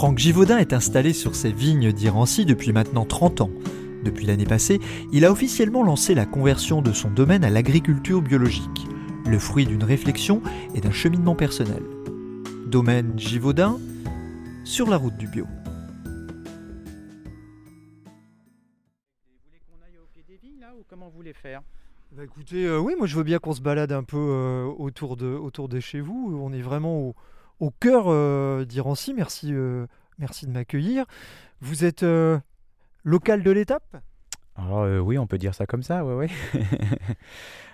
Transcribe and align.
Franck 0.00 0.16
Givaudin 0.16 0.56
est 0.56 0.72
installé 0.72 1.12
sur 1.12 1.34
ses 1.34 1.52
vignes 1.52 1.92
d'Irancy 1.92 2.46
depuis 2.46 2.72
maintenant 2.72 3.04
30 3.04 3.42
ans. 3.42 3.50
Depuis 4.02 4.24
l'année 4.24 4.46
passée, 4.46 4.80
il 5.12 5.26
a 5.26 5.30
officiellement 5.30 5.82
lancé 5.82 6.14
la 6.14 6.24
conversion 6.24 6.80
de 6.80 6.90
son 6.90 7.10
domaine 7.10 7.44
à 7.44 7.50
l'agriculture 7.50 8.22
biologique, 8.22 8.88
le 9.26 9.38
fruit 9.38 9.66
d'une 9.66 9.84
réflexion 9.84 10.40
et 10.74 10.80
d'un 10.80 10.90
cheminement 10.90 11.34
personnel. 11.34 11.82
Domaine 12.66 13.12
Givaudin, 13.18 13.78
sur 14.64 14.88
la 14.88 14.96
route 14.96 15.18
du 15.18 15.28
bio. 15.28 15.46
comment 20.88 21.10
vous 21.10 21.16
voulez 21.16 21.34
faire 21.34 21.60
écoutez, 22.22 22.64
euh, 22.64 22.78
oui, 22.78 22.94
moi 22.96 23.06
je 23.06 23.16
veux 23.16 23.22
bien 23.22 23.38
qu'on 23.38 23.52
se 23.52 23.60
balade 23.60 23.92
un 23.92 24.02
peu 24.02 24.16
euh, 24.16 24.64
autour, 24.64 25.18
de, 25.18 25.26
autour 25.26 25.68
de 25.68 25.78
chez 25.78 26.00
vous. 26.00 26.40
On 26.42 26.54
est 26.54 26.62
vraiment 26.62 27.14
au, 27.60 27.70
cœur 27.80 28.04
euh, 28.06 28.64
d'Irancy. 28.64 29.12
Merci, 29.12 29.52
merci 30.20 30.46
de 30.46 30.52
m'accueillir. 30.52 31.06
Vous 31.60 31.84
êtes 31.84 32.02
euh, 32.02 32.38
local 33.04 33.42
de 33.42 33.50
l'étape? 33.50 33.96
Alors 34.56 34.80
euh, 34.82 34.98
oui, 34.98 35.16
on 35.16 35.26
peut 35.26 35.38
dire 35.38 35.54
ça 35.54 35.64
comme 35.66 35.82
ça, 35.82 36.04
oui, 36.04 36.26
oui. 36.54 36.60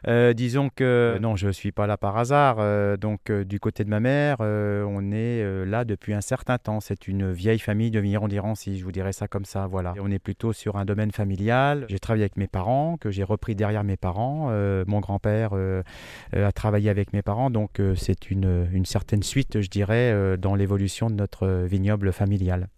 Euh, 0.09 0.35
disons 0.35 0.69
que 0.69 1.19
non, 1.21 1.35
je 1.35 1.49
ne 1.49 1.53
suis 1.53 1.73
pas 1.73 1.89
là 1.89 1.97
par 1.97 2.17
hasard. 2.17 2.59
euh, 2.61 2.97
donc 2.97 3.29
euh, 3.29 3.45
du 3.45 3.59
côté 3.59 3.83
de 3.83 3.89
ma 3.89 3.99
mère, 3.99 4.37
euh, 4.41 4.85
on 4.89 5.11
est 5.11 5.43
euh, 5.43 5.65
là 5.65 5.85
depuis 5.85 6.15
un 6.15 6.21
certain 6.21 6.59
temps. 6.59 6.79
C'est 6.79 7.09
une 7.09 7.33
vieille 7.33 7.59
famille 7.59 7.91
de 7.91 7.99
vignerons 7.99 8.29
d'Irancy, 8.29 8.79
je 8.79 8.85
vous 8.85 8.93
dirais 8.93 9.13
ça 9.13 9.27
comme 9.27 9.45
ça. 9.47 9.67
Voilà. 9.67 9.95
On 10.01 10.11
est 10.13 10.21
plutôt 10.21 10.53
sur 10.53 10.77
un 10.77 10.85
domaine 10.85 11.11
familial. 11.11 11.87
J'ai 11.89 11.99
travaillé 11.99 12.23
avec 12.23 12.37
mes 12.37 12.47
parents, 12.47 12.99
que 12.99 13.11
j'ai 13.11 13.25
repris 13.25 13.57
derrière 13.57 13.83
mes 13.83 13.97
parents. 13.97 14.49
Euh, 14.51 14.85
mon 14.87 15.01
grand-père 15.01 15.51
euh, 15.55 15.83
euh, 16.37 16.47
a 16.47 16.53
travaillé 16.53 16.89
avec 16.89 17.13
mes 17.13 17.23
parents, 17.23 17.51
donc 17.51 17.81
euh, 17.81 17.97
c'est 17.97 18.31
une, 18.31 18.69
une 18.73 18.85
certaine 18.85 19.25
suite, 19.25 19.61
je 19.61 19.69
dirais, 19.69 20.13
euh, 20.13 20.37
dans 20.37 20.55
l'évolution 20.55 21.11
de 21.11 21.15
notre 21.15 21.49
euh, 21.49 21.67
vignoble 21.67 22.13
familial. 22.13 22.69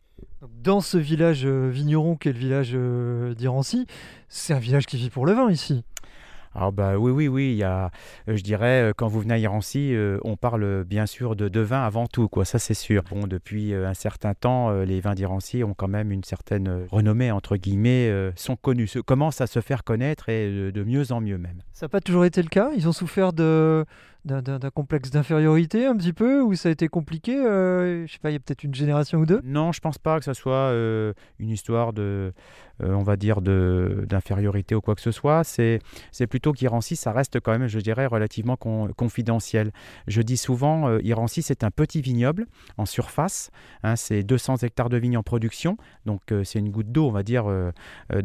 Dans 0.41 0.81
ce 0.81 0.99
village 0.99 1.45
euh, 1.45 1.69
vigneron 1.69 2.15
qu'est 2.15 2.33
le 2.33 2.39
village 2.39 2.71
euh, 2.75 3.35
d'Irancy, 3.35 3.87
c'est 4.29 4.55
un 4.55 4.61
village 4.61 4.87
qui 4.87 4.97
vit 4.97 5.11
pour 5.11 5.27
le 5.27 5.33
vin 5.33 5.51
ici. 5.51 5.83
Alors 6.55 6.73
bah 6.73 6.97
oui, 6.97 7.11
oui, 7.11 7.27
oui, 7.27 7.51
il 7.51 7.57
y 7.57 7.65
a, 7.65 7.91
euh, 8.29 8.37
je 8.37 8.43
dirais, 8.43 8.93
quand 8.97 9.09
vous 9.09 9.21
venez 9.21 9.35
à 9.35 9.39
Irancy, 9.39 9.95
on 10.25 10.37
parle 10.37 10.85
bien 10.85 11.07
sûr 11.07 11.37
de, 11.37 11.49
de 11.49 11.61
vin 11.61 11.83
avant 11.83 12.07
tout, 12.07 12.29
quoi, 12.29 12.45
ça 12.45 12.59
c'est 12.59 12.75
sûr. 12.75 13.03
Bon, 13.11 13.27
depuis 13.27 13.75
un 13.75 13.95
certain 13.95 14.33
temps, 14.35 14.71
les 14.83 15.01
vins 15.01 15.15
d'Irancy 15.15 15.63
ont 15.63 15.75
quand 15.75 15.89
même 15.89 16.11
une 16.11 16.25
certaine 16.25 16.87
renommée, 16.91 17.31
entre 17.31 17.57
guillemets, 17.57 18.33
sont 18.35 18.57
connus, 18.57 18.89
se, 18.89 18.99
commencent 18.99 19.41
à 19.41 19.47
se 19.47 19.61
faire 19.61 19.85
connaître 19.85 20.29
et 20.31 20.73
de 20.73 20.85
mieux 20.85 21.13
en 21.13 21.21
mieux 21.21 21.39
même. 21.39 21.63
Ça 21.73 21.87
n'a 21.87 21.91
pas 21.91 22.01
toujours 22.01 22.25
été 22.25 22.43
le 22.43 22.49
cas? 22.49 22.71
Ils 22.77 22.89
ont 22.89 22.93
souffert 22.93 23.33
de, 23.33 23.85
d'un, 24.29 24.71
complexe 24.71 25.11
d'infériorité 25.11 25.87
un 25.87 25.97
petit 25.97 26.13
peu 26.13 26.41
Ou 26.43 26.55
ça 26.55 26.69
a 26.69 26.73
été 26.73 26.89
compliqué 26.89 27.37
euh, 27.37 28.07
Je 28.07 28.13
sais 28.13 28.19
pas, 28.19 28.31
il 28.31 28.35
y 28.35 28.37
a 28.37 28.39
peut-être 28.39 28.63
une 28.63 28.75
génération 28.75 29.19
ou 29.19 29.27
deux? 29.27 29.41
Non, 29.45 29.73
je 29.73 29.81
pense 29.81 29.99
pas 29.99 30.19
que 30.19 30.25
ce 30.25 30.35
soit 30.35 30.55
euh, 30.55 31.13
une 31.39 31.51
histoire 31.51 31.93
de, 31.93 32.33
euh, 32.83 32.93
on 32.93 33.03
va 33.03 33.17
dire, 33.17 33.41
d'infériorité 33.41 34.75
ou 34.75 34.81
quoi 34.81 34.95
que 34.95 35.01
ce 35.01 35.11
soit. 35.11 35.45
C'est, 35.45 35.81
plutôt 36.29 36.53
qu'Irancy, 36.53 36.97
ça 36.97 37.13
reste 37.13 37.41
quand 37.41 37.53
même, 37.57 37.69
je 37.69 37.79
dirais, 37.81 38.07
relativement 38.07 38.57
con- 38.57 38.89
confidentiel. 38.97 39.73
Je 40.07 40.23
dis 40.23 40.37
souvent, 40.37 40.89
euh, 40.89 40.99
Irancy, 41.03 41.43
c'est 41.43 41.65
un 41.65 41.71
petit 41.71 42.01
vignoble 42.01 42.47
en 42.77 42.87
surface. 42.87 43.51
hein, 43.83 43.97
c'est 43.97 44.23
200 44.23 44.59
hectares 44.59 44.89
de 44.89 44.97
vignes 44.97 45.17
en 45.17 45.23
production. 45.23 45.77
Donc, 46.07 46.21
euh, 46.33 46.45
c'est 46.45 46.59
une 46.59 46.71
goutte 46.71 46.93
d'eau, 46.93 47.07
on 47.07 47.13
va 47.13 47.23
dire, 47.23 47.45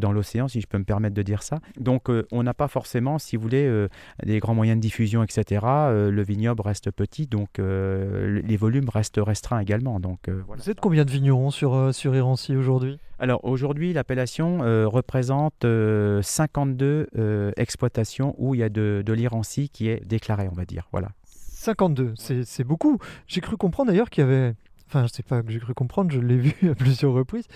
dans 0.00 0.12
l'océan, 0.12 0.48
si 0.48 0.60
je 0.60 0.66
peux 0.66 0.78
me 0.78 0.84
permettre 0.84 1.14
de 1.14 1.22
dire 1.22 1.42
ça. 1.42 1.60
Donc, 1.78 2.08
on 2.32 2.42
n'a 2.42 2.54
pas 2.54 2.68
forcément, 2.68 3.18
si 3.18 3.36
vous 3.36 3.42
voulez, 3.42 3.86
des 4.24 4.38
grands 4.38 4.54
moyens 4.54 4.76
de 4.78 4.80
diffusion, 4.82 5.22
etc. 5.22 5.60
Le 5.64 6.22
vignoble 6.22 6.62
reste 6.62 6.90
petit, 6.90 7.26
donc 7.26 7.48
les 7.58 8.56
volumes 8.56 8.88
restent 8.88 9.20
restreints 9.22 9.60
également. 9.60 10.00
Donc. 10.00 10.28
Vous 10.28 10.70
êtes 10.70 10.80
combien 10.80 11.04
de 11.04 11.10
vignerons 11.10 11.50
sur, 11.50 11.94
sur 11.94 12.14
Irancy 12.14 12.56
aujourd'hui? 12.56 12.98
Alors 13.18 13.44
aujourd'hui, 13.44 13.92
l'appellation 13.92 14.62
euh, 14.62 14.88
représente 14.88 15.64
euh, 15.64 16.20
52 16.22 17.08
euh, 17.16 17.52
exploitations 17.56 18.34
où 18.38 18.54
il 18.54 18.58
y 18.58 18.64
a 18.64 18.68
de, 18.68 19.02
de 19.04 19.12
l'irancie 19.12 19.68
qui 19.68 19.88
est 19.88 20.04
déclarée, 20.04 20.48
on 20.50 20.54
va 20.54 20.64
dire. 20.64 20.88
Voilà. 20.90 21.08
52, 21.26 22.14
c'est, 22.16 22.64
beaucoup. 22.64 22.98
J'ai 23.26 23.40
cru 23.40 23.56
comprendre 23.56 23.90
d'ailleurs 23.90 24.10
qu'il 24.10 24.22
y 24.22 24.26
avait. 24.26 24.54
Enfin, 24.86 25.06
je 25.06 25.12
sais 25.12 25.22
pas 25.22 25.42
que 25.42 25.50
j'ai 25.50 25.60
cru 25.60 25.72
comprendre, 25.74 26.10
je 26.12 26.20
l'ai 26.20 26.36
vu 26.38 26.70
à 26.70 26.74
plusieurs 26.74 27.12
reprises. 27.12 27.46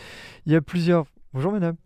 Il 0.47 0.53
y 0.53 0.57
a 0.57 0.63
plusieurs. 0.63 1.07
Bonjour 1.35 1.53
madame. 1.53 1.77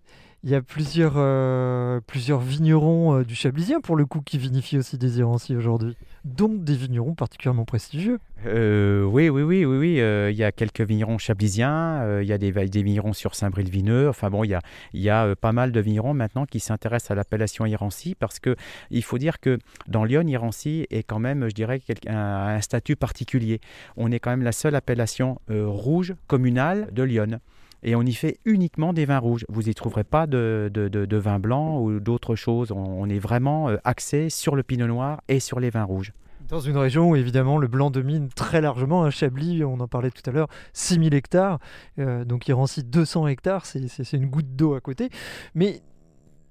Il 0.45 0.51
y 0.51 0.57
a 0.57 0.63
plusieurs, 0.63 1.15
euh, 1.17 2.01
plusieurs 2.05 2.41
vignerons 2.41 3.19
euh, 3.19 3.25
du 3.25 3.37
Chablisien, 3.37 3.81
pour 3.81 3.95
le 3.95 4.07
coup, 4.07 4.21
qui 4.23 4.39
vinifient 4.39 4.79
aussi 4.79 4.99
des 4.99 5.21
Irancy 5.21 5.55
aujourd'hui. 5.55 5.97
Donc 6.25 6.63
des 6.63 6.77
vignerons 6.77 7.15
particulièrement 7.15 7.65
prestigieux. 7.65 8.21
Euh, 8.47 9.03
oui, 9.03 9.29
oui, 9.29 9.43
oui, 9.43 9.65
oui, 9.65 9.77
oui. 9.77 10.01
euh, 10.01 10.31
il 10.31 10.37
y 10.37 10.45
a 10.45 10.53
quelques 10.53 10.81
vignerons 10.81 11.19
chablisiens, 11.19 12.01
euh, 12.03 12.23
il 12.23 12.29
y 12.29 12.33
a 12.33 12.39
des, 12.39 12.53
des 12.53 12.83
vignerons 12.83 13.13
sur 13.13 13.35
Saint-Bril-Vineux. 13.35 14.09
Enfin 14.09 14.31
bon, 14.31 14.45
il 14.45 14.51
y 14.51 14.55
a, 14.55 14.61
y 14.95 15.09
a 15.09 15.25
euh, 15.27 15.35
pas 15.35 15.51
mal 15.51 15.73
de 15.73 15.81
vignerons 15.81 16.15
maintenant 16.15 16.47
qui 16.47 16.61
s'intéressent 16.61 17.11
à 17.11 17.15
l'appellation 17.17 17.67
Irancy 17.67 18.15
parce 18.15 18.39
que 18.39 18.55
il 18.91 19.03
faut 19.03 19.19
dire 19.19 19.41
que 19.41 19.59
dans 19.89 20.05
Lyon, 20.05 20.27
Irancy 20.29 20.87
est 20.91 21.03
quand 21.03 21.19
même, 21.19 21.49
je 21.49 21.55
dirais, 21.55 21.81
un, 22.07 22.15
un 22.15 22.61
statut 22.61 22.95
particulier. 22.95 23.61
On 23.97 24.13
est 24.13 24.21
quand 24.21 24.31
même 24.31 24.43
la 24.43 24.53
seule 24.53 24.77
appellation 24.77 25.41
euh, 25.51 25.67
rouge 25.67 26.15
communale 26.29 26.89
de 26.93 27.03
Lyon. 27.03 27.41
Et 27.83 27.97
on 27.97 28.03
y 28.03 28.13
fait 28.15 28.39
uniquement 28.45 28.93
des 28.93 29.05
vins 29.05 29.19
rouges. 29.19 29.45
Vous 29.49 29.63
n'y 29.63 29.75
trouverez 29.75 30.05
pas 30.05 30.27
de, 30.27 30.71
de, 30.73 30.89
de- 30.89 31.05
de 31.05 31.17
vin 31.17 31.39
blanc 31.39 31.81
ou 31.81 31.99
d'autres 32.01 32.37
choses. 32.37 32.71
On, 32.73 33.09
est 33.09 33.19
vraiment 33.19 33.69
euh, 33.69 33.77
axé 33.85 34.31
sur 34.31 34.55
le 34.55 34.63
pinot 34.63 34.87
noir 34.87 35.21
et 35.29 35.41
sur 35.41 35.59
les 35.61 35.71
vins 35.71 35.85
rouges. 35.85 36.13
Dans 36.49 36.61
une 36.61 36.77
région 36.77 37.09
où 37.11 37.17
évidemment 37.17 37.57
le 37.59 37.67
blanc 37.67 37.91
domine 37.91 38.29
très 38.29 38.61
largement, 38.61 39.05
un 39.05 39.11
Chablis, 39.11 39.65
on 39.65 39.81
en 39.81 39.89
parlait 39.89 40.11
tout 40.11 40.29
à 40.29 40.33
l'heure, 40.33 40.49
6000 40.75 41.15
hectares, 41.15 41.59
euh, 41.99 42.25
donc 42.25 42.47
Irancy 42.47 42.83
200 42.85 43.27
hectares, 43.29 43.65
c'est 43.65 44.13
une 44.13 44.27
goutte 44.27 44.55
d'eau 44.55 44.75
à 44.75 44.81
côté. 44.81 45.09
Mais 45.55 45.81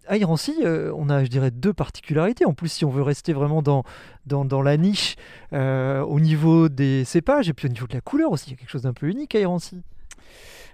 à 0.08 0.18
Irancy, 0.18 0.56
euh, 0.64 0.92
on 0.98 1.10
a, 1.10 1.24
je 1.24 1.30
dirais, 1.30 1.52
deux 1.52 1.74
particularités. 1.74 2.46
En 2.46 2.54
plus, 2.54 2.70
si 2.70 2.84
on 2.84 2.90
veut 2.90 3.04
rester 3.04 3.32
vraiment 3.34 3.62
dans, 3.62 3.84
dans, 4.26 4.44
dans 4.44 4.64
la 4.64 4.76
niche 4.76 5.16
euh, 5.54 6.02
au 6.02 6.20
niveau 6.20 6.68
des 6.68 7.06
cépages 7.06 7.48
et 7.48 7.54
puis 7.54 7.68
au 7.68 7.72
niveau 7.72 7.86
de 7.86 7.94
la 7.94 8.02
couleur 8.02 8.32
aussi, 8.32 8.48
il 8.50 8.52
y 8.52 8.54
a 8.56 8.58
quelque 8.58 8.72
chose 8.72 8.82
d'un 8.82 8.94
peu 8.94 9.08
unique 9.08 9.36
à 9.36 9.40
Irancy. 9.40 9.82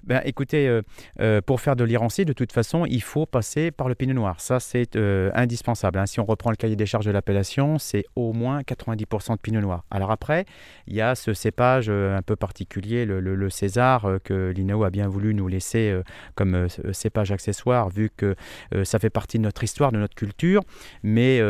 Ben, 0.08 0.22
écoutez, 0.24 0.70
euh, 0.70 0.82
euh, 1.20 1.42
pour 1.42 1.60
faire 1.60 1.76
de 1.76 1.84
l'irancie, 1.84 2.24
de 2.24 2.32
toute 2.32 2.54
façon, 2.54 2.86
il 2.86 3.02
faut 3.02 3.26
passer 3.26 3.72
par 3.72 3.90
le 3.90 3.96
pinot 3.96 4.14
noir. 4.14 4.40
Ça, 4.40 4.62
c'est 4.62 4.96
euh, 4.96 5.30
indispensable. 5.34 6.00
hein. 6.00 6.06
Si 6.06 6.22
on 6.22 6.26
reprend 6.26 6.50
le 6.50 6.56
cahier 6.56 6.78
des 6.78 6.86
charges 6.86 7.06
de 7.06 7.12
l'appellation, 7.12 7.78
c'est 7.78 8.06
au 8.16 8.32
moins 8.32 8.62
90% 8.62 9.34
de 9.34 9.40
pinot 9.42 9.60
noir. 9.60 9.84
Alors 9.92 10.10
après, 10.12 10.46
il 10.88 10.96
y 10.96 11.02
a 11.02 11.14
ce 11.14 11.34
cépage 11.34 11.90
un 11.90 12.22
peu 12.22 12.38
particulier, 12.38 13.06
le, 13.06 13.20
le- 13.20 13.50
César, 13.50 14.08
que 14.24 14.52
l'INAO 14.56 14.84
a 14.84 14.90
bien 14.90 15.08
voulu 15.08 15.34
nous 15.34 15.48
laisser 15.48 15.94
comme 16.36 16.68
cépage 16.92 17.32
accessoire, 17.32 17.90
vu 17.90 18.10
que 18.16 18.36
ça 18.84 19.00
fait 19.00 19.10
partie 19.10 19.38
de 19.40 19.44
notre 19.44 19.64
histoire, 19.64 19.92
de 19.92 19.98
notre 19.98 20.16
culture. 20.16 20.62
Mais 21.04 21.42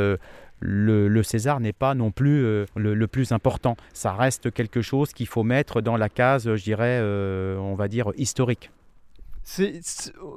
le, 0.60 1.08
le 1.08 1.24
César 1.24 1.60
n'est 1.60 1.74
pas 1.74 1.94
non 1.96 2.12
plus 2.12 2.44
euh, 2.44 2.66
le, 2.76 2.94
le 2.94 3.08
plus 3.08 3.32
important. 3.32 3.76
Ça 3.94 4.14
reste 4.14 4.52
quelque 4.52 4.82
chose 4.82 5.14
qu'il 5.14 5.28
faut 5.28 5.44
mettre 5.44 5.82
dans 5.82 5.98
la 5.98 6.10
case, 6.10 6.56
je 6.56 6.64
dirais, 6.64 7.00
euh, 7.02 7.58
on 7.58 7.76
va 7.76 7.88
dire, 7.88 8.12
historique. 8.18 8.72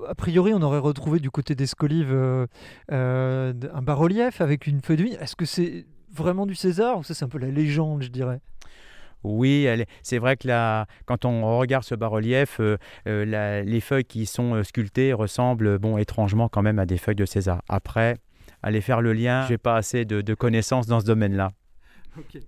A 0.09 0.15
priori, 0.15 0.55
on 0.55 0.63
aurait 0.63 0.79
retrouvé 0.79 1.19
du 1.19 1.33
côté 1.33 1.57
des 1.57 1.67
Scolives 1.67 2.13
euh, 2.13 2.47
euh, 2.93 3.53
un 3.75 3.83
bas-relief 3.83 4.41
avec 4.41 4.69
une 4.69 4.81
feuille 4.81 4.99
de 4.99 5.03
vigne. 5.03 5.19
Est-ce 5.21 5.35
que 5.35 5.47
c'est 5.47 5.85
vraiment 6.15 6.47
du 6.47 6.55
César 6.55 6.99
ou 6.99 7.03
ça 7.03 7.15
c'est 7.15 7.25
un 7.25 7.29
peu 7.29 7.39
la 7.39 7.49
légende, 7.49 8.03
je 8.05 8.09
dirais? 8.09 8.41
Oui, 9.25 9.69
c'est 10.03 10.19
vrai 10.19 10.37
que 10.37 10.47
la, 10.47 10.87
quand 11.07 11.25
on 11.25 11.59
regarde 11.59 11.83
ce 11.83 11.97
bas-relief, 11.97 12.61
euh, 12.61 13.63
les 13.65 13.81
feuilles 13.81 14.05
qui 14.05 14.27
sont 14.27 14.63
sculptées 14.63 15.13
ressemblent 15.13 15.79
bon, 15.79 15.99
étrangement 15.99 16.49
quand 16.49 16.63
même 16.63 16.79
à 16.79 16.87
des 16.87 16.97
feuilles 16.97 17.17
de 17.17 17.27
César. 17.27 17.63
Après, 17.69 18.17
aller 18.63 18.81
faire 18.81 19.01
le 19.01 19.13
lien, 19.13 19.47
j'ai 19.49 19.59
pas 19.59 19.77
assez 19.77 20.05
de, 20.05 20.21
de 20.21 20.35
connaissances 20.35 20.87
dans 20.87 21.01
ce 21.01 21.07
domaine-là. 21.07 21.53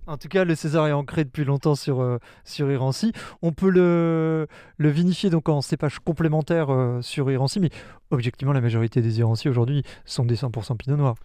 En 0.07 0.17
tout 0.17 0.27
cas, 0.27 0.43
le 0.43 0.55
César 0.55 0.87
est 0.87 0.91
ancré 0.91 1.23
depuis 1.23 1.45
longtemps 1.45 1.75
sur, 1.75 2.01
euh, 2.01 2.19
sur 2.43 2.69
Irancy. 2.71 3.13
On 3.41 3.51
peut 3.51 3.69
le, 3.69 4.47
le 4.77 4.89
vinifier 4.89 5.29
donc 5.29 5.49
en 5.49 5.61
cépage 5.61 5.99
complémentaire 5.99 6.71
euh, 6.71 7.01
sur 7.01 7.31
Irancy, 7.31 7.59
mais 7.59 7.69
objectivement, 8.11 8.53
la 8.53 8.61
majorité 8.61 9.01
des 9.01 9.19
Irancy 9.19 9.49
aujourd'hui 9.49 9.83
sont 10.05 10.25
des 10.25 10.35
100% 10.35 10.77
Pinot 10.77 10.97
Noir. 10.97 11.15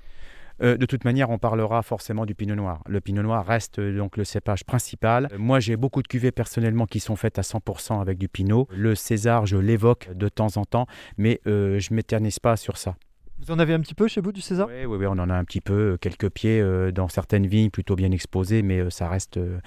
Euh, 0.61 0.76
de 0.76 0.87
toute 0.87 1.05
manière, 1.05 1.31
on 1.31 1.38
parlera 1.38 1.82
forcément 1.82 2.26
du 2.26 2.35
pinot 2.35 2.56
noir. 2.56 2.82
Le 2.88 3.00
pinot 3.00 3.23
noir 3.23 3.46
reste 3.46 3.79
donc 3.79 4.17
le 4.17 4.25
cépage 4.25 4.64
principal. 4.64 5.29
Moi, 5.38 5.61
j'ai 5.61 5.76
beaucoup 5.76 6.02
de 6.02 6.08
cuvées 6.08 6.32
personnellement 6.32 6.87
qui 6.87 6.99
sont 6.99 7.14
faites 7.14 7.38
à 7.38 7.43
100% 7.43 8.00
avec 8.00 8.19
du 8.19 8.29
pinot. 8.29 8.67
Le 8.73 8.96
César, 8.96 9.46
je 9.46 9.56
l'évoque 9.56 10.11
de 10.17 10.29
temps 10.29 10.56
en 10.56 10.64
temps, 10.64 10.87
mais 11.17 11.40
je 11.44 11.94
m'éternise 11.94 12.40
pas 12.40 12.56
sur 12.56 12.76
ça. 12.76 12.96
Vous 13.40 13.52
en 13.52 13.58
avez 13.58 13.73
un 13.73 13.81
petit 13.81 13.94
peu 13.94 14.08
chez 14.08 14.20
vous 14.20 14.32
du 14.32 14.40
César? 14.40 14.67
Oui, 14.69 14.85
oui, 14.85 14.96
oui, 14.99 15.06
on 15.06 15.12
en 15.12 15.31
a 15.31 15.35
un 15.35 15.44
petit 15.44 15.61
peu, 15.61 15.93
euh, 15.93 15.96
quelques 15.96 16.29
pieds 16.29 16.61
euh, 16.61 16.90
dans 16.90 17.08
certaines 17.08 17.46
vignes 17.46 17.70
plutôt 17.70 17.94
bien 17.96 18.11
exposées, 18.11 18.62
mais 18.62 18.81
euh, 18.81 18.90
ça 18.90 19.08
reste 19.08 19.37
euh, 19.37 19.58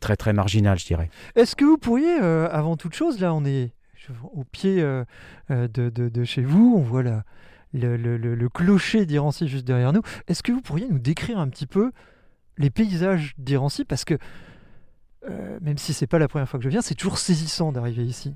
très 0.00 0.16
très 0.16 0.32
marginal, 0.32 0.78
je 0.78 0.86
dirais. 0.86 1.10
Est-ce 1.36 1.54
que 1.56 1.64
vous 1.64 1.78
pourriez, 1.78 2.10
avant 2.14 2.76
toute 2.76 2.94
chose, 2.94 3.20
là 3.20 3.32
on 3.34 3.44
est 3.44 3.70
au 4.32 4.42
pied 4.44 4.82
de, 4.82 5.66
de- 5.68 5.88
de 6.08 6.24
chez 6.24 6.42
vous, 6.42 6.74
on 6.76 6.80
voit 6.82 7.02
la- 7.04 7.22
le, 7.72 7.96
le- 7.96 8.16
le- 8.16 8.34
le 8.34 8.48
clocher 8.48 9.06
d'Irancy 9.06 9.46
juste 9.46 9.64
derrière 9.66 9.92
nous, 9.92 10.02
est-ce 10.26 10.42
que 10.42 10.50
vous 10.50 10.60
pourriez 10.62 10.88
nous 10.88 10.98
décrire 10.98 11.38
un 11.38 11.48
petit 11.48 11.66
peu 11.66 11.92
les 12.58 12.70
paysages 12.70 13.34
d'Irancy? 13.38 13.84
Parce 13.84 14.04
que 14.04 14.18
même 15.60 15.78
si 15.78 15.92
c'est 15.92 16.06
pas 16.08 16.18
la 16.18 16.26
première 16.28 16.48
fois 16.48 16.58
que 16.58 16.64
je 16.64 16.70
viens, 16.70 16.80
c'est 16.80 16.94
toujours 16.96 17.18
saisissant 17.18 17.70
d'arriver 17.72 18.04
ici. 18.04 18.34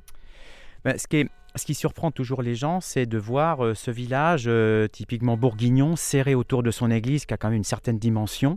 Ben, 0.84 0.98
ce, 0.98 1.64
qui 1.64 1.74
surprend 1.74 2.10
toujours 2.10 2.42
les 2.42 2.54
gens, 2.54 2.82
c'est 2.82 3.06
de 3.06 3.16
voir 3.16 3.64
euh, 3.64 3.74
ce 3.74 3.90
village 3.90 4.44
euh, 4.48 4.86
typiquement 4.86 5.38
bourguignon 5.38 5.96
serré 5.96 6.34
autour 6.34 6.62
de 6.62 6.70
son 6.70 6.90
église 6.90 7.24
qui 7.24 7.32
a 7.32 7.38
quand 7.38 7.48
même 7.48 7.56
une 7.56 7.64
certaine 7.64 7.98
dimension, 7.98 8.56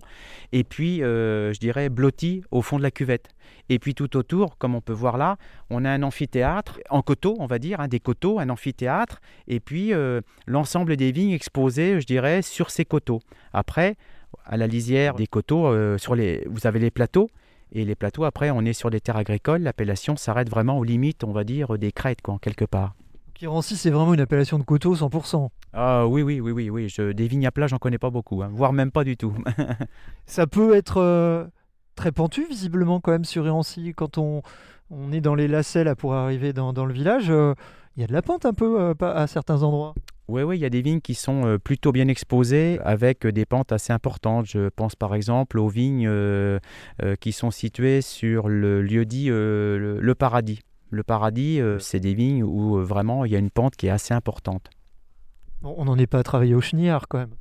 et 0.52 0.66
puis 0.66 1.02
euh, 1.02 1.54
je 1.54 1.60
dirais 1.60 1.88
blotti 1.88 2.44
au 2.52 2.62
fond 2.62 2.78
de 2.80 2.84
la 2.84 2.92
cuvette. 2.92 3.30
Et 3.70 3.80
puis 3.80 3.96
tout 3.96 4.18
autour, 4.18 4.58
comme 4.58 4.76
on 4.76 4.82
peut 4.82 4.92
voir 4.92 5.18
là, 5.18 5.38
on 5.70 5.86
a 5.86 5.90
un 5.90 6.04
amphithéâtre 6.04 6.82
en 6.90 7.02
coteaux, 7.02 7.38
on 7.40 7.46
va 7.46 7.60
dire, 7.60 7.80
hein, 7.80 7.88
des 7.88 8.02
coteaux, 8.02 8.40
un 8.40 8.50
amphithéâtre, 8.50 9.22
et 9.48 9.62
puis 9.62 9.94
l'ensemble 10.48 10.98
des 10.98 11.12
vignes 11.14 11.32
exposées, 11.32 12.02
je 12.02 12.06
dirais, 12.06 12.42
sur 12.42 12.72
ces 12.72 12.84
coteaux. 12.84 13.20
Après, 13.54 13.96
à 14.46 14.58
la 14.58 14.68
lisière 14.68 15.16
des 15.16 15.28
coteaux, 15.28 15.98
sur 15.98 16.16
les, 16.16 16.46
vous 16.50 16.68
avez 16.68 16.80
les 16.80 16.92
plateaux. 16.92 17.30
Et 17.72 17.86
les 17.86 17.96
plateaux, 17.96 18.24
après, 18.24 18.50
on 18.50 18.62
est 18.62 18.74
sur 18.74 18.90
des 18.90 19.02
terres 19.02 19.18
agricoles. 19.18 19.62
L'appellation 19.62 20.16
s'arrête 20.16 20.50
vraiment 20.50 20.78
aux 20.78 20.84
limites, 20.84 21.24
on 21.24 21.32
va 21.32 21.44
dire, 21.44 21.78
des 21.78 21.92
crêtes, 21.92 22.22
quoi, 22.22 22.38
quelque 22.42 22.66
part. 22.66 22.96
Donc, 23.28 23.42
Irancy, 23.42 23.76
c'est 23.76 23.90
vraiment 23.90 24.14
une 24.14 24.22
appellation 24.22 24.58
de 24.58 24.64
coteau 24.64 24.96
100%. 24.96 25.50
Ah 25.74 26.08
oui, 26.08 26.22
oui, 26.22 26.40
oui, 26.40 26.52
oui, 26.52 26.70
oui. 26.70 26.90
Je, 26.90 27.12
des 27.12 27.28
vignes 27.28 27.46
à 27.46 27.52
plat, 27.52 27.68
j'en 27.68 27.78
connais 27.78 27.98
pas 27.98 28.10
beaucoup, 28.10 28.42
hein, 28.42 28.50
voire 28.52 28.74
même 28.74 28.92
pas 28.92 29.04
du 29.04 29.18
tout. 29.18 29.36
Ça 30.26 30.48
peut 30.48 30.76
être 30.76 30.98
euh, 30.98 31.46
très 31.96 32.12
pentu, 32.12 32.46
visiblement, 32.50 33.00
quand 33.00 33.12
même, 33.12 33.26
sur 33.26 33.46
Irancy. 33.46 33.94
Quand 33.96 34.18
on, 34.18 34.42
on 34.90 35.12
est 35.12 35.22
dans 35.22 35.36
les 35.36 35.48
lacets 35.48 35.84
là, 35.84 35.96
pour 35.96 36.14
arriver 36.14 36.54
dans, 36.54 36.74
dans 36.74 36.86
le 36.86 36.94
village, 36.94 37.30
euh, 37.30 37.54
il 37.96 38.02
y 38.02 38.04
a 38.04 38.08
de 38.08 38.14
la 38.14 38.22
pente 38.22 38.46
un 38.46 38.54
peu 38.54 38.80
euh, 38.80 38.94
à 39.02 39.28
certains 39.28 39.64
endroits. 39.64 39.94
Oui, 40.28 40.42
oui, 40.44 40.58
il 40.58 40.62
y 40.62 40.66
a 40.66 40.70
des 40.70 40.82
vignes 40.82 41.00
qui 41.00 41.16
sont 41.16 41.46
euh, 41.46 41.58
plutôt 41.58 41.94
bien 41.94 42.10
exposées 42.10 42.80
avec 42.84 43.26
euh, 43.26 43.32
des 43.32 43.46
pentes 43.46 43.72
assez 43.72 43.94
importantes. 43.94 44.46
Je 44.46 44.68
pense 44.68 44.94
par 44.96 45.16
exemple 45.16 45.58
aux 45.58 45.70
vignes 45.70 46.06
euh, 46.06 46.60
qui 47.22 47.32
sont 47.32 47.50
situées 47.50 48.02
sur 48.02 48.50
le 48.50 48.82
lieu 48.82 49.06
dit 49.06 49.28
le, 49.30 50.14
Paradis. 50.18 50.60
Le 50.90 51.04
Paradis, 51.04 51.62
c'est 51.80 52.00
des 52.00 52.14
vignes 52.14 52.44
où 52.44 52.78
vraiment 52.84 53.26
il 53.26 53.32
y 53.32 53.36
a 53.36 53.40
une 53.40 53.52
pente 53.52 53.76
qui 53.76 53.88
est 53.88 53.92
assez 53.92 54.14
importante. 54.14 54.70
On 55.64 55.86
n'en 55.86 55.98
est 55.98 56.08
pas 56.08 56.20
à 56.20 56.24
travailler 56.24 56.56
au 56.56 56.62
chenillard, 56.62 57.08
quand 57.08 57.20
même. 57.20 57.34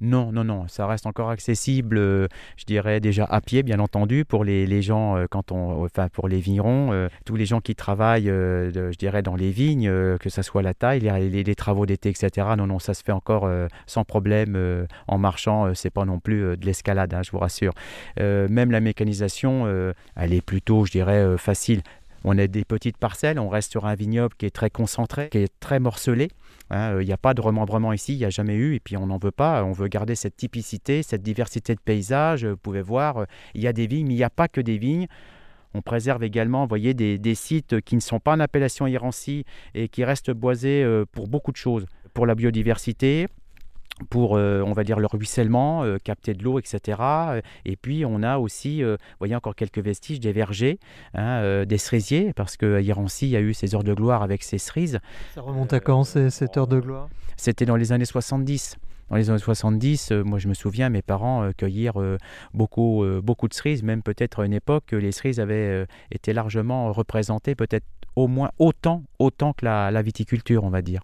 Non, 0.00 0.32
non, 0.32 0.44
non, 0.44 0.68
ça 0.68 0.86
reste 0.86 1.06
encore 1.06 1.30
accessible, 1.30 1.98
euh, 1.98 2.26
je 2.56 2.64
dirais 2.64 3.00
déjà 3.00 3.24
à 3.24 3.40
pied, 3.40 3.62
bien 3.62 3.78
entendu, 3.78 4.24
pour 4.24 4.44
les, 4.44 4.66
les 4.66 4.82
gens, 4.82 5.16
euh, 5.16 5.26
quand 5.30 5.52
on, 5.52 5.84
enfin 5.84 6.08
pour 6.08 6.28
les 6.28 6.40
vignerons, 6.40 6.92
euh, 6.92 7.08
tous 7.24 7.36
les 7.36 7.46
gens 7.46 7.60
qui 7.60 7.74
travaillent, 7.74 8.28
euh, 8.28 8.70
je 8.72 8.98
dirais, 8.98 9.22
dans 9.22 9.36
les 9.36 9.50
vignes, 9.50 9.88
euh, 9.88 10.18
que 10.18 10.30
ce 10.30 10.42
soit 10.42 10.62
la 10.62 10.74
taille, 10.74 11.00
les, 11.00 11.54
travaux 11.54 11.86
d'été, 11.86 12.08
etc. 12.10 12.48
Non, 12.56 12.66
non, 12.66 12.78
ça 12.78 12.94
se 12.94 13.02
fait 13.02 13.12
encore 13.12 13.46
euh, 13.46 13.68
sans 13.86 14.04
problème 14.04 14.54
euh, 14.56 14.86
en 15.06 15.18
marchant, 15.18 15.66
euh, 15.66 15.74
c'est 15.74 15.90
pas 15.90 16.04
non 16.04 16.18
plus 16.18 16.44
euh, 16.44 16.56
de 16.56 16.66
l'escalade, 16.66 17.14
hein, 17.14 17.22
je 17.24 17.30
vous 17.30 17.38
rassure. 17.38 17.72
Euh, 18.20 18.48
même 18.48 18.70
la 18.70 18.80
mécanisation, 18.80 19.64
euh, 19.66 19.92
elle 20.16 20.32
est 20.32 20.44
plutôt, 20.44 20.84
je 20.84 20.92
dirais, 20.92 21.18
euh, 21.18 21.36
facile. 21.36 21.82
On 22.24 22.38
a 22.38 22.46
des 22.46 22.64
petites 22.64 22.96
parcelles, 22.96 23.38
on 23.38 23.50
reste 23.50 23.70
sur 23.70 23.84
un 23.84 23.94
vignoble 23.94 24.34
qui 24.38 24.46
est 24.46 24.50
très 24.54 24.70
concentré, 24.70 25.28
qui 25.28 25.38
est 25.38 25.52
très 25.60 25.78
morcelé. 25.78 26.30
Hein, 26.74 27.00
Il 27.00 27.06
n'y 27.06 27.12
a 27.12 27.16
pas 27.16 27.34
de 27.34 27.40
remembrement 27.40 27.92
ici, 27.92 28.14
il 28.14 28.18
n'y 28.18 28.24
a 28.24 28.30
jamais 28.30 28.56
eu, 28.56 28.74
et 28.74 28.80
puis 28.80 28.96
on 28.96 29.06
n'en 29.06 29.18
veut 29.18 29.30
pas. 29.30 29.62
On 29.64 29.70
veut 29.70 29.86
garder 29.86 30.16
cette 30.16 30.36
typicité, 30.36 31.04
cette 31.04 31.22
diversité 31.22 31.72
de 31.74 31.80
paysages. 31.80 32.44
Vous 32.44 32.56
pouvez 32.56 32.82
voir, 32.82 33.18
euh, 33.18 33.24
il 33.54 33.62
y 33.62 33.68
a 33.68 33.72
des 33.72 33.86
vignes, 33.86 34.08
mais 34.08 34.14
il 34.14 34.16
n'y 34.16 34.24
a 34.24 34.30
pas 34.30 34.48
que 34.48 34.60
des 34.60 34.76
vignes. 34.76 35.06
On 35.74 35.82
préserve 35.82 36.24
également, 36.24 36.66
voyez, 36.66 36.92
des, 36.92 37.16
des 37.18 37.34
sites 37.36 37.80
qui 37.80 37.94
ne 37.94 38.00
sont 38.00 38.18
pas 38.18 38.32
en 38.32 38.40
appellation 38.40 38.88
Irancy 38.88 39.44
et 39.74 39.88
qui 39.88 40.04
restent 40.04 40.32
boisés 40.32 40.82
euh, 40.82 41.04
pour 41.10 41.28
beaucoup 41.28 41.52
de 41.52 41.56
choses. 41.56 41.86
Pour 42.12 42.26
la 42.26 42.34
biodiversité, 42.34 43.28
pour, 44.10 44.36
euh, 44.36 44.62
on 44.66 44.72
va 44.72 44.82
dire, 44.84 44.98
le 44.98 45.06
ruissellement, 45.06 45.84
euh, 45.84 45.98
capter 46.02 46.34
de 46.34 46.42
l'eau, 46.42 46.58
etc. 46.58 46.98
Euh, 47.00 47.40
Et 47.64 47.76
puis, 47.76 48.04
on 48.04 48.22
a 48.22 48.38
aussi, 48.38 48.82
euh, 48.82 48.96
vous 48.98 49.16
voyez, 49.20 49.36
encore 49.36 49.54
quelques 49.54 49.78
vestiges 49.78 50.20
des 50.20 50.32
vergers, 50.32 50.78
hein, 51.14 51.64
des 51.64 51.78
cerisiers, 51.78 52.32
parce 52.34 52.56
qu'à 52.56 52.80
Irancy, 52.80 53.26
il 53.26 53.30
y 53.30 53.36
a 53.36 53.40
eu 53.40 53.54
ses 53.54 53.74
heures 53.74 53.84
de 53.84 53.94
gloire 53.94 54.22
avec 54.22 54.42
ses 54.42 54.58
cerises. 54.58 54.98
Ça 55.34 55.40
remonte 55.40 55.72
à 55.72 55.80
quand, 55.80 56.04
ces- 56.04 56.30
cette 56.30 56.56
heure 56.56 56.66
de 56.66 56.80
gloire? 56.80 57.08
C'était 57.36 57.66
dans 57.66 57.76
les 57.76 57.92
années 57.92 58.04
70. 58.04 58.76
Dans 59.10 59.16
les 59.16 59.28
années 59.28 59.38
70, 59.38 60.12
euh, 60.12 60.24
moi 60.24 60.38
je 60.38 60.48
me 60.48 60.54
souviens, 60.54 60.88
mes 60.88 61.02
parents 61.02 61.42
euh, 61.44 61.50
cueillirent 61.56 62.00
euh, 62.00 62.16
beaucoup, 62.54 63.04
beaucoup 63.22 63.48
de 63.48 63.54
cerises, 63.54 63.82
même 63.82 64.02
peut-être 64.02 64.40
à 64.40 64.46
une 64.46 64.54
époque, 64.54 64.92
les 64.92 65.12
cerises 65.12 65.40
avaient 65.40 65.86
été 66.10 66.32
largement 66.32 66.90
représentées, 66.92 67.54
peut-être 67.54 67.84
au 68.16 68.28
moins 68.28 68.50
autant, 68.58 69.02
autant 69.18 69.52
que 69.52 69.66
la, 69.66 69.90
la 69.90 70.02
viticulture, 70.02 70.64
on 70.64 70.70
va 70.70 70.80
dire. 70.82 71.02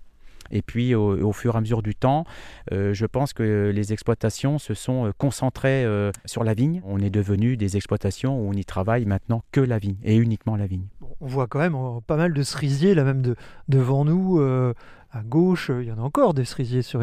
Et 0.50 0.62
puis 0.62 0.94
au, 0.94 1.32
fur 1.32 1.54
et 1.54 1.58
à 1.58 1.60
mesure 1.60 1.82
du 1.82 1.94
temps, 1.94 2.24
euh, 2.72 2.92
je 2.94 3.06
pense 3.06 3.32
que 3.32 3.70
les 3.74 3.92
exploitations 3.92 4.58
se 4.58 4.74
sont 4.74 5.06
euh, 5.06 5.12
concentrées 5.16 5.84
euh, 5.84 6.10
sur 6.24 6.44
la 6.44 6.54
vigne. 6.54 6.82
On 6.84 7.00
est 7.00 7.10
devenu 7.10 7.56
des 7.56 7.76
exploitations 7.76 8.38
où 8.38 8.48
on 8.48 8.52
y 8.52 8.64
travaille 8.64 9.04
maintenant 9.04 9.42
que 9.52 9.60
la 9.60 9.78
vigne 9.78 9.96
et 10.04 10.16
uniquement 10.16 10.56
la 10.56 10.66
vigne. 10.66 10.86
On 11.20 11.26
voit 11.26 11.46
quand 11.46 11.58
même 11.58 11.74
euh, 11.74 12.00
pas 12.06 12.16
mal 12.16 12.32
de 12.32 12.42
cerisiers, 12.42 12.94
là 12.94 13.04
même 13.04 13.20
de, 13.20 13.36
devant 13.68 14.04
nous, 14.06 14.40
euh, 14.40 14.72
à 15.12 15.22
gauche, 15.22 15.68
euh, 15.70 15.82
il 15.82 15.88
y 15.88 15.92
en 15.92 15.98
a 15.98 16.02
encore 16.02 16.32
des 16.34 16.44
cerisiers 16.46 16.80
sur. 16.82 17.00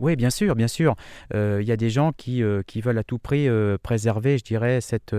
Oui, 0.00 0.16
bien 0.16 0.28
sûr, 0.28 0.54
bien 0.54 0.68
sûr. 0.68 0.96
Il 1.32 1.62
y 1.62 1.72
a 1.72 1.76
des 1.76 1.88
gens 1.88 2.12
qui, 2.12 2.42
qui 2.66 2.80
veulent 2.80 2.98
à 2.98 3.04
tout 3.04 3.18
prix 3.18 3.48
préserver, 3.82 4.38
je 4.38 4.44
dirais, 4.44 4.80
cette, 4.80 5.14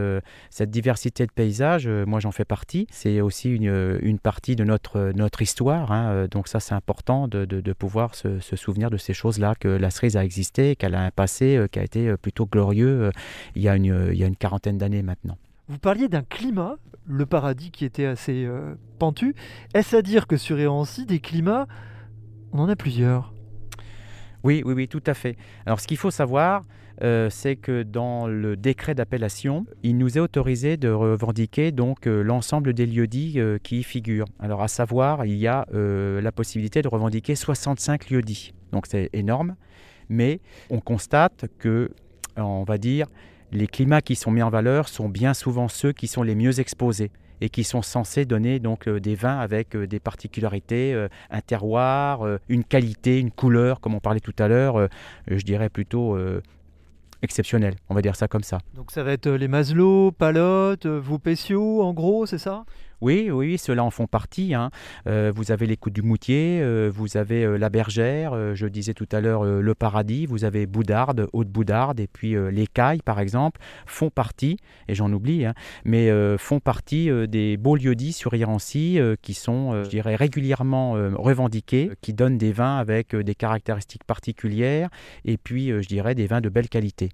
cette 0.49 0.69
diversité 0.69 1.25
de 1.25 1.31
paysages. 1.31 1.87
Moi, 1.87 2.19
j'en 2.19 2.31
fais 2.31 2.45
partie. 2.45 2.87
C'est 2.91 3.21
aussi 3.21 3.49
une, 3.49 3.99
une 4.01 4.19
partie 4.19 4.55
de 4.55 4.63
notre, 4.63 5.11
notre 5.15 5.41
histoire. 5.41 5.91
hein. 5.91 6.27
Donc 6.29 6.47
ça, 6.47 6.59
c'est 6.59 6.75
important 6.75 7.27
de, 7.27 7.45
de- 7.45 7.73
pouvoir 7.73 8.15
se, 8.15 8.39
souvenir 8.55 8.89
de 8.89 8.97
ces 8.97 9.13
choses-là, 9.13 9.55
que 9.59 9.69
la 9.69 9.89
cerise 9.89 10.17
a 10.17 10.25
existé, 10.25 10.75
qu'elle 10.75 10.95
a 10.95 11.01
un 11.05 11.11
passé 11.11 11.65
qui 11.71 11.79
a 11.79 11.83
été 11.83 12.15
plutôt 12.17 12.45
glorieux 12.45 13.11
il, 13.55 13.61
y 13.61 13.69
a 13.69 13.75
une, 13.75 14.09
il 14.11 14.17
y 14.17 14.23
a 14.23 14.27
une 14.27 14.35
quarantaine 14.35 14.77
d'années 14.77 15.03
maintenant. 15.03 15.37
Vous 15.69 15.77
parliez 15.77 16.07
d'un 16.07 16.23
climat, 16.23 16.77
le 17.05 17.27
paradis 17.27 17.69
qui 17.69 17.85
était 17.85 18.05
assez 18.05 18.43
euh, 18.43 18.73
pentu. 18.97 19.35
Est-ce 19.75 19.95
à 19.95 20.01
dire 20.01 20.25
que 20.25 20.35
sur 20.35 20.59
Irancy, 20.59 21.05
des 21.05 21.19
climats, 21.19 21.67
on 22.51 22.59
en 22.59 22.69
a 22.69 22.75
plusieurs? 22.75 23.35
Oui, 24.43 24.63
oui, 24.65 24.73
oui, 24.73 24.87
tout 24.87 25.03
à 25.05 25.13
fait. 25.13 25.37
Alors, 25.67 25.79
ce 25.79 25.85
qu'il 25.85 25.97
faut 25.97 26.09
savoir, 26.09 26.65
euh, 27.03 27.29
c'est 27.29 27.55
que 27.55 27.83
dans 27.83 28.25
le 28.25 28.57
décret 28.57 28.95
d'appellation, 28.95 29.67
il 29.83 29.99
nous 29.99 30.17
est 30.17 30.19
autorisé 30.19 30.75
de 30.75 30.89
revendiquer 30.89 31.71
donc 31.71 32.07
euh, 32.07 32.23
l'ensemble 32.23 32.73
des 32.73 32.87
lieux-dits 32.87 33.39
qui 33.61 33.81
y 33.81 33.83
figurent. 33.83 34.27
Alors, 34.39 34.63
à 34.63 34.67
savoir, 34.67 35.27
il 35.27 35.35
y 35.35 35.45
a 35.45 35.67
la 35.71 36.31
possibilité 36.31 36.81
de 36.81 36.87
revendiquer 36.87 37.35
65 37.35 38.09
lieux-dits. 38.09 38.55
Donc, 38.71 38.87
c'est 38.87 39.11
énorme, 39.13 39.55
mais 40.09 40.41
on 40.71 40.79
constate 40.79 41.45
que, 41.59 41.91
on 42.37 42.63
va 42.63 42.79
dire, 42.79 43.05
les 43.51 43.67
climats 43.67 44.01
qui 44.01 44.15
sont 44.15 44.31
mis 44.31 44.41
en 44.41 44.49
valeur 44.49 44.87
sont 44.87 45.09
bien 45.09 45.33
souvent 45.33 45.67
ceux 45.67 45.91
qui 45.91 46.07
sont 46.07 46.23
les 46.23 46.35
mieux 46.35 46.59
exposés 46.59 47.11
et 47.41 47.49
qui 47.49 47.63
sont 47.63 47.81
censés 47.81 48.25
donner 48.25 48.59
donc 48.59 48.87
euh, 48.87 48.99
des 48.99 49.15
vins 49.15 49.39
avec 49.39 49.75
euh, 49.75 49.87
des 49.87 49.99
particularités, 49.99 50.93
euh, 50.93 51.07
un 51.29 51.41
terroir, 51.41 52.27
une 52.49 52.63
qualité, 52.63 53.19
une 53.19 53.31
couleur, 53.31 53.79
comme 53.79 53.95
on 53.95 53.99
parlait 53.99 54.19
tout 54.19 54.35
à 54.39 54.47
l'heure, 54.47 54.89
je 55.27 55.41
dirais 55.43 55.69
plutôt 55.69 56.17
exceptionnelle, 57.21 57.75
on 57.89 57.95
va 57.95 58.01
dire 58.01 58.15
ça 58.15 58.27
comme 58.27 58.43
ça. 58.43 58.59
Donc 58.75 58.91
ça 58.91 59.03
va 59.03 59.11
être 59.11 59.29
les 59.29 59.47
Maslow, 59.47 60.11
Palotte, 60.11 60.87
Pessiot, 61.23 61.81
en 61.81 61.93
gros, 61.93 62.25
c'est 62.25 62.37
ça? 62.37 62.65
Oui, 63.01 63.29
oui, 63.31 63.57
ceux-là 63.57 63.83
en 63.83 63.91
font 63.91 64.07
partie. 64.07 64.53
hein. 64.53 64.71
Euh, 65.07 65.31
vous 65.33 65.51
avez 65.51 65.67
les 65.67 65.77
coups 65.77 65.93
du 65.93 66.01
Moutier, 66.01 66.59
euh, 66.61 66.91
vous 66.93 67.15
avez 67.15 67.45
euh, 67.45 67.57
la 67.57 67.69
Bergère, 67.69 68.55
je 68.55 68.67
disais 68.67 68.93
tout 68.93 69.07
à 69.11 69.21
l'heure 69.21 69.43
le 69.45 69.75
Paradis, 69.75 70.25
vous 70.25 70.43
avez 70.43 70.65
Boudarde, 70.65 71.27
Haute-Boudarde, 71.33 71.99
et 71.99 72.07
puis 72.07 72.35
les 72.51 72.67
Cailles, 72.67 73.01
par 73.03 73.19
exemple, 73.19 73.61
font 73.85 74.09
partie, 74.09 74.57
et 74.87 74.95
j'en 74.95 75.11
oublie, 75.13 75.45
hein, 75.45 75.53
mais 75.85 76.09
font 76.37 76.59
partie 76.59 77.09
des 77.27 77.57
beaux 77.57 77.75
lieux-dits 77.75 78.13
sur 78.13 78.33
Irancy 78.33 78.99
qui 79.21 79.33
sont, 79.33 79.83
je 79.83 79.89
dirais, 79.89 80.15
régulièrement 80.15 80.93
revendiqués, 80.93 81.91
qui 82.01 82.13
donnent 82.13 82.37
des 82.37 82.51
vins 82.51 82.77
avec 82.77 83.15
des 83.15 83.35
caractéristiques 83.35 84.03
particulières, 84.03 84.89
et 85.25 85.37
puis, 85.37 85.67
je 85.67 85.87
dirais, 85.87 86.15
des 86.15 86.27
vins 86.27 86.41
de 86.41 86.49
belle 86.49 86.69
qualité. 86.69 87.09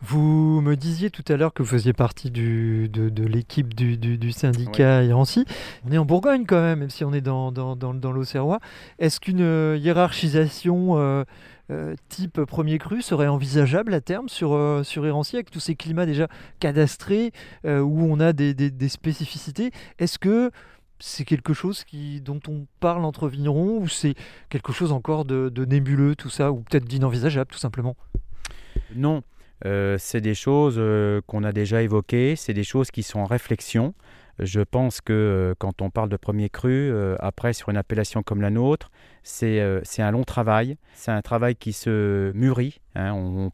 Vous 0.00 0.60
me 0.60 0.74
disiez 0.76 1.10
tout 1.10 1.24
à 1.28 1.36
l'heure 1.36 1.52
que 1.52 1.62
vous 1.62 1.68
faisiez 1.68 1.92
partie 1.92 2.30
du, 2.30 2.88
de, 2.88 3.08
de 3.08 3.24
l'équipe 3.24 3.74
du, 3.74 3.96
du, 3.96 4.18
du 4.18 4.32
syndicat 4.32 5.02
Irancy. 5.04 5.44
On 5.86 5.92
est 5.92 5.98
en 5.98 6.04
Bourgogne 6.04 6.44
quand 6.46 6.60
même, 6.60 6.80
même 6.80 6.90
si 6.90 7.04
on 7.04 7.12
est 7.12 7.20
dans, 7.20 7.52
dans, 7.52 7.76
dans, 7.76 7.94
dans 7.94 8.12
l'Auxerrois. 8.12 8.60
Est-ce 8.98 9.20
qu'une 9.20 9.40
euh, 9.40 9.76
hiérarchisation 9.78 10.98
euh, 10.98 11.24
euh, 11.70 11.94
type 12.08 12.42
premier 12.44 12.78
cru 12.78 13.00
serait 13.00 13.26
envisageable 13.28 13.94
à 13.94 14.00
terme 14.00 14.28
sur, 14.28 14.52
euh, 14.52 14.82
sur 14.82 15.06
Irancy 15.06 15.36
avec 15.36 15.50
tous 15.50 15.60
ces 15.60 15.74
climats 15.74 16.06
déjà 16.06 16.28
cadastrés 16.60 17.32
où 17.64 18.04
on 18.04 18.20
a 18.20 18.32
des, 18.32 18.52
des- 18.54 18.70
des 18.70 18.88
spécificités? 18.88 19.70
Est-ce 19.98 20.18
que 20.18 20.50
c'est 21.00 21.24
quelque 21.24 21.52
chose 21.52 21.84
qui, 21.84 22.20
dont 22.20 22.40
on 22.48 22.66
parle 22.80 23.04
entre 23.04 23.28
vignerons 23.28 23.78
ou 23.78 23.88
c'est 23.88 24.14
quelque 24.48 24.72
chose 24.72 24.92
encore 24.92 25.24
de, 25.24 25.48
de 25.48 25.64
nébuleux 25.64 26.14
tout 26.14 26.30
ça 26.30 26.52
ou 26.52 26.60
peut-être 26.60 26.84
d'inenvisageable 26.84 27.50
tout 27.50 27.58
simplement? 27.58 27.96
Non, 28.94 29.22
euh, 29.64 29.96
c'est 29.98 30.20
des 30.20 30.34
choses 30.34 30.76
euh, 30.78 31.20
qu'on 31.26 31.44
a 31.44 31.52
déjà 31.52 31.82
évoquées, 31.82 32.36
c'est 32.36 32.54
des 32.54 32.64
choses 32.64 32.90
qui 32.90 33.02
sont 33.02 33.20
en 33.20 33.24
réflexion. 33.24 33.94
Je 34.40 34.60
pense 34.60 35.00
que 35.00 35.12
euh, 35.12 35.54
quand 35.58 35.80
on 35.80 35.90
parle 35.90 36.08
de 36.08 36.16
premier 36.16 36.48
cru, 36.48 36.92
après 37.20 37.52
sur 37.52 37.68
une 37.68 37.76
appellation 37.76 38.22
comme 38.22 38.40
la 38.40 38.50
nôtre, 38.50 38.90
c'est 39.22 39.60
un 39.60 40.10
long 40.10 40.24
travail, 40.24 40.76
c'est 40.92 41.12
un 41.12 41.22
travail 41.22 41.54
qui 41.54 41.72
se 41.72 42.32
mûrit, 42.32 42.80
hein, 42.94 43.12
on 43.12 43.30
ne 43.30 43.46
on 43.46 43.50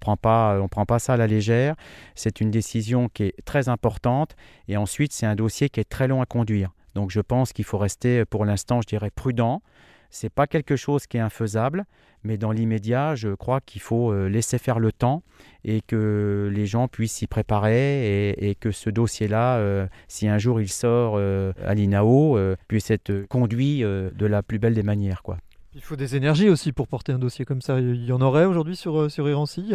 prend 0.69 0.87
pas 0.87 0.99
ça 0.99 1.15
à 1.15 1.17
la 1.17 1.27
légère, 1.27 1.77
c'est 2.15 2.41
une 2.41 2.51
décision 2.51 3.09
qui 3.09 3.25
est 3.25 3.45
très 3.45 3.69
importante 3.69 4.35
et 4.69 4.77
ensuite 4.77 5.13
c'est 5.13 5.27
un 5.27 5.37
dossier 5.37 5.69
qui 5.69 5.81
est 5.81 5.89
très 5.89 6.09
long 6.09 6.23
à 6.23 6.27
conduire. 6.27 6.71
Donc 6.95 7.11
je 7.11 7.21
pense 7.21 7.53
qu'il 7.53 7.65
faut 7.65 7.79
rester 7.79 8.25
pour 8.25 8.45
l'instant, 8.45 8.81
je 8.81 8.89
dirais, 8.89 9.11
prudent. 9.11 9.63
C'est 10.11 10.29
pas 10.29 10.47
quelque 10.47 10.77
chose 10.77 11.07
qui 11.07 11.17
est 11.17 11.21
infaisable, 11.21 11.85
mais 12.25 12.37
dans 12.37 12.51
l'immédiat, 12.53 13.15
je 13.15 13.29
crois 13.35 13.61
qu'il 13.61 13.81
faut 13.81 14.13
euh, 14.13 14.29
laisser 14.29 14.59
faire 14.59 14.79
le 14.79 14.93
temps 14.93 15.23
et 15.65 15.81
que 15.81 16.51
les 16.53 16.67
gens 16.67 16.89
puissent 16.89 17.13
s'y 17.13 17.27
préparer 17.27 18.31
et, 18.31 18.55
que 18.57 18.73
ce 18.73 18.91
dossier-là, 18.91 19.57
euh, 19.59 19.87
si 20.09 20.29
un 20.29 20.39
jour 20.39 20.61
il 20.61 20.69
sort 20.69 21.15
euh, 21.17 21.53
à 21.65 21.75
l'INAO, 21.75 22.39
puisse 22.69 22.91
être 22.91 23.27
conduit 23.29 23.81
de 23.81 24.27
la 24.27 24.43
plus 24.43 24.59
belle 24.59 24.75
des 24.75 24.83
manières. 24.83 25.23
Quoi. 25.23 25.39
Il 25.75 25.83
faut 25.83 25.97
des 25.97 26.17
énergies 26.17 26.49
aussi 26.49 26.73
pour 26.73 26.89
porter 26.89 27.13
un 27.13 27.19
dossier 27.19 27.45
comme 27.45 27.63
ça. 27.63 27.79
Il 27.79 28.05
y 28.05 28.13
en 28.13 28.21
aurait 28.21 28.45
aujourd'hui 28.45 28.75
sur, 28.77 29.11
sur 29.11 29.29
Irancy? 29.29 29.63
Il 29.65 29.71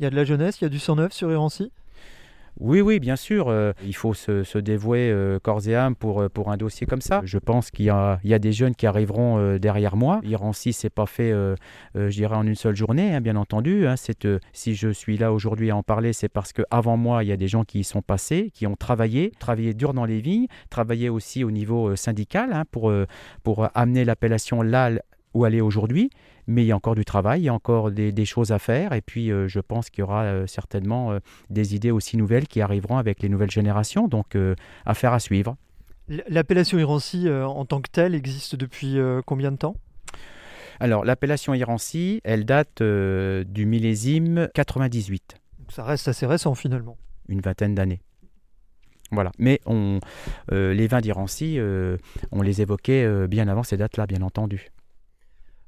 y 0.00 0.06
a- 0.06 0.10
de 0.10 0.16
la 0.16 0.24
jeunesse, 0.24 0.60
il 0.60 0.64
y 0.64 0.66
a 0.66 0.70
du 0.70 0.80
sang 0.80 0.96
neuf 0.96 1.12
sur 1.12 1.30
Irancy? 1.30 1.70
Oui, 2.58 2.80
oui, 2.80 3.00
bien 3.00 3.16
sûr, 3.16 3.48
euh, 3.48 3.72
il 3.84 3.94
faut 3.94 4.14
se, 4.14 4.58
dévouer 4.58 5.10
euh, 5.10 5.38
corps 5.38 5.68
et 5.68 5.74
âme 5.74 5.94
pour, 5.94 6.22
euh, 6.22 6.28
pour 6.30 6.50
un 6.50 6.56
dossier 6.56 6.86
comme 6.86 7.02
ça. 7.02 7.20
Je 7.24 7.36
pense 7.38 7.70
qu'il 7.70 7.84
y 7.84 7.88
y 7.88 8.34
a 8.34 8.38
des 8.38 8.52
jeunes 8.52 8.74
qui 8.74 8.86
arriveront 8.86 9.58
derrière 9.58 9.96
moi. 9.96 10.20
Irancy, 10.24 10.72
c'est 10.72 10.90
pas 10.90 11.06
fait, 11.06 11.32
je 11.94 12.08
dirais, 12.08 12.34
en 12.34 12.46
une 12.46 12.54
seule 12.54 12.74
journée, 12.76 13.14
hein, 13.14 13.20
bien 13.20 13.36
entendu. 13.36 13.86
hein. 13.86 13.94
Si 14.52 14.74
je 14.74 14.88
suis 14.88 15.18
là 15.18 15.32
aujourd'hui 15.32 15.70
à 15.70 15.76
en 15.76 15.82
parler, 15.82 16.12
c'est 16.12 16.28
parce 16.28 16.52
qu'avant 16.52 16.96
moi, 16.96 17.24
il 17.24 17.28
y 17.28 17.32
a 17.32 17.36
des 17.36 17.48
gens 17.48 17.64
qui 17.64 17.80
y 17.80 17.84
sont 17.84 18.02
passés, 18.02 18.50
qui 18.52 18.66
ont 18.66 18.76
travaillé, 18.76 19.32
travaillé 19.38 19.74
dur 19.74 19.94
dans 19.94 20.04
les 20.04 20.20
vignes, 20.20 20.46
travaillé 20.70 21.08
aussi 21.08 21.44
au 21.44 21.50
niveau 21.50 21.94
syndical 21.96 22.52
hein, 22.52 22.64
pour, 22.70 22.92
pour 23.42 23.68
amener 23.74 24.04
l'appellation 24.04 24.62
là 24.62 24.90
où 25.36 25.46
elle 25.46 25.54
est 25.54 25.60
aujourd'hui. 25.60 26.10
Mais 26.46 26.62
il 26.62 26.66
y 26.66 26.72
a 26.72 26.76
encore 26.76 26.94
du 26.94 27.04
travail, 27.04 27.42
il 27.42 27.44
y 27.44 27.48
a 27.48 27.54
encore 27.54 27.90
des, 27.90 28.12
des 28.12 28.24
choses 28.24 28.52
à 28.52 28.58
faire. 28.58 28.92
Et 28.92 29.00
puis, 29.00 29.32
euh, 29.32 29.48
je 29.48 29.60
pense 29.60 29.90
qu'il 29.90 30.00
y 30.00 30.02
aura 30.02 30.22
euh, 30.22 30.46
certainement 30.46 31.12
euh, 31.12 31.18
des 31.50 31.74
idées 31.74 31.90
aussi 31.90 32.16
nouvelles 32.16 32.46
qui 32.46 32.60
arriveront 32.60 32.98
avec 32.98 33.20
les 33.22 33.28
nouvelles 33.28 33.50
générations. 33.50 34.08
Donc, 34.08 34.36
affaire 34.84 35.12
à 35.12 35.20
suivre. 35.20 35.56
L'appellation 36.08 36.78
Irancy 36.78 37.28
en 37.28 37.64
tant 37.64 37.80
que 37.80 37.90
telle 37.90 38.14
existe 38.14 38.54
depuis 38.54 38.96
combien 39.26 39.50
de 39.50 39.56
temps? 39.56 39.76
Alors, 40.78 41.04
l'appellation 41.04 41.52
Irancy, 41.54 42.20
elle 42.22 42.44
date 42.44 42.82
du 42.82 43.66
millésime 43.66 44.48
98, 44.54 45.34
Donc 45.58 45.72
Ça 45.72 45.82
reste 45.82 46.06
assez 46.06 46.26
récent 46.26 46.54
finalement. 46.54 46.96
une 47.28 47.40
vingtaine 47.40 47.74
d'années. 47.74 48.00
Voilà. 49.12 49.32
Mais 49.38 49.60
on, 49.66 50.00
euh, 50.52 50.74
les 50.74 50.88
vins 50.88 51.00
d'Irancy, 51.00 51.58
euh, 51.58 51.96
on 52.32 52.42
les 52.42 52.60
évoquait 52.62 53.04
euh, 53.04 53.26
bien 53.26 53.48
avant 53.48 53.62
ces 53.62 53.76
dates-là, 53.76 54.06
bien 54.06 54.22
entendu. 54.22 54.70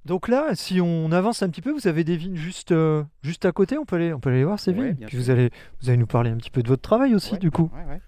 Donc 0.04 0.28
là, 0.28 0.54
si 0.54 0.80
on 0.80 1.12
avance 1.12 1.42
un 1.42 1.50
petit 1.50 1.60
peu, 1.60 1.70
vous 1.72 1.86
avez 1.86 2.02
des 2.04 2.16
vignes 2.16 2.36
juste, 2.36 2.72
euh, 2.72 3.04
juste 3.22 3.44
à 3.44 3.52
côté, 3.52 3.76
on 3.78 3.84
peut 3.84 3.96
aller, 3.96 4.12
on 4.14 4.20
peut 4.20 4.30
aller 4.30 4.44
voir 4.44 4.58
ces 4.58 4.72
vignes. 4.72 5.06
Puis 5.06 5.16
vous 5.18 5.30
allez, 5.30 5.50
vous 5.82 5.88
allez 5.90 5.98
nous 5.98 6.06
parler 6.06 6.30
un 6.30 6.36
petit 6.38 6.50
peu 6.50 6.62
de 6.62 6.68
votre 6.68 6.82
travail 6.82 7.14
aussi 7.14 7.32
Ouais, 7.34 7.38
du 7.38 7.50
coup. 7.50 7.70
ouais. 7.88 8.00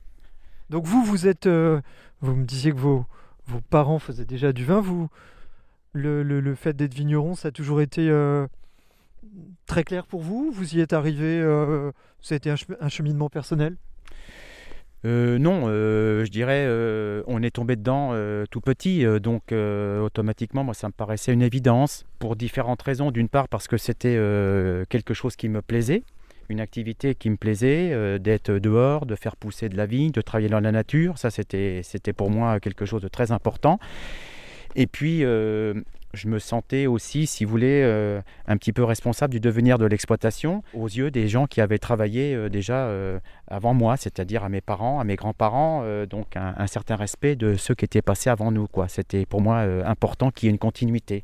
Donc 0.71 0.87
vous, 0.87 1.05
vous 1.05 1.27
êtes, 1.27 1.47
euh, 1.47 1.81
vous 2.21 2.35
me 2.35 2.45
disiez 2.45 2.71
que 2.73 2.79
vos, 2.79 3.05
vos 3.47 3.61
parents 3.61 3.99
faisaient 3.99 4.25
déjà 4.25 4.53
du 4.53 4.65
vin. 4.65 4.81
Vous, 4.81 5.09
le, 5.93 6.23
le- 6.23 6.41
le 6.41 6.55
fait 6.55 6.75
d'être 6.75 6.95
vigneron, 6.95 7.35
ça 7.35 7.49
a 7.49 7.51
toujours 7.51 7.81
été 7.81 8.09
euh, 8.09 8.47
très 9.67 9.85
clair 9.85 10.07
pour 10.07 10.23
vous? 10.23 10.51
Vous 10.53 10.75
y 10.77 10.81
êtes 10.81 10.93
arrivé, 10.93 11.43
ça 12.21 12.35
a 12.35 12.37
été 12.37 12.51
un 12.81 12.89
cheminement 12.89 13.29
personnel? 13.29 13.77
Euh, 15.07 15.39
non, 15.39 15.63
euh, 15.67 16.25
je 16.27 16.31
dirais, 16.31 16.65
euh, 16.67 17.23
on 17.27 17.43
est 17.43 17.51
tombé 17.51 17.75
dedans 17.77 18.15
tout 18.51 18.61
petit, 18.61 19.05
donc 19.21 19.53
automatiquement, 19.53 20.65
moi, 20.65 20.75
ça 20.75 20.89
me 20.89 20.93
paraissait 20.93 21.33
une 21.33 21.43
évidence 21.43 22.05
pour 22.19 22.37
différentes 22.37 22.83
raisons. 22.83 23.11
D'une 23.11 23.29
part, 23.29 23.49
parce 23.49 23.69
que 23.69 23.77
c'était 23.77 24.19
quelque 24.89 25.15
chose 25.15 25.37
qui 25.37 25.49
me 25.49 25.63
plaisait, 25.63 26.03
une 26.49 26.61
activité 26.61 27.15
qui 27.15 27.31
me 27.31 27.37
plaisait, 27.37 28.19
d'être 28.19 28.53
dehors, 28.53 29.07
de 29.07 29.15
faire 29.15 29.37
pousser 29.37 29.69
de 29.69 29.77
la 29.77 29.87
vigne, 29.87 30.11
de 30.11 30.21
travailler 30.21 30.49
dans 30.49 30.61
la 30.61 30.73
nature. 30.73 31.19
Ça, 31.19 31.31
c'était, 31.31 31.81
c'était 31.83 32.13
pour 32.13 32.31
moi 32.31 32.61
quelque 32.61 32.85
chose 32.85 33.03
de 33.03 33.09
très 33.09 33.33
important. 33.33 33.79
Et 34.77 34.87
puis, 34.87 35.25
je 36.13 36.27
me 36.29 36.39
sentais 36.39 36.87
aussi, 36.87 37.27
si 37.27 37.45
vous 37.45 37.51
voulez, 37.53 37.83
euh, 37.85 38.21
un 38.47 38.57
petit 38.57 38.73
peu 38.73 38.83
responsable 38.85 39.33
du 39.33 39.41
devenir 39.41 39.79
de 39.79 39.87
l'exploitation 39.87 40.63
aux 40.75 40.89
yeux 40.89 41.11
des 41.11 41.29
gens 41.29 41.47
qui 41.47 41.61
avaient 41.61 41.79
travaillé 41.79 42.35
euh, 42.35 42.49
déjà 42.49 42.87
euh, 42.87 43.21
avant 43.49 43.75
moi, 43.75 43.97
c'est-à-dire 43.97 44.43
à 44.45 44.49
mes 44.49 44.61
parents, 44.61 44.99
à 45.01 45.05
mes 45.05 45.17
grands-parents, 45.17 45.85
donc 46.09 46.37
un, 46.37 46.55
un 46.57 46.67
certain 46.67 46.97
respect 46.97 47.37
de 47.37 47.55
ceux 47.55 47.75
qui 47.75 47.85
étaient 47.85 48.03
passés 48.03 48.31
avant 48.31 48.51
nous. 48.51 48.67
C'était 48.89 49.25
pour 49.27 49.41
moi 49.41 49.61
important 49.85 50.31
qu'il 50.31 50.47
y 50.47 50.49
ait 50.49 50.53
une 50.53 50.59
continuité. 50.59 51.23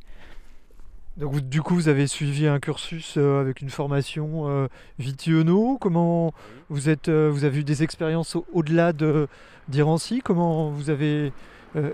Donc 1.17 1.41
du 1.49 1.63
coup, 1.63 1.75
vous 1.75 1.89
avez 1.89 2.07
suivi 2.07 2.47
un 2.47 2.61
cursus 2.61 3.17
avec 3.17 3.63
une 3.63 3.71
formation 3.71 4.69
Vitiono. 4.99 5.79
Comment 5.81 6.33
vous 6.69 6.89
êtes, 6.91 7.09
vous 7.09 7.45
avez 7.45 7.61
eu 7.61 7.65
des 7.65 7.83
expériences 7.83 8.37
au- 8.37 8.45
au-delà 8.53 8.93
de 8.93 9.27
d'Irancy? 9.69 10.21
Comment 10.23 10.71
vous 10.71 10.91
avez 10.91 11.33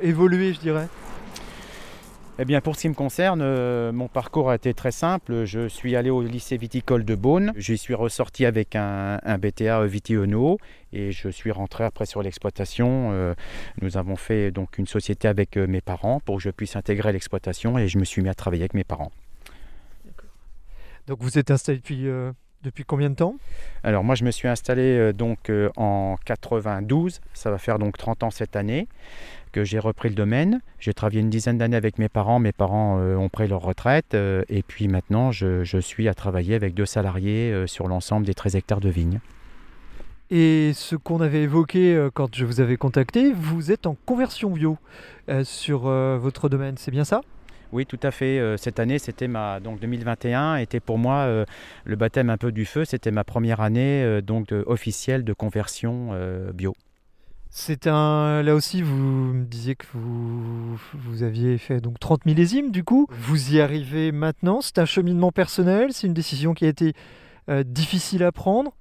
évolué, 0.02 0.52
je 0.54 0.60
dirais? 0.60 0.88
Eh 2.38 2.46
bien, 2.46 2.62
pour 2.62 2.76
ce 2.76 2.82
qui 2.82 2.88
me 2.88 2.94
concerne, 2.94 3.42
euh, 3.42 3.92
mon 3.92 4.08
parcours 4.08 4.48
a 4.48 4.54
été 4.54 4.72
très 4.72 4.90
simple. 4.90 5.44
Je 5.44 5.68
suis 5.68 5.96
allé 5.96 6.08
au 6.08 6.22
lycée 6.22 6.56
viticole 6.56 7.04
de 7.04 7.14
Beaune. 7.14 7.52
J'y 7.56 7.76
suis 7.76 7.92
ressorti 7.92 8.46
avec 8.46 8.74
un, 8.74 9.20
un 9.22 9.38
BTA 9.38 9.84
Vitiono 9.84 10.56
et 10.94 11.12
je 11.12 11.28
suis 11.28 11.50
rentré 11.50 11.84
après 11.84 12.06
sur 12.06 12.22
l'exploitation. 12.22 13.10
Euh, 13.12 13.34
nous 13.82 13.98
avons 13.98 14.16
fait 14.16 14.50
donc 14.50 14.78
une 14.78 14.86
société 14.86 15.28
avec 15.28 15.58
euh, 15.58 15.66
mes 15.66 15.82
parents 15.82 16.20
pour 16.20 16.36
que 16.36 16.42
je 16.42 16.50
puisse 16.50 16.74
intégrer 16.74 17.12
l'exploitation 17.12 17.76
et 17.76 17.86
je 17.88 17.98
me 17.98 18.04
suis 18.04 18.22
mis 18.22 18.30
à 18.30 18.34
travailler 18.34 18.62
avec 18.62 18.74
mes 18.74 18.84
parents. 18.84 19.12
Donc 21.06 21.18
vous 21.20 21.38
êtes 21.38 21.50
installé 21.50 21.78
depuis 21.78 22.08
euh, 22.08 22.32
depuis 22.62 22.84
combien 22.84 23.10
de 23.10 23.14
temps? 23.14 23.36
Alors 23.82 24.04
moi 24.04 24.14
je 24.14 24.24
me 24.24 24.30
suis 24.30 24.48
installé 24.48 24.82
euh, 24.82 25.12
donc 25.12 25.50
euh, 25.50 25.68
en 25.76 26.16
92, 26.24 27.20
ça 27.34 27.50
va 27.50 27.58
faire 27.58 27.78
donc 27.78 27.96
30 27.98 28.22
ans 28.22 28.30
cette 28.30 28.56
année 28.56 28.88
que 29.52 29.64
j'ai 29.64 29.78
repris 29.78 30.08
le 30.08 30.14
domaine. 30.14 30.60
J'ai 30.78 30.94
travaillé 30.94 31.20
une 31.20 31.28
dizaine 31.28 31.58
d'années 31.58 31.76
avec 31.76 31.98
mes 31.98 32.08
parents, 32.08 32.38
mes 32.38 32.52
parents 32.52 32.98
euh, 32.98 33.16
ont 33.16 33.28
pris 33.28 33.48
leur 33.48 33.60
retraite 33.60 34.14
et 34.14 34.62
puis 34.62 34.88
maintenant 34.88 35.30
je, 35.30 35.64
je 35.64 35.78
suis 35.78 36.08
à 36.08 36.14
travailler 36.14 36.54
avec 36.54 36.74
deux 36.74 36.86
salariés 36.86 37.66
sur 37.66 37.88
l'ensemble 37.88 38.26
des 38.26 38.34
13 38.34 38.56
hectares 38.56 38.80
de 38.80 38.88
vignes. 38.88 39.20
Et 40.30 40.72
ce 40.74 40.96
qu'on 40.96 41.20
avait 41.20 41.42
évoqué 41.42 42.08
quand 42.14 42.34
je 42.34 42.46
vous 42.46 42.60
avais 42.60 42.78
contacté, 42.78 43.34
vous 43.34 43.70
êtes 43.70 43.86
en 43.86 43.96
conversion 44.06 44.50
bio 44.50 44.78
sur 45.44 45.80
votre 45.82 46.48
domaine, 46.48 46.76
c'est 46.78 46.90
bien 46.90 47.04
ça? 47.04 47.20
Oui, 47.72 47.86
tout 47.86 47.98
à 48.02 48.10
fait. 48.10 48.38
Euh, 48.38 48.56
Cette 48.58 48.78
année, 48.78 48.98
c'était 48.98 49.28
ma 49.28 49.58
donc 49.58 49.80
2021 49.80 50.56
était 50.56 50.80
pour 50.80 50.98
moi 50.98 51.20
euh, 51.20 51.44
le 51.84 51.96
baptême 51.96 52.28
un 52.28 52.36
peu 52.36 52.52
du 52.52 52.66
feu. 52.66 52.84
C'était 52.84 53.10
ma 53.10 53.24
première 53.24 53.60
année 53.60 54.02
euh, 54.04 54.20
donc 54.20 54.52
officielle 54.66 55.24
de 55.24 55.32
conversion 55.32 56.10
bio. 56.54 56.74
C'est 57.50 57.86
un. 57.86 58.42
Là 58.42 58.54
aussi, 58.54 58.82
vous 58.82 58.96
me 58.96 59.44
disiez 59.44 59.74
que 59.74 59.86
vous, 59.92 60.78
vous 60.94 61.22
aviez 61.22 61.58
fait 61.58 61.80
donc 61.80 61.98
30 61.98 62.26
millésimes, 62.26 62.70
du 62.70 62.84
coup. 62.84 63.06
Vous 63.10 63.54
y 63.54 63.60
arrivez 63.60 64.12
maintenant. 64.12 64.60
C'est 64.60 64.78
un 64.78 64.86
cheminement 64.86 65.32
personnel. 65.32 65.92
C'est 65.92 66.06
une 66.06 66.14
décision 66.14 66.54
qui 66.54 66.64
a 66.64 66.68
été 66.68 66.94
difficile 67.64 68.22
à 68.22 68.32
prendre. 68.32 68.72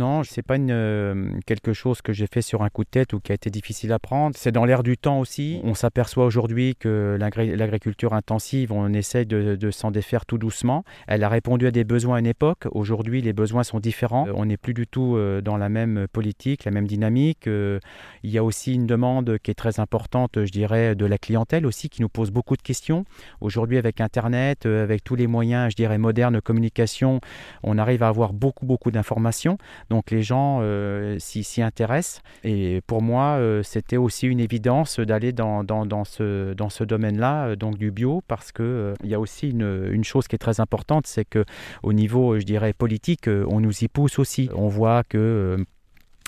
Non, 0.00 0.22
c'est 0.24 0.40
pas 0.40 0.56
une, 0.56 0.70
euh, 0.70 1.30
quelque 1.44 1.74
chose 1.74 2.00
que 2.00 2.14
j'ai 2.14 2.26
fait 2.26 2.40
sur 2.40 2.62
un 2.62 2.70
coup 2.70 2.84
de 2.84 2.88
tête 2.88 3.12
ou 3.12 3.20
qui 3.20 3.32
a 3.32 3.34
été 3.34 3.50
difficile 3.50 3.92
à 3.92 3.98
prendre. 3.98 4.34
C'est 4.34 4.50
dans 4.50 4.64
l'air 4.64 4.82
du 4.82 4.96
temps 4.96 5.20
aussi. 5.20 5.60
On 5.62 5.74
s'aperçoit 5.74 6.24
aujourd'hui 6.24 6.74
que 6.74 7.18
l'agriculture 7.20 8.14
intensive, 8.14 8.72
on 8.72 8.94
essaie 8.94 9.26
de, 9.26 9.56
de 9.56 9.70
s'en 9.70 9.90
défaire 9.90 10.24
tout 10.24 10.38
doucement. 10.38 10.84
Elle 11.06 11.22
a 11.22 11.28
répondu 11.28 11.66
à 11.66 11.70
des 11.70 11.84
besoins 11.84 12.16
à 12.16 12.20
une 12.20 12.26
époque. 12.26 12.66
Aujourd'hui, 12.70 13.20
les 13.20 13.34
besoins 13.34 13.62
sont 13.62 13.78
différents. 13.78 14.26
Euh, 14.26 14.32
On 14.34 14.46
n'est 14.46 14.56
plus 14.56 14.72
du 14.72 14.86
tout 14.86 15.16
euh, 15.16 15.42
dans 15.42 15.58
la 15.58 15.68
même 15.68 16.06
politique, 16.10 16.64
la 16.64 16.70
même 16.70 16.86
dynamique. 16.86 17.46
Il 17.46 18.30
y 18.30 18.38
a 18.38 18.42
aussi 18.42 18.72
une 18.72 18.86
demande 18.86 19.36
qui 19.42 19.50
est 19.50 19.54
très 19.54 19.80
importante, 19.80 20.46
je 20.46 20.50
dirais, 20.50 20.94
de 20.94 21.04
la 21.04 21.18
clientèle 21.18 21.66
aussi, 21.66 21.90
qui 21.90 22.00
nous 22.00 22.08
pose 22.08 22.30
beaucoup 22.30 22.56
de 22.56 22.62
questions. 22.62 23.04
Aujourd'hui, 23.42 23.76
avec 23.76 24.00
Internet, 24.00 24.64
avec 24.64 25.04
tous 25.04 25.14
les 25.14 25.26
moyens, 25.26 25.72
je 25.72 25.76
dirais, 25.76 25.98
modernes 25.98 26.36
de 26.36 26.40
communication, 26.40 27.20
on 27.62 27.76
arrive 27.76 28.02
à 28.02 28.08
avoir 28.08 28.32
beaucoup, 28.32 28.64
beaucoup 28.64 28.90
d'informations. 28.90 29.58
Donc 29.90 30.12
les 30.12 30.22
gens 30.22 30.60
euh, 30.62 31.16
s'y 31.18 31.62
intéressent. 31.62 32.22
Et 32.44 32.80
pour 32.86 33.02
moi, 33.02 33.36
euh, 33.38 33.62
c'était 33.62 33.96
aussi 33.96 34.28
une 34.28 34.40
évidence 34.40 35.00
d'aller 35.00 35.32
dans, 35.32 35.64
dans, 35.64 36.04
ce, 36.04 36.54
dans 36.54 36.70
ce 36.70 36.84
domaine-là, 36.84 37.48
euh, 37.48 37.56
donc 37.56 37.76
du 37.76 37.90
bio, 37.90 38.22
parce 38.28 38.52
qu'il 38.52 38.94
il 39.02 39.10
y 39.10 39.14
a 39.14 39.20
aussi 39.20 39.50
une, 39.50 39.88
une 39.90 40.04
chose 40.04 40.28
qui 40.28 40.36
est 40.36 40.38
très 40.38 40.60
importante, 40.60 41.06
c'est 41.06 41.24
que 41.24 41.44
au 41.82 41.92
niveau, 41.92 42.38
je 42.38 42.44
dirais, 42.44 42.72
politique, 42.72 43.28
on 43.28 43.60
nous 43.60 43.84
y 43.84 43.88
pousse 43.88 44.18
aussi. 44.18 44.48
On 44.54 44.68
voit 44.68 45.02
que... 45.04 45.64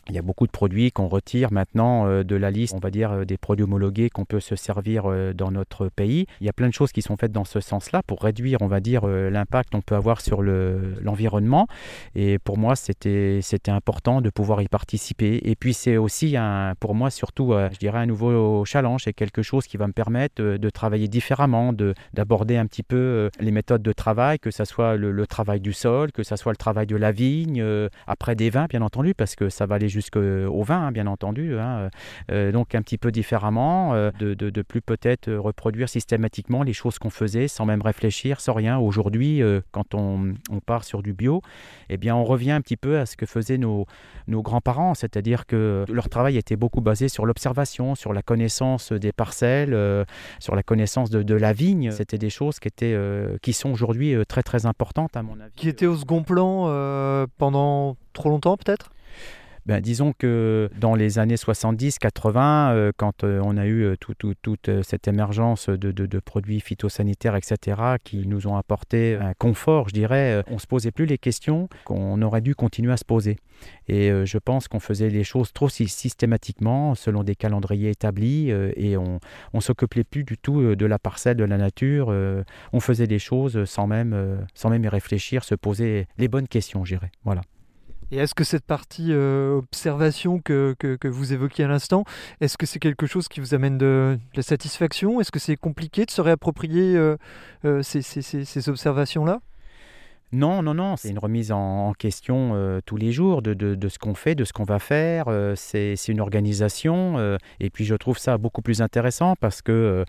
il 0.09 0.15
y 0.15 0.19
a 0.19 0.23
beaucoup 0.23 0.47
de 0.47 0.53
produits 0.53 0.91
qu'on 0.91 1.09
retire 1.09 1.53
maintenant 1.53 2.07
euh, 2.07 2.25
de 2.25 2.35
la 2.37 2.51
liste, 2.51 2.75
on 2.75 2.79
va 2.79 2.91
dire, 2.91 3.13
euh, 3.13 3.25
des 3.25 3.37
produits 3.37 3.65
homologués 3.65 4.11
qu'on 4.11 4.25
peut 4.25 4.41
se 4.41 4.57
servir 4.57 5.05
euh, 5.07 5.33
dans 5.33 5.51
notre 5.51 5.89
pays. 5.89 6.27
Il 6.41 6.47
y 6.47 6.51
a 6.51 6.53
plein 6.53 6.69
de 6.69 6.75
choses 6.75 6.91
qui 6.93 7.03
sont 7.03 7.17
faites 7.17 7.33
dans 7.33 7.45
ce 7.45 7.61
sens-là 7.61 8.03
pour 8.07 8.23
réduire, 8.23 8.59
on 8.63 8.67
va 8.67 8.81
dire, 8.81 9.07
l'impact 9.07 9.71
qu'on 9.71 9.81
peut 9.81 9.95
avoir 9.95 10.21
sur 10.21 10.43
le- 10.43 10.95
l'environnement. 11.03 11.67
Et 12.15 12.39
pour 12.39 12.59
moi, 12.59 12.75
c'était 12.77 13.41
important 13.69 14.21
de 14.21 14.31
pouvoir 14.31 14.61
y 14.63 14.69
participer. 14.69 15.41
Et 15.45 15.55
puis, 15.55 15.75
c'est 15.75 15.97
aussi, 15.97 16.37
un, 16.37 16.75
pour 16.81 16.95
moi, 16.95 17.11
surtout, 17.11 17.53
je 17.73 17.79
dirais, 17.79 17.99
un 17.99 18.07
nouveau 18.07 18.65
challenge. 18.65 19.05
C'est 19.05 19.13
quelque 19.13 19.43
chose 19.43 19.67
qui 19.67 19.77
va 19.77 19.87
me 19.87 19.93
permettre 19.93 20.43
de 20.43 20.71
travailler 20.71 21.09
différemment, 21.09 21.73
de- 21.73 21.95
d'aborder 22.13 22.57
un 22.57 22.67
petit 22.67 22.83
peu 22.83 23.31
les 23.41 23.51
méthodes 23.51 23.83
de 23.83 23.93
travail, 23.93 24.39
que 24.39 24.51
ce 24.51 24.65
soit 24.65 24.97
le, 24.97 25.13
le 25.13 25.27
travail 25.27 25.61
du 25.61 25.73
sol, 25.73 26.13
que 26.13 26.23
ce 26.23 26.37
soit 26.37 26.53
le 26.53 26.57
travail 26.57 26.87
de 26.87 26.97
la 26.97 27.13
vigne, 27.13 27.65
après 28.07 28.35
des 28.35 28.51
vins, 28.51 28.67
bien 28.69 28.83
entendu, 28.83 29.15
parce 29.15 29.37
que 29.37 29.49
ça 29.49 29.67
va 29.67 29.77
aller 29.77 29.89
jusqu'au 29.93 30.63
vin, 30.63 30.87
hein, 30.87 30.93
bien 30.93 31.07
entendu. 31.07 31.59
hein. 31.59 31.91
Euh, 32.31 32.53
donc, 32.53 32.75
un 32.75 32.83
petit 32.83 32.99
peu 32.99 33.11
différemment, 33.13 33.95
euh, 33.95 34.11
de, 34.19 34.35
de, 34.35 34.63
plus 34.63 34.81
peut-être 34.81 35.29
euh, 35.29 35.41
reproduire 35.41 35.89
systématiquement 35.89 36.63
les 36.63 36.73
choses 36.73 36.99
qu'on 36.99 37.11
faisait 37.11 37.49
sans 37.49 37.67
même 37.67 37.83
réfléchir, 37.83 38.41
sans 38.41 38.55
rien. 38.55 38.79
Aujourd'hui, 38.79 39.43
euh, 39.43 39.61
quand 39.71 39.95
on, 39.95 40.35
on 40.51 40.61
part 40.61 40.85
sur 40.85 41.03
du 41.03 41.13
bio, 41.13 41.43
eh 41.89 41.97
bien, 41.97 42.17
on 42.17 42.25
revient 42.25 42.53
un 42.53 42.61
petit 42.61 42.77
peu 42.77 42.99
à 42.99 43.07
ce 43.07 43.17
que 43.17 43.27
faisaient 43.27 43.59
nos, 43.59 43.87
nos 44.27 44.43
grands-parents, 44.43 44.95
c'est-à-dire 44.95 45.47
que 45.47 45.85
leur 45.89 46.09
travail 46.09 46.37
était 46.37 46.57
beaucoup 46.57 46.81
basé 46.81 47.09
sur 47.09 47.27
l'observation, 47.27 47.95
sur 47.95 48.13
la 48.13 48.23
connaissance 48.23 48.93
des 48.93 49.13
parcelles, 49.13 49.75
euh, 49.75 50.05
sur 50.39 50.55
la 50.55 50.63
connaissance 50.63 51.11
de, 51.11 51.35
la 51.35 51.53
vigne. 51.53 51.91
C'était 51.91 52.19
des 52.19 52.31
choses 52.31 52.59
qui, 52.61 52.69
étaient, 52.69 52.95
euh, 52.95 53.37
qui 53.43 53.53
sont 53.53 53.71
aujourd'hui 53.71 54.15
euh, 54.15 54.25
très 54.25 54.43
très 54.43 54.67
importantes 54.67 55.17
à 55.17 55.23
mon 55.23 55.41
avis. 55.41 55.53
Qui 55.57 55.69
était 55.69 55.87
au 55.87 55.97
second 55.97 56.23
plan 56.23 56.67
euh, 56.69 57.27
pendant 57.39 57.97
trop 58.13 58.29
longtemps 58.29 58.57
peut-être? 58.57 58.91
Ben, 59.65 59.81
disons 59.81 60.13
que 60.13 60.69
dans 60.81 60.95
les 60.97 61.19
années 61.21 61.37
70-80, 61.37 62.73
euh, 62.73 62.93
quand 62.97 63.23
euh, 63.23 63.41
on 63.45 63.57
a 63.57 63.67
eu 63.67 63.83
euh, 63.85 63.97
tout- 63.97 64.15
tout- 64.15 64.35
toute 64.43 64.83
cette 64.83 65.07
émergence 65.07 65.69
de, 65.69 66.19
produits 66.19 66.61
phytosanitaires, 66.61 67.37
etc., 67.37 67.97
qui 68.03 68.27
nous 68.27 68.47
ont 68.47 68.57
apporté 68.57 69.17
un 69.21 69.35
confort, 69.35 69.89
je 69.89 69.95
dirais, 69.95 70.43
on 70.49 70.55
ne 70.55 70.59
se 70.59 70.67
posait 70.67 70.91
plus 70.91 71.07
les 71.07 71.19
questions 71.19 71.69
qu'on 71.85 72.21
aurait 72.23 72.41
dû 72.41 72.55
continuer 72.55 72.93
à 72.93 72.97
se 72.97 73.05
poser. 73.05 73.37
Et 73.89 74.11
je 74.25 74.39
pense 74.39 74.67
qu'on 74.69 74.81
faisait 74.81 75.09
les 75.11 75.25
choses 75.25 75.53
trop 75.53 75.69
sy- 75.69 75.89
systématiquement, 75.89 76.95
selon 76.95 77.23
des 77.23 77.35
calendriers 77.37 77.91
établis, 77.91 78.51
et 78.51 78.97
on 78.97 79.21
ne 79.55 79.61
s'occupait 79.61 80.05
plus 80.05 80.25
du 80.25 80.39
tout 80.39 80.75
de 80.75 80.87
la 80.87 80.99
parcelle, 80.99 81.37
de 81.37 81.45
la 81.45 81.59
nature. 81.59 82.13
on 82.73 82.81
faisait 82.81 83.07
les 83.07 83.19
choses 83.19 83.65
sans 83.65 83.87
même, 83.87 84.45
sans 84.55 84.71
même 84.71 84.85
y 84.85 84.89
réfléchir, 84.89 85.45
se 85.45 85.55
poser 85.55 86.07
les 86.19 86.29
bonnes 86.29 86.49
questions, 86.49 86.85
je 86.85 86.95
dirais. 86.97 87.11
Voilà. 87.25 87.43
Et 88.13 88.19
est-ce 88.19 88.35
que 88.35 88.45
cette 88.45 88.67
partie 88.67 89.07
euh, 89.11 89.57
observation 89.57 90.39
que, 90.39 90.77
que- 90.79 91.09
vous 91.09 91.33
évoquiez 91.33 91.65
à 91.65 91.69
l'instant, 91.69 92.05
est-ce 92.43 92.59
que 92.59 92.67
c'est 92.67 92.79
quelque 92.79 93.07
chose 93.07 93.27
qui 93.27 93.41
vous 93.41 93.55
amène 93.55 93.79
de, 93.79 94.19
la 94.35 94.43
satisfaction? 94.43 95.19
Est-ce 95.21 95.33
que 95.33 95.39
c'est 95.39 95.57
compliqué 95.57 96.05
de 96.05 96.11
se 96.11 96.21
réapproprier 96.21 96.95
euh, 96.95 97.17
euh, 97.65 97.83
ces, 97.83 98.03
ces- 98.03 98.21
ces- 98.21 98.45
ces 98.45 98.69
observations-là? 98.69 99.41
Non, 100.35 100.63
non, 100.63 100.73
non, 100.73 100.97
c'est 100.97 101.11
une 101.11 101.19
remise 101.19 101.53
en, 101.53 101.93
question 101.93 102.53
euh, 102.55 102.81
tous 102.87 102.97
les 102.97 103.13
jours 103.13 103.43
de, 103.43 103.53
de- 103.53 103.89
ce 103.91 103.99
qu'on 103.99 104.15
fait, 104.15 104.35
de 104.35 104.45
ce 104.45 104.55
qu'on 104.55 104.65
va 104.65 104.79
faire. 104.79 105.27
euh, 105.29 105.53
c'est 105.57 105.95
une 106.09 106.21
organisation. 106.21 107.19
euh, 107.19 107.37
et 107.61 107.69
puis 107.69 107.85
je 107.85 107.95
trouve 107.95 108.17
ça 108.17 108.39
beaucoup 108.39 108.63
plus 108.63 108.81
intéressant 108.81 109.35
parce 109.39 109.61
que 109.61 110.05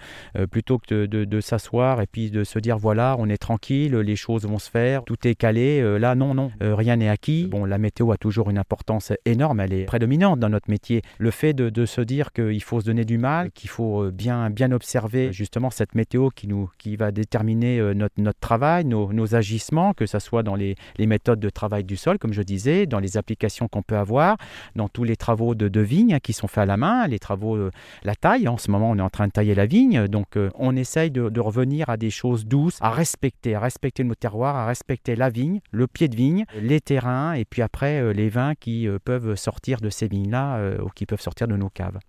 plutôt 0.50 0.80
que 0.80 1.06
de, 1.06 1.26
de- 1.26 1.42
s'asseoir 1.42 2.00
et 2.00 2.08
puis 2.08 2.32
de 2.32 2.46
se 2.46 2.58
dire 2.60 2.78
voilà, 2.78 3.18
on 3.20 3.28
est 3.28 3.38
tranquille, 3.38 3.96
les 3.98 4.16
choses 4.16 4.46
vont 4.46 4.60
se 4.60 4.70
faire, 4.70 5.04
tout 5.04 5.28
est 5.28 5.36
calé. 5.36 5.82
là, 6.00 6.16
non, 6.16 6.34
non, 6.34 6.52
rien 6.62 6.96
n'est 6.96 7.10
acquis. 7.10 7.48
Bon, 7.48 7.66
la 7.66 7.78
météo 7.78 8.12
a 8.14 8.18
toujours 8.18 8.50
une 8.50 8.58
importance 8.58 9.12
énorme, 9.26 9.60
elle 9.60 9.74
est 9.74 9.84
prédominante 9.86 10.40
dans 10.40 10.50
notre 10.50 10.70
métier. 10.70 11.02
Le 11.18 11.32
fait 11.32 11.54
de, 11.54 11.86
se 11.86 12.00
dire 12.00 12.32
qu'il 12.32 12.64
faut 12.64 12.80
se 12.80 12.86
donner 12.86 13.04
du 13.04 13.18
mal, 13.18 13.52
qu'il 13.52 13.70
faut 13.70 14.10
bien, 14.10 14.50
bien 14.50 14.72
observer 14.72 15.34
justement 15.34 15.70
cette 15.70 15.96
météo 15.96 16.30
qui, 16.30 16.48
nous, 16.48 16.70
qui 16.78 16.96
va 16.96 17.12
déterminer 17.12 17.82
notre, 17.94 18.16
notre 18.22 18.40
travail, 18.40 18.86
nos, 18.86 19.12
nos 19.12 19.36
agissements, 19.36 19.94
que 19.94 20.06
ce 20.20 20.28
soit 20.28 20.44
dans 20.44 20.56
les, 20.56 20.76
les 20.98 21.08
méthodes 21.08 21.40
de 21.40 21.50
travail 21.50 21.84
du 21.84 21.98
sol, 21.98 22.18
comme 22.20 22.34
je 22.34 22.42
disais, 22.42 22.86
dans 22.86 23.00
les 23.00 23.18
applications 23.18 23.68
qu'on 23.68 23.82
peut 23.82 23.98
avoir, 23.98 24.38
dans 24.76 24.90
tous 24.90 25.04
les 25.04 25.16
travaux 25.16 25.56
de, 25.56 25.68
de 25.68 25.82
vigne 25.82 26.20
qui 26.20 26.34
sont 26.34 26.48
faits 26.48 26.64
à 26.64 26.66
la 26.66 26.78
main, 26.78 27.08
les 27.08 27.20
travaux, 27.20 27.56
euh, 27.56 27.72
la 28.04 28.16
taille. 28.16 28.48
En 28.48 28.58
ce 28.58 28.72
moment, 28.72 28.92
on 28.92 28.98
est 28.98 29.02
en 29.02 29.10
train 29.10 29.28
de 29.28 29.32
tailler 29.32 29.56
la 29.56 29.66
vigne, 29.66 30.08
donc 30.08 30.38
euh, 30.38 30.50
on 30.56 30.76
essaye 30.76 31.12
de, 31.12 31.30
de 31.30 31.40
revenir 31.40 31.90
à 31.90 31.98
des 31.98 32.10
choses 32.10 32.46
douces, 32.46 32.78
à 32.82 32.90
respecter, 32.90 33.56
à 33.56 33.60
respecter 33.60 34.04
nos 34.04 34.16
terroirs, 34.16 34.56
à 34.56 34.66
respecter 34.66 35.16
la 35.16 35.30
vigne, 35.30 35.60
le 35.72 35.88
pied 35.88 36.08
de 36.08 36.16
vigne, 36.16 36.46
les 36.60 36.82
terrains, 36.82 37.34
et 37.34 37.46
puis 37.46 37.62
après 37.62 38.00
euh, 38.00 38.14
les 38.14 38.30
vins 38.30 38.56
qui 38.56 38.88
euh, 38.88 39.00
peuvent 39.04 39.36
sortir 39.36 39.82
de 39.82 39.90
ces 39.90 40.08
vignes-là 40.08 40.82
ou 40.84 40.90
qui 40.90 41.06
peuvent 41.06 41.22
sortir 41.22 41.48
de 41.48 41.56
nos 41.56 41.70
caves. 41.70 42.00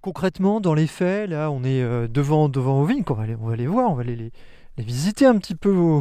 Concrètement, 0.00 0.60
dans 0.60 0.74
les 0.74 0.86
faits, 0.86 1.30
là, 1.30 1.50
on 1.50 1.62
est 1.64 1.82
devant, 2.08 2.48
devant 2.48 2.80
vos 2.80 2.84
vignes, 2.84 3.04
qu'on 3.04 3.14
va 3.14 3.24
aller, 3.24 3.36
on 3.40 3.46
va 3.46 3.56
les 3.56 3.66
voir, 3.66 3.90
on 3.90 3.94
va 3.94 4.02
aller 4.02 4.16
les, 4.16 4.32
les 4.78 4.84
visiter 4.84 5.26
un 5.26 5.36
petit 5.38 5.54
peu 5.54 6.00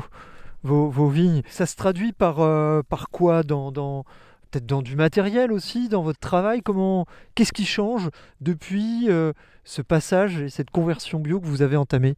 vos, 0.63 1.07
vignes. 1.07 1.41
Ça 1.49 1.65
se 1.65 1.75
traduit 1.75 2.13
par, 2.13 2.39
euh, 2.39 2.81
par 2.87 3.09
quoi 3.09 3.43
dans, 3.43 3.71
dans, 3.71 4.05
Peut-être 4.51 4.65
dans 4.65 4.81
du 4.81 4.97
matériel 4.97 5.53
aussi, 5.53 5.87
dans 5.87 6.03
votre 6.03 6.19
travail? 6.19 6.61
Comment, 6.61 7.05
Qu'est-ce 7.35 7.53
qui 7.53 7.65
change 7.65 8.09
depuis 8.41 9.09
euh, 9.09 9.31
ce 9.63 9.81
passage 9.81 10.41
et 10.41 10.49
cette 10.49 10.71
conversion 10.71 11.19
bio 11.19 11.39
que 11.39 11.45
vous 11.45 11.61
avez 11.61 11.77
entamée? 11.77 12.15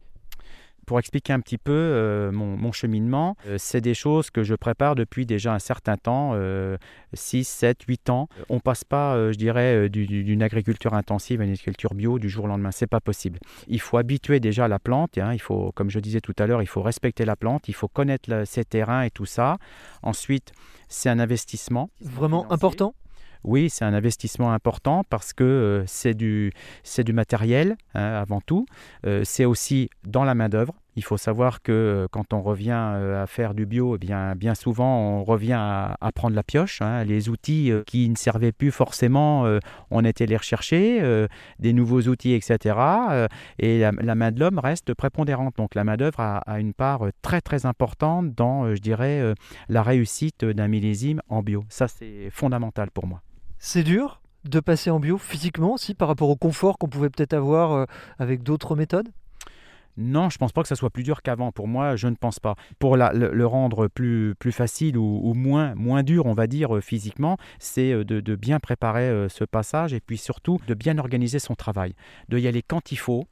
Pour 0.84 0.98
expliquer 0.98 1.32
un 1.32 1.40
petit 1.40 1.58
peu 1.58 1.72
euh, 1.72 2.30
mon, 2.32 2.56
mon 2.56 2.72
cheminement, 2.72 3.36
euh, 3.46 3.56
c'est 3.58 3.80
des 3.80 3.94
choses 3.94 4.30
que 4.30 4.42
je 4.42 4.54
prépare 4.54 4.94
depuis 4.94 5.26
déjà 5.26 5.52
un 5.54 5.58
certain 5.58 5.96
temps, 5.96 6.32
euh, 6.34 6.76
6, 7.12 7.44
7, 7.46 7.82
8 7.88 8.10
ans. 8.10 8.28
On 8.48 8.60
passe 8.60 8.84
pas, 8.84 9.14
euh, 9.16 9.32
je 9.32 9.38
dirais, 9.38 9.88
du- 9.88 10.06
du- 10.06 10.24
d'une 10.24 10.42
agriculture 10.42 10.94
intensive 10.94 11.40
à 11.40 11.44
une 11.44 11.50
agriculture 11.50 11.94
bio 11.94 12.18
du 12.18 12.28
jour 12.28 12.44
au 12.44 12.48
lendemain. 12.48 12.70
C'est 12.70 12.86
pas 12.86 13.00
possible. 13.00 13.38
Il 13.68 13.80
faut 13.80 13.96
habituer 13.98 14.40
déjà 14.40 14.68
la 14.68 14.78
plante. 14.78 15.18
hein, 15.18 15.32
il 15.32 15.40
faut, 15.40 15.72
comme 15.72 15.90
je 15.90 15.98
disais 16.00 16.20
tout 16.20 16.34
à 16.38 16.46
l'heure, 16.46 16.62
il 16.62 16.66
faut 16.68 16.82
respecter 16.82 17.24
la 17.24 17.36
plante. 17.36 17.68
Il 17.68 17.74
faut 17.74 17.88
connaître 17.88 18.28
la- 18.30 18.44
ses 18.46 18.64
terrains 18.64 19.02
et 19.02 19.10
tout 19.10 19.26
ça. 19.26 19.58
Ensuite, 20.02 20.52
c'est 20.88 21.08
un 21.08 21.18
investissement. 21.18 21.90
Vraiment 22.00 22.42
financier. 22.42 22.54
important? 22.54 22.94
Oui, 23.44 23.68
c'est 23.68 23.84
un 23.84 23.92
investissement 23.92 24.52
important 24.52 25.04
parce 25.10 25.34
que 25.34 25.44
euh, 25.44 25.84
c'est 25.86 26.14
du, 26.14 26.50
matériel 27.12 27.76
hein, 27.92 28.14
avant 28.14 28.40
tout. 28.40 28.64
Euh, 29.06 29.20
c'est 29.24 29.44
aussi 29.44 29.90
dans 30.06 30.24
la 30.24 30.34
main-d'œuvre. 30.34 30.74
Il 30.96 31.04
faut 31.04 31.18
savoir 31.18 31.60
que 31.60 31.72
euh, 31.72 32.06
quand 32.10 32.32
on 32.32 32.40
revient 32.40 32.70
à 32.70 33.26
faire 33.26 33.52
du 33.52 33.66
bio, 33.66 33.96
eh 33.96 33.98
bien, 33.98 34.34
bien 34.34 34.54
souvent 34.54 34.98
on 34.98 35.24
revient 35.24 35.58
à, 35.58 36.10
prendre 36.14 36.34
la 36.34 36.42
pioche. 36.42 36.80
hein. 36.80 37.04
Les 37.04 37.28
outils 37.28 37.70
qui 37.86 38.08
ne 38.08 38.16
servaient 38.16 38.52
plus 38.52 38.70
forcément, 38.70 39.44
on 39.90 40.04
était 40.04 40.24
les 40.24 40.36
rechercher, 40.36 41.26
des 41.58 41.72
nouveaux 41.72 42.02
outils, 42.02 42.32
etc. 42.32 42.76
et 43.58 43.80
la, 43.80 44.14
main 44.14 44.30
de 44.30 44.40
l'homme 44.40 44.58
reste 44.58 44.94
prépondérante. 44.94 45.56
Donc 45.58 45.74
la 45.74 45.84
main-d'œuvre 45.84 46.20
a, 46.20 46.38
a 46.38 46.60
une 46.60 46.72
part 46.72 47.06
très 47.20 47.40
très 47.40 47.66
importante 47.66 48.34
dans, 48.34 48.74
je 48.74 48.80
dirais, 48.80 49.34
la 49.68 49.82
réussite 49.82 50.44
d'un 50.44 50.68
millésime 50.68 51.20
en 51.28 51.42
bio. 51.42 51.64
Ça, 51.68 51.88
c'est 51.88 52.30
fondamental 52.30 52.90
pour 52.90 53.06
moi. 53.06 53.20
C'est 53.66 53.82
dur 53.82 54.20
de 54.44 54.60
passer 54.60 54.90
en 54.90 55.00
bio 55.00 55.16
physiquement 55.16 55.72
aussi 55.72 55.94
par 55.94 56.06
rapport 56.06 56.28
au 56.28 56.36
confort 56.36 56.76
qu'on 56.76 56.86
pouvait 56.86 57.08
peut-être 57.08 57.32
avoir 57.32 57.72
euh, 57.72 57.84
avec 58.18 58.42
d'autres 58.42 58.76
méthodes? 58.76 59.08
Non, 59.96 60.28
je 60.28 60.36
pense 60.36 60.52
pas 60.52 60.60
que 60.60 60.68
ça 60.68 60.76
soit 60.76 60.90
plus 60.90 61.02
dur 61.02 61.22
qu'avant. 61.22 61.50
Pour 61.50 61.66
moi, 61.66 61.96
je 61.96 62.08
ne 62.08 62.14
pense 62.14 62.40
pas. 62.40 62.56
Pour 62.78 62.98
la- 62.98 63.14
le, 63.14 63.46
rendre 63.46 63.88
plus, 63.88 64.34
plus 64.38 64.52
facile 64.52 64.98
ou, 64.98 65.32
moins, 65.32 65.74
moins 65.76 66.02
dur, 66.02 66.26
on 66.26 66.34
va 66.34 66.46
dire, 66.46 66.76
euh, 66.76 66.82
physiquement, 66.82 67.38
c'est 67.58 67.90
euh, 67.92 68.04
de, 68.04 68.20
de 68.20 68.36
bien 68.36 68.60
préparer 68.60 69.30
ce 69.30 69.44
passage 69.44 69.94
et 69.94 70.00
puis 70.00 70.18
surtout 70.18 70.60
de 70.66 70.74
bien 70.74 70.98
organiser 70.98 71.38
son 71.38 71.54
travail, 71.54 71.94
de 72.28 72.38
y 72.38 72.46
aller 72.46 72.60
quand 72.60 72.92
il 72.92 72.98
faut. 72.98 73.26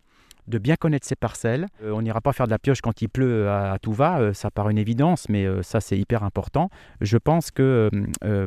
De 0.48 0.59
bien 0.59 0.76
connaître 0.76 1.07
ses 1.07 1.16
parcelles. 1.16 1.66
Euh, 1.83 1.92
on 1.92 2.02
n'ira 2.02 2.20
pas 2.20 2.33
faire 2.33 2.46
de 2.46 2.50
la 2.50 2.59
pioche 2.59 2.81
quand 2.81 3.02
il 3.02 3.09
pleut 3.09 3.48
à, 3.48 3.78
tout 3.81 3.92
va, 3.92 4.18
euh, 4.18 4.33
ça 4.33 4.50
paraît 4.50 4.72
une 4.72 4.78
évidence, 4.78 5.28
mais 5.28 5.44
euh, 5.44 5.62
ça 5.62 5.81
c'est 5.81 5.98
hyper 5.98 6.24
important. 6.24 6.70
Je 7.00 7.16
pense 7.18 7.50
que 7.50 7.90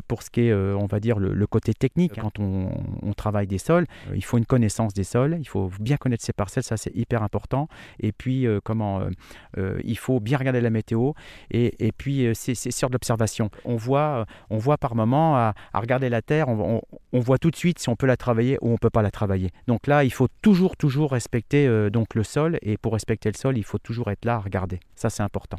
pour 0.08 0.22
ce 0.22 0.30
qui 0.30 0.48
est, 0.48 0.54
on 0.54 0.86
va 0.86 1.00
dire, 1.00 1.18
le, 1.18 1.46
côté 1.46 1.72
technique, 1.74 2.18
quand 2.20 2.38
on, 2.38 3.12
travaille 3.16 3.46
des 3.46 3.58
sols, 3.58 3.86
il 4.14 4.24
faut 4.24 4.36
une 4.36 4.44
connaissance 4.44 4.92
des 4.92 5.04
sols, 5.04 5.36
il 5.40 5.48
faut 5.48 5.70
bien 5.80 5.96
connaître 5.96 6.24
ses 6.24 6.32
parcelles, 6.32 6.62
ça 6.62 6.76
c'est 6.76 6.94
hyper 6.94 7.22
important. 7.22 7.68
Et 8.00 8.12
puis, 8.12 8.46
comment, 8.64 9.02
il 9.84 9.98
faut 9.98 10.20
bien 10.20 10.38
regarder 10.38 10.60
la 10.60 10.70
météo, 10.70 11.12
et, 11.50 11.92
puis 11.96 12.28
c'est 12.34 12.54
sur 12.54 12.88
l'observation. 12.90 13.50
On 13.64 13.76
voit, 13.76 14.26
on 14.50 14.58
voit 14.58 14.76
par 14.76 14.94
moment 14.94 15.36
à, 15.36 15.54
regarder 15.74 16.08
la 16.08 16.22
terre, 16.22 16.48
on, 16.48 16.82
on, 17.12 17.20
voit 17.20 17.38
tout 17.38 17.50
de 17.50 17.56
suite 17.56 17.78
si 17.78 17.88
on 17.88 17.96
peut 17.96 18.06
la 18.06 18.16
travailler 18.16 18.58
ou 18.60 18.72
on 18.72 18.78
peut 18.78 18.90
pas 18.90 19.02
la 19.02 19.10
travailler. 19.10 19.50
Donc 19.66 19.86
là, 19.86 20.04
il 20.04 20.12
faut 20.12 20.28
toujours, 20.42 20.76
toujours 20.76 21.12
respecter 21.12 21.66
donc 21.90 22.14
le 22.14 22.22
sol. 22.22 22.58
Et 22.62 22.76
pour 22.76 22.92
respecter 22.92 23.30
le 23.30 23.36
sol, 23.36 23.58
il 23.58 23.64
faut 23.64 23.78
toujours 23.78 24.10
être 24.10 24.24
là 24.24 24.34
à 24.34 24.38
regarder. 24.38 24.80
Ça, 24.94 25.10
c'est 25.10 25.22
important. 25.22 25.58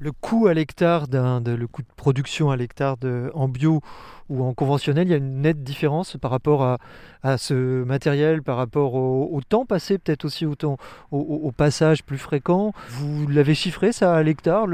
Le 0.00 0.12
coût 0.12 0.46
à 0.46 0.54
l'hectare, 0.54 1.06
le 1.10 1.66
coût 1.66 1.82
de 1.82 1.88
production 1.96 2.52
à 2.52 2.56
l'hectare 2.56 2.96
en 3.34 3.48
bio 3.48 3.80
ou 4.28 4.44
en 4.44 4.54
conventionnel, 4.54 5.08
il 5.08 5.10
y 5.10 5.14
a 5.14 5.16
une 5.16 5.40
nette 5.40 5.64
différence 5.64 6.16
par 6.16 6.30
rapport 6.30 6.78
à, 7.24 7.38
ce 7.38 7.82
matériel, 7.82 8.44
par 8.44 8.56
rapport 8.56 8.94
au, 8.94 9.40
temps 9.48 9.66
passé, 9.66 9.98
peut-être 9.98 10.24
aussi 10.24 10.46
au, 10.46 10.54
temps, 10.54 10.76
au, 11.10 11.50
passage 11.50 12.04
plus 12.04 12.18
fréquent. 12.18 12.72
Vous 12.90 13.26
l'avez 13.26 13.56
chiffré 13.56 13.90
ça 13.90 14.14
à 14.14 14.22
l'hectare, 14.22 14.66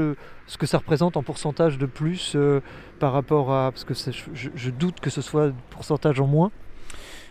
ce 0.45 0.57
que 0.59 0.67
ça 0.67 0.77
représente 0.77 1.17
en 1.17 1.23
pourcentage 1.23 1.79
de 1.79 1.87
plus 1.87 2.33
euh, 2.35 2.61
par 2.99 3.11
rapport 3.11 3.51
à... 3.51 3.71
Parce 3.71 3.83
que 3.83 3.95
je, 3.95 4.49
je, 4.53 4.69
doute 4.69 4.99
que 4.99 5.09
ce 5.09 5.21
soit 5.21 5.51
pourcentage 5.71 6.19
en 6.19 6.27
moins. 6.27 6.51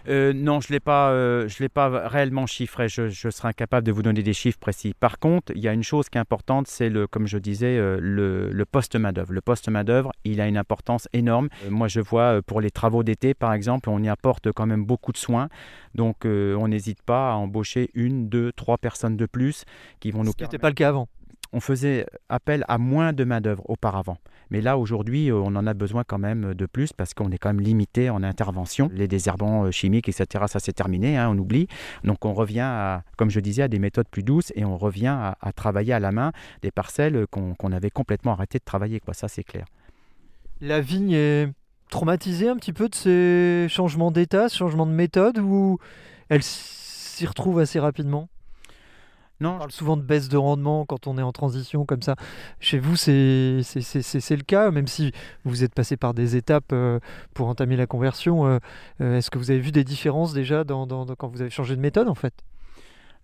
Euh, 0.09 0.33
non, 0.33 0.61
je 0.61 0.69
ne 0.69 0.75
l'ai 0.75 0.81
pas, 0.81 1.11
euh, 1.11 1.49
l'ai 1.61 1.69
pas 1.69 2.09
réellement 2.09 2.47
chiffré. 2.47 2.89
Je, 2.89 3.09
serai 3.31 3.49
incapable 3.49 3.87
de 3.87 3.93
vous 3.93 4.03
donner 4.03 4.23
des 4.23 4.33
chiffres 4.33 4.59
précis. 4.59 4.95
Par 4.99 5.19
contre, 5.19 5.53
il 5.55 5.63
y 5.63 5.69
a 5.69 5.73
une 5.73 5.83
chose 5.83 6.09
qui 6.09 6.19
est 6.19 6.21
importante, 6.21 6.67
c'est 6.69 6.91
le, 6.91 7.07
comme 7.07 7.27
je 7.27 7.39
disais, 7.39 7.77
euh, 7.79 7.99
le, 8.01 8.65
poste 8.65 8.97
main 8.97 9.13
d'œuvre. 9.13 9.33
Le 9.33 9.41
poste 9.41 9.69
main 9.69 9.85
d'œuvre, 9.85 10.13
il 10.25 10.41
a 10.41 10.49
une 10.49 10.57
importance 10.57 11.09
énorme. 11.13 11.49
moi, 11.71 11.89
je 11.89 12.01
vois 12.01 12.43
pour 12.43 12.61
les 12.61 12.71
travaux 12.71 13.03
d'été, 13.03 13.35
par 13.35 13.53
exemple, 13.53 13.89
on 13.89 14.03
y 14.03 14.09
apporte 14.09 14.53
quand 14.53 14.67
même 14.67 14.85
beaucoup 14.85 15.13
de 15.13 15.19
soins. 15.19 15.49
Donc, 15.95 16.25
on 16.25 16.69
n'hésite 16.69 17.03
pas 17.03 17.33
à 17.33 17.35
embaucher 17.35 17.91
une, 17.95 18.29
deux, 18.29 18.53
trois 18.53 18.79
personnes 18.79 19.17
de 19.17 19.27
plus 19.27 19.65
qui 20.01 20.11
vont 20.11 20.25
nous. 20.25 20.33
Ce 20.39 20.45
n'était 20.45 20.59
pas 20.59 20.69
le 20.71 20.75
cas 20.75 20.89
avant 20.89 21.09
on 21.55 21.61
faisait 21.61 22.05
appel 22.29 22.65
à 22.69 22.79
moins 22.79 23.13
de 23.13 23.23
main-d'œuvre 23.25 23.63
auparavant. 23.71 24.19
Mais 24.51 24.61
là, 24.61 24.79
aujourd'hui, 24.79 25.31
euh, 25.31 25.37
on 25.37 25.57
en 25.57 25.67
a 25.67 25.75
besoin 25.75 26.05
quand 26.05 26.19
même 26.19 26.55
de 26.55 26.67
plus 26.67 26.93
parce 26.93 27.15
qu'on 27.15 27.31
est 27.31 27.39
quand 27.39 27.51
même 27.51 27.61
limité 27.61 28.11
en 28.11 28.23
intervention. 28.23 28.91
Les 28.93 29.09
désherbants 29.09 29.65
euh, 29.65 29.71
chimiques, 29.71 30.09
etc., 30.09 30.45
ça 30.49 30.61
c'est 30.61 30.73
terminé, 30.73 31.17
hein, 31.17 31.31
on 31.31 31.39
oublie. 31.39 31.69
Donc 32.03 32.25
on 32.25 32.35
revient, 32.35 32.61
à, 32.61 33.03
comme 33.17 33.31
je 33.31 33.41
disais, 33.41 33.63
à 33.63 33.69
des 33.69 33.79
méthodes 33.79 34.09
plus 34.11 34.23
douces 34.23 34.53
et 34.55 34.65
on 34.65 34.77
revient 34.77 35.17
à, 35.41 35.53
travailler 35.55 35.93
à 35.93 36.01
la 36.01 36.13
main 36.13 36.33
des 36.63 36.71
parcelles 36.71 37.27
qu'on 37.31 37.73
avait 37.73 37.91
complètement 37.91 38.33
arrêté 38.33 38.59
de 38.59 38.65
travailler. 38.65 39.01
Ça, 39.13 39.29
c'est 39.29 39.45
clair. 39.45 39.67
La 40.61 40.81
vigne 40.81 41.13
est 41.13 41.49
traumatisée 41.91 42.49
un 42.49 42.57
petit 42.57 42.73
peu 42.73 42.89
de 42.89 42.95
ces 42.95 43.67
changements 43.69 44.11
d'état, 44.11 44.49
ce 44.49 44.57
changement 44.57 44.87
de 44.87 44.93
méthode 44.93 45.39
ou 45.39 45.79
elle 46.29 46.43
s'y 46.43 47.27
retrouve 47.27 47.61
assez 47.61 47.79
rapidement? 47.79 48.29
On 49.43 49.59
parle 49.59 49.73
souvent 49.73 49.97
de 49.97 50.03
baisse 50.03 50.29
de 50.29 50.37
rendement 50.37 50.85
quand 50.85 51.07
on 51.07 51.19
est 51.19 51.23
en 51.23 51.33
transition 51.33 51.85
comme 51.85 52.03
ça. 52.03 52.17
Chez 52.61 52.79
vous, 52.79 52.97
c'est 52.97 53.11
le 53.13 54.43
cas, 54.43 54.71
même 54.71 54.87
si 54.87 55.13
vous 55.45 55.65
êtes 55.65 55.75
passé 55.75 55.97
par 55.97 56.15
des 56.15 56.37
étapes 56.37 56.73
euh, 56.73 57.01
pour 57.35 57.49
entamer 57.49 57.77
la 57.77 57.87
conversion. 57.87 58.47
Euh, 58.47 58.59
euh, 59.01 59.19
est-ce 59.19 59.31
que 59.31 59.39
vous 59.39 59.51
avez 59.51 59.61
vu 59.61 59.73
des 59.73 59.85
différences 59.85 60.33
déjà 60.33 60.65
dans, 60.65 60.87
quand 61.17 61.29
vous 61.29 61.41
avez 61.41 61.51
changé 61.51 61.77
de 61.77 61.81
méthode 61.81 62.09
en 62.09 62.15
fait? 62.15 62.35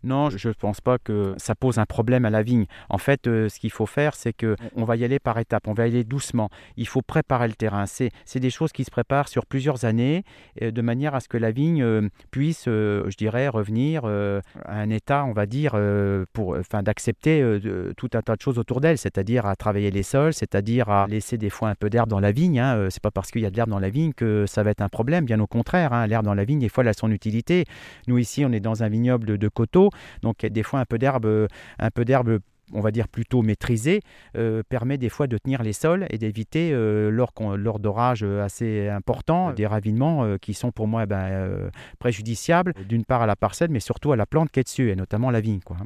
Non, 0.03 0.31
je 0.31 0.49
ne 0.49 0.55
pense 0.55 0.81
pas 0.81 0.99
que 0.99 1.35
ça 1.37 1.55
pose 1.55 1.79
un 1.79 1.87
problème 1.87 2.25
à 2.25 2.31
la 2.31 2.43
vigne. 2.43 2.67
En 2.89 2.99
fait, 2.99 3.27
euh, 3.27 3.49
ce 3.49 3.59
qu'il 3.59 3.71
faut 3.71 3.87
faire, 3.87 4.15
c'est 4.15 4.33
que 4.33 4.57
on 4.75 4.85
va 4.85 4.97
y 4.97 5.05
aller 5.05 5.19
par 5.19 5.39
étapes, 5.39 5.69
on 5.69 5.75
va 5.75 5.87
y 5.87 5.91
aller 5.91 6.05
doucement. 6.05 6.49
Il 6.77 6.89
faut 6.89 7.03
préparer 7.03 7.49
le 7.49 7.55
terrain. 7.55 7.85
C'est 7.87 8.11
des 8.41 8.51
choses 8.51 8.73
qui 8.73 8.85
se 8.85 8.91
préparent 8.91 9.29
sur 9.29 9.45
plusieurs 9.45 9.85
années, 9.85 10.25
euh, 10.63 10.71
de 10.71 10.83
manière 10.83 11.15
à 11.15 11.21
ce 11.21 11.29
que 11.29 11.37
la 11.37 11.51
vigne 11.51 11.83
euh, 11.83 12.09
puisse, 12.31 12.65
je 12.67 13.17
dirais, 13.17 13.49
revenir 13.49 14.05
à 14.05 14.41
un 14.67 14.91
état, 14.91 15.25
on 15.25 15.33
va 15.33 15.47
dire, 15.47 15.79
pour, 16.33 16.57
enfin, 16.57 16.83
d'accepter 16.83 17.43
tout 17.97 18.09
un 18.15 18.23
tas 18.23 18.37
de 18.37 18.41
choses 18.41 18.59
autour 18.59 18.81
d'elle, 18.81 18.99
c'est-à-dire 18.99 19.47
à 19.47 19.57
travailler 19.57 19.91
les 19.91 20.03
sols, 20.03 20.33
c'est-à-dire 20.33 20.89
à 20.89 21.07
laisser 21.07 21.39
des 21.39 21.51
fois 21.51 21.69
un 21.69 21.75
peu 21.75 21.91
d'herbe 21.91 22.09
dans 22.09 22.21
la 22.21 22.33
vigne. 22.33 22.61
Hein. 22.61 22.89
C'est 22.91 23.03
pas 23.03 23.11
parce 23.11 23.31
qu'il 23.31 23.43
y 23.43 23.47
a 23.47 23.51
de 23.51 23.57
l'herbe 23.57 23.71
dans 23.71 23.79
la 23.79 23.91
vigne 23.91 24.13
que 24.13 24.47
ça 24.47 24.63
va 24.63 24.71
être 24.71 24.83
un 24.83 24.89
problème, 24.89 25.25
bien 25.25 25.41
au 25.41 25.47
contraire. 25.47 25.93
Hein. 25.93 26.07
L'herbe 26.07 26.25
dans 26.25 26.35
la 26.35 26.45
vigne, 26.45 26.61
des 26.61 26.69
fois, 26.69 26.85
elle 26.85 26.89
a 26.89 26.95
son 26.95 27.11
utilité. 27.11 27.65
Nous 28.07 28.19
ici, 28.19 28.45
on 28.45 28.53
est 28.53 28.61
dans 28.61 28.83
un 28.83 28.89
vignoble 28.89 29.39
de 29.39 29.49
coteaux 29.49 29.90
donc 30.23 30.45
des 30.45 30.63
fois 30.63 30.81
un 30.81 30.85
peu 30.85 30.99
d'herbe, 30.99 31.27
euh, 31.27 31.47
un 31.79 31.91
peu 31.91 32.05
d'herbe 32.05 32.39
on 32.73 32.81
va 32.81 32.93
dire 32.93 33.09
plutôt 33.09 33.43
maîtrisée, 33.43 34.01
euh, 34.37 34.63
permet 34.69 34.97
des 34.97 35.09
fois 35.09 35.27
de 35.27 35.37
tenir 35.39 35.65
les 35.65 35.73
sols 35.73 36.07
et 36.09 36.19
d'éviter, 36.19 36.71
euh, 36.73 37.11
lors, 37.11 37.81
d'orages 37.81 38.23
assez 38.23 38.89
importants, 38.89 39.53
des 39.53 39.67
ravinements 39.67 40.39
qui 40.39 40.55
sont 40.55 40.71
pour 40.71 40.87
moi 40.87 41.05
ben, 41.05 41.69
préjudiciables, 41.99 42.73
d'une 42.89 43.05
part 43.05 43.23
à 43.23 43.27
la 43.27 43.35
parcelle, 43.35 43.71
mais 43.71 43.81
surtout 43.81 44.13
à 44.13 44.17
la 44.17 44.25
plante 44.25 44.53
qui 44.53 44.61
est 44.61 44.63
dessus, 44.63 44.89
et 44.89 44.95
notamment 44.95 45.33
la 45.33 45.41
vigne. 45.41 45.59
Quoi. 45.65 45.79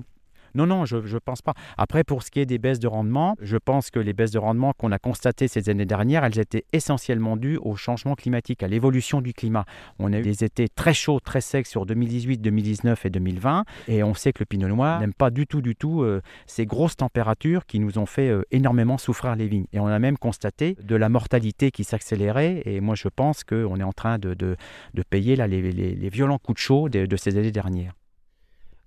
Non, 0.55 0.67
non, 0.67 0.85
je 0.85 0.97
ne 0.97 1.19
pense 1.19 1.43
pas. 1.43 1.55
Après, 1.77 2.05
pour 2.05 2.23
ce 2.23 2.31
qui 2.31 2.41
est 2.41 2.47
des 2.47 2.59
baisses 2.59 2.79
de 2.79 2.87
rendement, 2.87 3.37
je 3.41 3.57
pense 3.57 3.91
que 3.91 3.99
les 3.99 4.13
baisses 4.13 4.31
de 4.31 4.39
rendement 4.39 4.73
qu'on 4.73 4.93
a 4.93 4.99
constatées 4.99 5.49
ces 5.49 5.69
années 5.69 5.85
dernières, 5.85 6.25
elles 6.25 6.39
étaient 6.39 6.65
essentiellement 6.73 7.37
dues 7.37 7.59
au 7.61 7.75
changement 7.77 8.15
climatique, 8.15 8.63
à 8.63 8.69
l'évolution 8.69 9.21
du 9.21 9.33
climat. 9.33 9.65
On 9.99 10.13
a 10.13 10.19
eu 10.19 10.23
des 10.23 10.45
étés 10.45 10.69
très 10.69 10.95
chauds, 10.95 11.19
très 11.21 11.41
secs 11.41 11.67
sur 11.67 11.87
2018, 11.87 12.39
2019 12.39 13.07
et 13.07 13.11
2020. 13.11 13.65
Et 13.89 14.03
on 14.03 14.15
sait 14.15 14.33
que 14.33 14.41
le 14.41 14.47
pinot 14.47 14.69
noir 14.69 15.01
n'aime 15.01 15.15
pas 15.15 15.31
du 15.31 15.47
tout, 15.47 15.61
du 15.61 15.75
tout 15.75 16.03
euh, 16.03 16.23
ces 16.47 16.67
grosses 16.67 16.97
températures 16.97 17.67
qui 17.67 17.81
nous 17.81 17.99
ont 17.99 18.07
fait 18.07 18.29
euh, 18.29 18.43
énormément 18.51 18.99
souffrir 18.99 19.35
les 19.37 19.49
vignes. 19.49 19.67
Et 19.73 19.81
on 19.81 19.87
a 19.87 19.99
même 19.99 20.19
constaté 20.19 20.77
de 20.83 20.97
la 20.97 21.09
mortalité 21.09 21.71
qui 21.71 21.85
s'accélérait. 21.85 22.63
Et 22.65 22.81
moi, 22.81 22.95
je 22.95 23.09
pense 23.09 23.45
qu'on 23.45 23.77
est 23.77 23.85
en 23.85 23.93
train 23.93 24.19
de, 24.19 24.35
de, 24.35 24.57
payer 25.11 25.37
là, 25.37 25.47
les, 25.47 26.09
violents 26.09 26.39
coups 26.39 26.57
de 26.57 26.61
chaud 26.61 26.89
de 26.89 27.17
ces 27.17 27.37
années 27.37 27.53
dernières. 27.53 27.93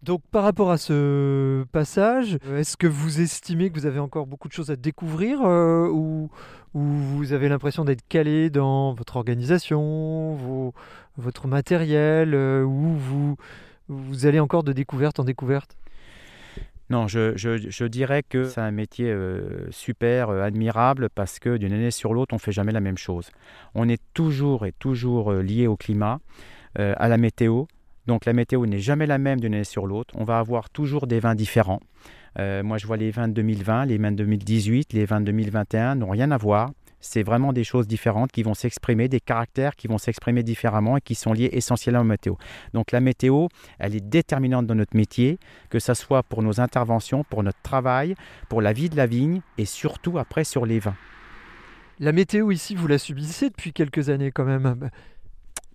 Donc 0.03 0.21
par 0.31 0.43
rapport 0.43 0.69
à 0.69 0.77
ce 0.77 1.63
passage, 1.71 2.37
euh, 2.45 2.59
est-ce 2.59 2.77
que 2.77 2.87
vous 2.87 3.19
estimez 3.19 3.69
que 3.69 3.79
vous 3.79 3.87
avez 3.87 3.99
encore 3.99 4.27
beaucoup 4.27 4.47
de 4.47 4.53
choses 4.53 4.69
à 4.69 4.75
découvrir 4.75 5.41
euh, 5.43 5.89
ou, 5.89 6.29
vous 6.73 7.33
avez 7.33 7.49
l'impression 7.49 7.85
d'être 7.85 8.07
calé 8.07 8.51
dans 8.51 8.93
votre 8.93 9.15
organisation, 9.15 10.71
votre 11.17 11.47
matériel, 11.47 12.35
euh, 12.35 12.63
ou 12.63 12.95
vous, 12.95 13.37
vous 13.87 14.25
allez 14.27 14.39
encore 14.39 14.61
de 14.61 14.73
découverte 14.73 15.19
en 15.19 15.23
découverte? 15.23 15.75
Non, 16.91 17.07
je, 17.07 17.85
dirais 17.85 18.21
que 18.21 18.43
c'est 18.45 18.61
un 18.61 18.71
métier 18.71 19.13
super 19.71 20.29
admirable 20.29 21.09
parce 21.09 21.39
que 21.39 21.57
d'une 21.57 21.73
année 21.73 21.91
sur 21.91 22.13
l'autre, 22.13 22.33
on 22.33 22.37
ne 22.37 22.41
fait 22.41 22.51
jamais 22.51 22.71
la 22.71 22.79
même 22.79 22.97
chose. 22.97 23.31
On 23.73 23.89
est 23.89 24.01
toujours 24.13 24.65
et 24.67 24.71
toujours 24.71 25.33
lié 25.33 25.65
au 25.65 25.75
climat, 25.75 26.19
à 26.75 27.07
la 27.09 27.17
météo, 27.17 27.65
donc 28.07 28.25
la 28.25 28.33
météo 28.33 28.65
n'est 28.65 28.79
jamais 28.79 29.05
la 29.05 29.17
même 29.17 29.39
d'une 29.39 29.53
année 29.53 29.63
sur 29.63 29.85
l'autre. 29.85 30.15
On 30.17 30.23
va 30.23 30.39
avoir 30.39 30.69
toujours 30.69 31.07
des 31.07 31.19
vins 31.19 31.35
différents. 31.35 31.81
Euh, 32.39 32.63
moi, 32.63 32.77
je 32.77 32.87
vois 32.87 32.97
les 32.97 33.11
vins 33.11 33.27
de 33.27 33.33
2020, 33.33 33.85
les 33.85 33.97
vins 33.97 34.11
de 34.11 34.17
2018, 34.17 34.93
les 34.93 35.05
vins 35.05 35.19
de 35.19 35.25
2021 35.25 35.95
n'ont 35.95 36.09
rien 36.09 36.31
à 36.31 36.37
voir. 36.37 36.71
C'est 36.99 37.21
vraiment 37.21 37.53
des 37.53 37.63
choses 37.63 37.87
différentes 37.87 38.31
qui 38.31 38.43
vont 38.43 38.53
s'exprimer, 38.53 39.07
des 39.07 39.19
caractères 39.19 39.75
qui 39.75 39.87
vont 39.87 39.97
s'exprimer 39.97 40.41
différemment 40.41 40.97
et 40.97 41.01
qui 41.01 41.15
sont 41.15 41.31
liés 41.31 41.49
essentiellement 41.51 42.01
à 42.01 42.03
météo. 42.03 42.33
Donc 42.73 42.91
la 42.91 43.01
météo, 43.01 43.47
elle 43.77 43.95
est 43.95 44.01
déterminante 44.01 44.65
dans 44.65 44.75
notre 44.75 44.97
métier, 44.97 45.37
que 45.69 45.79
ce 45.79 45.93
soit 45.93 46.23
pour 46.23 46.41
nos 46.41 46.59
interventions, 46.59 47.23
pour 47.23 47.43
notre 47.43 47.61
travail, 47.61 48.15
pour 48.49 48.61
la 48.61 48.73
vie 48.73 48.89
de 48.89 48.97
la 48.97 49.05
vigne 49.05 49.41
et 49.57 49.65
surtout 49.65 50.17
après 50.17 50.43
sur 50.43 50.65
les 50.65 50.79
vins. 50.79 50.95
La 51.99 52.11
météo 52.11 52.51
ici, 52.51 52.75
vous 52.75 52.87
la 52.87 52.97
subissez 52.97 53.49
depuis 53.49 53.73
quelques 53.73 54.09
années 54.09 54.31
quand 54.31 54.45
même. 54.45 54.89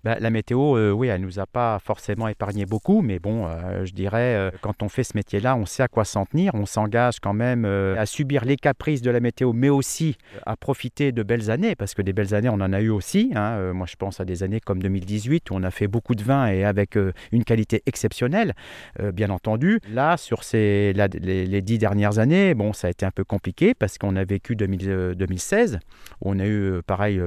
Bah, 0.05 0.17
la 0.19 0.31
météo, 0.31 0.77
euh, 0.77 0.91
oui, 0.91 1.07
elle 1.07 1.21
nous 1.21 1.38
a 1.38 1.47
pas 1.47 1.79
forcément 1.79 2.27
épargné 2.27 2.67
beaucoup, 2.67 3.03
mais 3.03 3.21
bon, 3.21 3.47
euh, 3.47 3.85
je 3.85 3.93
dirais, 3.93 4.35
euh, 4.35 4.51
quand 4.61 4.83
on 4.83 4.88
fait 4.88 5.05
ce 5.05 5.12
métier-là, 5.17 5.55
on 5.55 5.65
sait 5.65 5.85
à 5.85 5.88
quoi 5.88 6.05
s'en 6.05 6.27
tenir, 6.27 6.57
on 6.57 6.67
s'engage 6.67 7.21
quand 7.21 7.35
même 7.35 7.65
à 7.65 8.05
subir 8.05 8.45
les 8.45 8.57
caprices 8.57 9.01
de 9.01 9.11
la 9.11 9.21
météo, 9.21 9.53
mais 9.53 9.69
aussi 9.69 10.17
à 10.45 10.57
profiter 10.57 11.12
de 11.12 11.23
belles 11.23 11.51
années, 11.51 11.77
parce 11.77 11.95
que 11.95 12.03
des 12.03 12.12
belles 12.12 12.35
années, 12.35 12.49
on 12.49 12.55
en 12.55 12.73
a 12.73 12.81
eu 12.81 12.88
aussi. 12.88 13.31
Hein. 13.37 13.73
moi, 13.73 13.87
je 13.88 13.95
pense 13.95 14.19
à 14.19 14.25
des 14.25 14.43
années 14.43 14.59
comme 14.59 14.83
2018, 14.83 15.51
où 15.51 15.55
on 15.55 15.62
a 15.62 15.71
fait 15.71 15.87
beaucoup 15.87 16.17
de 16.17 16.23
vin 16.23 16.49
et 16.49 16.65
avec 16.65 16.99
une 17.31 17.45
qualité 17.45 17.83
exceptionnelle, 17.87 18.55
bien 19.12 19.31
entendu. 19.31 19.81
Là, 19.88 20.17
sur 20.17 20.43
ces, 20.43 20.93
les, 20.95 21.62
dix 21.62 21.79
dernières 21.79 22.19
années, 22.19 22.55
bon, 22.55 22.73
ça 22.73 22.88
a 22.88 22.91
été 22.91 23.07
un 23.07 23.11
peu 23.11 23.25
compliqué, 23.25 23.75
parce 23.75 23.99
qu'on 23.99 24.17
a 24.17 24.25
vécu 24.25 24.57
2016, 24.57 25.79
où 26.21 26.31
on 26.31 26.38
a 26.41 26.47
eu, 26.47 26.81
pareil, 26.87 27.21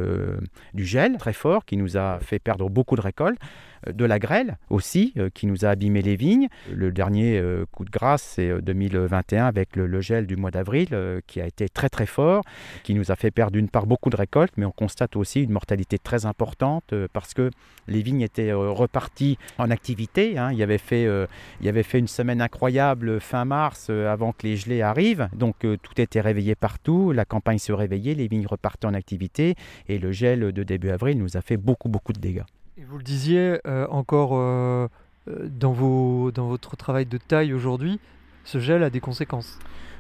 du 0.73 0.85
gel 0.85 1.17
très 1.17 1.33
fort, 1.33 1.65
qui 1.65 1.77
nous 1.77 1.97
a 1.97 2.19
fait 2.19 2.39
perdre 2.39 2.64
beaucoup 2.69 2.95
de 2.95 3.01
récoltes, 3.01 3.39
euh, 3.87 3.91
de 3.91 4.05
la 4.05 4.19
grêle 4.19 4.57
aussi, 4.69 5.13
euh, 5.17 5.29
qui 5.33 5.47
nous 5.47 5.65
a 5.65 5.69
abîmé 5.69 6.01
les 6.01 6.15
vignes. 6.15 6.47
Le 6.71 6.91
dernier 6.91 7.37
euh, 7.37 7.65
coup 7.71 7.85
de 7.85 7.89
grâce, 7.89 8.21
c'est 8.21 8.61
2021 8.61 9.45
avec 9.45 9.75
le, 9.75 9.87
le, 9.87 10.01
gel 10.01 10.27
du 10.27 10.35
mois 10.35 10.51
d'avril, 10.51 10.87
qui 11.27 11.41
a 11.41 11.47
été 11.47 11.69
très 11.69 11.89
très 11.89 12.05
fort, 12.05 12.43
qui 12.83 12.93
nous 12.93 13.11
a 13.11 13.15
fait 13.15 13.31
perdre 13.31 13.53
d'une 13.53 13.69
part 13.69 13.87
beaucoup 13.87 14.09
de 14.09 14.15
récoltes, 14.15 14.53
mais 14.57 14.65
on 14.65 14.71
constate 14.71 15.15
aussi 15.15 15.43
une 15.43 15.51
mortalité 15.51 15.97
très 15.97 16.25
importante 16.25 16.93
parce 17.13 17.33
que 17.33 17.49
les 17.87 18.01
vignes 18.01 18.21
étaient 18.21 18.53
reparties 18.53 19.37
en 19.57 19.71
activité. 19.71 20.37
Hein. 20.37 20.51
Il, 20.51 20.57
y 20.57 20.63
avait 20.63 20.77
fait, 20.77 21.03
il 21.03 21.65
y 21.65 21.69
avait 21.69 21.83
fait 21.83 21.97
une 21.97 22.07
semaine 22.07 22.41
incroyable 22.41 23.19
fin 23.19 23.45
mars 23.45 23.89
avant 23.89 24.31
que 24.31 24.45
les 24.45 24.57
gelées 24.57 24.81
arrivent, 24.81 25.27
donc 25.33 25.55
tout 25.59 26.01
était 26.01 26.21
réveillé 26.21 26.55
partout, 26.55 27.11
la 27.11 27.25
campagne 27.25 27.59
se 27.59 27.71
réveillait, 27.71 28.13
les 28.13 28.27
vignes 28.27 28.47
repartaient 28.47 28.87
en 28.87 28.93
activité, 28.93 29.55
et 29.87 29.97
le 29.97 30.11
gel 30.11 30.51
de 30.51 30.63
début 30.63 30.89
avril 30.89 31.17
nous 31.17 31.37
a 31.37 31.41
fait 31.41 31.57
beaucoup 31.57 31.89
beaucoup 31.89 32.13
de 32.13 32.19
dégâts. 32.19 32.43
Et 32.77 32.83
vous 32.83 32.97
le 32.97 33.03
disiez 33.03 33.61
euh, 33.65 33.87
encore 33.89 34.31
euh, 34.33 34.89
euh, 35.29 35.47
dans, 35.49 35.71
votre 35.71 36.75
travail 36.75 37.05
de 37.05 37.17
taille 37.17 37.53
aujourd'hui, 37.53 38.01
ce 38.43 38.59
gel 38.59 38.83
a 38.83 38.89
des 38.89 38.99
conséquences. 38.99 39.57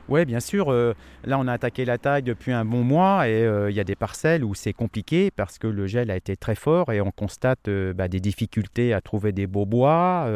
Oui, 0.09 0.25
bien 0.25 0.41
sûr. 0.41 0.71
là, 0.71 1.39
on 1.39 1.47
a 1.47 1.53
attaqué 1.53 1.83
la 1.83 1.97
taille 1.97 2.21
depuis 2.21 2.51
un 2.51 2.63
bon 2.63 2.83
mois 2.83 3.27
et 3.27 3.41
il 3.69 3.75
y 3.75 3.79
a 3.79 3.83
des 3.83 3.95
parcelles 3.95 4.43
où 4.43 4.53
c'est 4.53 4.71
compliqué 4.71 5.31
parce 5.31 5.57
que 5.57 5.65
le 5.65 5.87
gel 5.87 6.11
a 6.11 6.15
été 6.15 6.37
très 6.37 6.53
fort 6.53 6.91
et 6.91 7.01
on 7.01 7.09
constate 7.09 7.67
bah, 7.95 8.07
des 8.07 8.19
difficultés 8.19 8.93
à 8.93 9.01
trouver 9.01 9.31
des 9.31 9.47
beaux 9.47 9.65
bois 9.65 10.29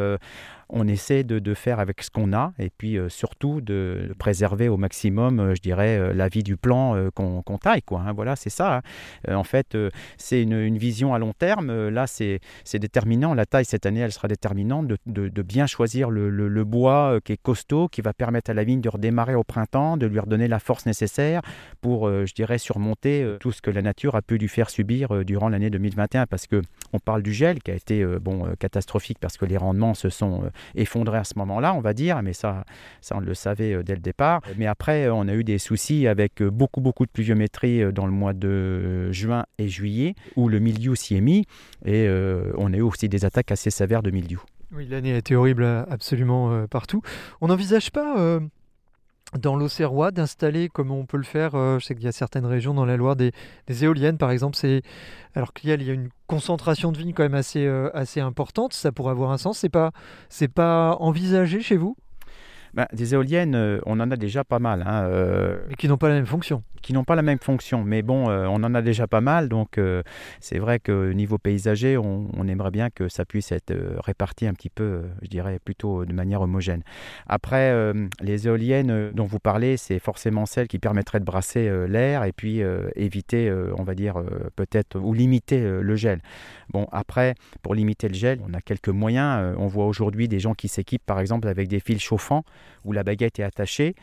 on 0.72 0.86
essaie 0.88 1.24
de, 1.24 1.54
faire 1.54 1.80
avec 1.80 2.02
ce 2.02 2.10
qu'on 2.10 2.32
a 2.32 2.52
et 2.58 2.70
puis 2.70 2.96
euh, 2.96 3.08
surtout 3.08 3.60
de, 3.60 4.14
préserver 4.18 4.68
au 4.68 4.76
maximum, 4.76 5.40
euh, 5.40 5.54
je 5.54 5.60
dirais, 5.60 5.98
euh, 5.98 6.12
la 6.12 6.28
vie 6.28 6.42
du 6.42 6.56
plan 6.56 7.10
qu'on 7.14 7.58
taille. 7.60 7.82
Quoi, 7.82 8.02
hein. 8.06 8.12
voilà, 8.12 8.36
c'est 8.36 8.50
ça. 8.50 8.80
Hein. 9.28 9.34
en 9.34 9.44
fait, 9.44 9.76
c'est 10.16 10.42
une, 10.42 10.78
vision 10.78 11.14
à 11.14 11.18
long 11.18 11.32
terme. 11.32 11.88
là, 11.88 12.06
c'est 12.06 12.40
déterminant. 12.74 13.34
La 13.34 13.46
taille, 13.46 13.64
cette 13.64 13.86
année, 13.86 14.00
elle 14.00 14.12
sera 14.12 14.28
déterminante 14.28 14.86
de, 15.06 15.42
bien 15.42 15.66
choisir 15.66 16.10
le, 16.10 16.64
bois 16.64 17.20
qui 17.24 17.32
est 17.32 17.42
costaud, 17.42 17.88
qui 17.88 18.00
va 18.00 18.12
permettre 18.12 18.50
à 18.50 18.54
la 18.54 18.64
vigne 18.64 18.80
de 18.80 18.88
redémarrer 18.88 19.34
au 19.34 19.44
printemps, 19.44 19.96
de 19.96 20.06
lui 20.06 20.18
redonner 20.18 20.48
la 20.48 20.58
force 20.58 20.86
nécessaire 20.86 21.42
pour, 21.80 22.08
je 22.08 22.32
dirais, 22.34 22.58
surmonter 22.58 23.36
tout 23.40 23.52
ce 23.52 23.62
que 23.62 23.70
la 23.70 23.82
nature 23.82 24.14
a 24.14 24.22
pu 24.22 24.38
lui 24.38 24.48
faire 24.48 24.70
subir 24.70 25.24
durant 25.24 25.48
l'année 25.48 25.70
2021. 25.70 26.26
Parce 26.26 26.46
que 26.46 26.62
on 26.92 26.98
parle 26.98 27.22
du 27.22 27.32
gel 27.32 27.60
qui 27.62 27.70
a 27.70 27.74
été 27.74 28.04
bon, 28.04 28.46
catastrophique 28.58 29.18
parce 29.20 29.36
que 29.36 29.44
les 29.44 29.56
rendements 29.56 29.94
se 29.94 30.08
sont 30.08 30.50
effondré 30.74 31.18
à 31.18 31.24
ce 31.24 31.34
moment-là, 31.38 31.74
on 31.74 31.80
va 31.80 31.92
dire, 31.92 32.22
mais 32.22 32.32
ça, 32.32 32.64
ça 33.00 33.16
on 33.16 33.20
le 33.20 33.34
savait 33.34 33.74
euh, 33.74 33.82
dès 33.82 33.94
le 33.94 34.00
départ. 34.00 34.40
Mais 34.56 34.66
après, 34.66 35.06
euh, 35.06 35.14
on 35.14 35.28
a 35.28 35.34
eu 35.34 35.44
des 35.44 35.58
soucis 35.58 36.06
avec 36.06 36.42
euh, 36.42 36.50
beaucoup, 36.50 36.80
beaucoup 36.80 37.06
de 37.06 37.10
pluviométrie 37.10 37.92
dans 37.92 38.06
le 38.06 38.12
mois 38.12 38.32
de 38.32 39.10
juin 39.12 39.44
et 39.58 39.68
juillet, 39.68 40.14
où 40.36 40.48
le 40.48 40.58
milieu 40.58 40.94
s'y 40.94 41.16
est 41.16 41.20
mis, 41.20 41.44
et 41.84 42.08
on 42.56 42.72
a 42.72 42.76
eu 42.76 42.82
aussi 42.82 43.08
des 43.08 43.24
attaques 43.24 43.52
assez 43.52 43.70
sévères 43.70 44.02
de 44.02 44.10
milieu. 44.10 44.38
Oui, 44.72 44.86
l'année 44.88 45.12
a 45.12 45.16
été 45.18 45.34
horrible 45.34 45.64
absolument 45.64 46.66
partout. 46.68 47.02
On 47.40 47.48
n'envisage 47.48 47.90
pas 47.90 48.40
dans 49.38 49.56
l'Auxerrois 49.56 50.10
d'installer, 50.10 50.68
comme 50.68 50.90
on 50.90 51.06
peut 51.06 51.16
le 51.16 51.22
faire, 51.22 51.52
je 51.52 51.84
sais 51.84 51.94
qu'il 51.94 52.04
y 52.04 52.08
a 52.08 52.12
certaines 52.12 52.46
régions 52.46 52.74
dans 52.74 52.84
la 52.84 52.96
Loire, 52.96 53.16
des, 53.16 53.32
éoliennes 53.68 54.18
par 54.18 54.30
exemple. 54.30 54.56
C'est 54.56 54.82
alors 55.34 55.52
qu'il 55.52 55.70
y, 55.70 55.90
a 55.90 55.92
une 55.92 56.08
concentration 56.26 56.90
de 56.90 56.98
vignes 56.98 57.12
quand 57.12 57.22
même 57.22 57.34
assez, 57.34 57.66
assez 57.94 58.20
importante, 58.20 58.72
ça 58.72 58.90
pourrait 58.90 59.12
avoir 59.12 59.30
un 59.30 59.38
sens. 59.38 59.58
C'est 59.58 59.68
pas 59.68 59.92
c'est 60.28 60.48
pas 60.48 60.96
envisagé 60.98 61.60
chez 61.60 61.76
vous? 61.76 61.96
Ben, 62.74 62.86
Des 62.92 63.14
éoliennes, 63.14 63.80
on 63.86 64.00
en 64.00 64.10
a 64.10 64.16
déjà 64.16 64.44
pas 64.44 64.58
mal. 64.58 64.82
Hein, 64.86 65.08
Mais 65.68 65.74
qui 65.74 65.88
n'ont 65.88 65.98
pas 65.98 66.08
la 66.08 66.14
même 66.14 66.26
fonction 66.26 66.62
qui 66.82 66.92
n'ont 66.92 67.04
pas 67.04 67.14
la 67.14 67.22
même 67.22 67.38
fonction. 67.38 67.84
Mais 67.84 68.02
bon, 68.02 68.30
euh, 68.30 68.46
on 68.48 68.62
en 68.64 68.74
a 68.74 68.82
déjà 68.82 69.06
pas 69.06 69.20
mal, 69.20 69.48
donc 69.48 69.78
euh, 69.78 70.02
c'est 70.40 70.58
vrai 70.58 70.78
que 70.78 71.12
niveau 71.12 71.38
paysager, 71.38 71.96
on, 71.96 72.28
aimerait 72.48 72.70
bien 72.70 72.90
que 72.90 73.08
ça 73.08 73.24
puisse 73.24 73.52
être 73.52 73.70
euh, 73.70 73.96
réparti 74.00 74.46
un 74.46 74.54
petit 74.54 74.70
peu, 74.70 75.02
je 75.22 75.28
dirais 75.28 75.58
plutôt 75.64 76.04
de 76.04 76.12
manière 76.12 76.40
homogène. 76.40 76.82
Après, 77.28 77.72
les 78.20 78.48
éoliennes 78.48 79.10
dont 79.12 79.26
vous 79.26 79.38
parlez, 79.38 79.76
c'est 79.76 79.98
forcément 79.98 80.46
celles 80.46 80.68
qui 80.68 80.78
permettraient 80.78 81.20
de 81.20 81.24
brasser 81.24 81.70
l'air 81.86 82.24
et 82.24 82.32
puis 82.32 82.60
éviter, 82.96 83.52
on 83.76 83.82
va 83.82 83.94
dire, 83.94 84.22
peut-être, 84.56 84.98
ou 84.98 85.12
limiter 85.12 85.60
le 85.60 85.96
gel. 85.96 86.20
Bon, 86.70 86.86
après, 86.92 87.34
pour 87.62 87.74
limiter 87.74 88.08
le 88.08 88.14
gel, 88.14 88.40
on 88.48 88.54
a 88.54 88.60
quelques 88.60 88.88
moyens. 88.88 89.54
on 89.58 89.66
voit 89.66 89.86
aujourd'hui 89.86 90.28
des 90.28 90.38
gens 90.38 90.54
qui 90.54 90.68
s'équipent, 90.68 91.06
par 91.06 91.20
exemple, 91.20 91.46
avec 91.46 91.68
des 91.68 91.80
fils 91.80 92.00
chauffants 92.00 92.44
où 92.84 92.92
la 92.92 93.02
baguette 93.02 93.38
est 93.38 93.42
attachée. 93.42 93.94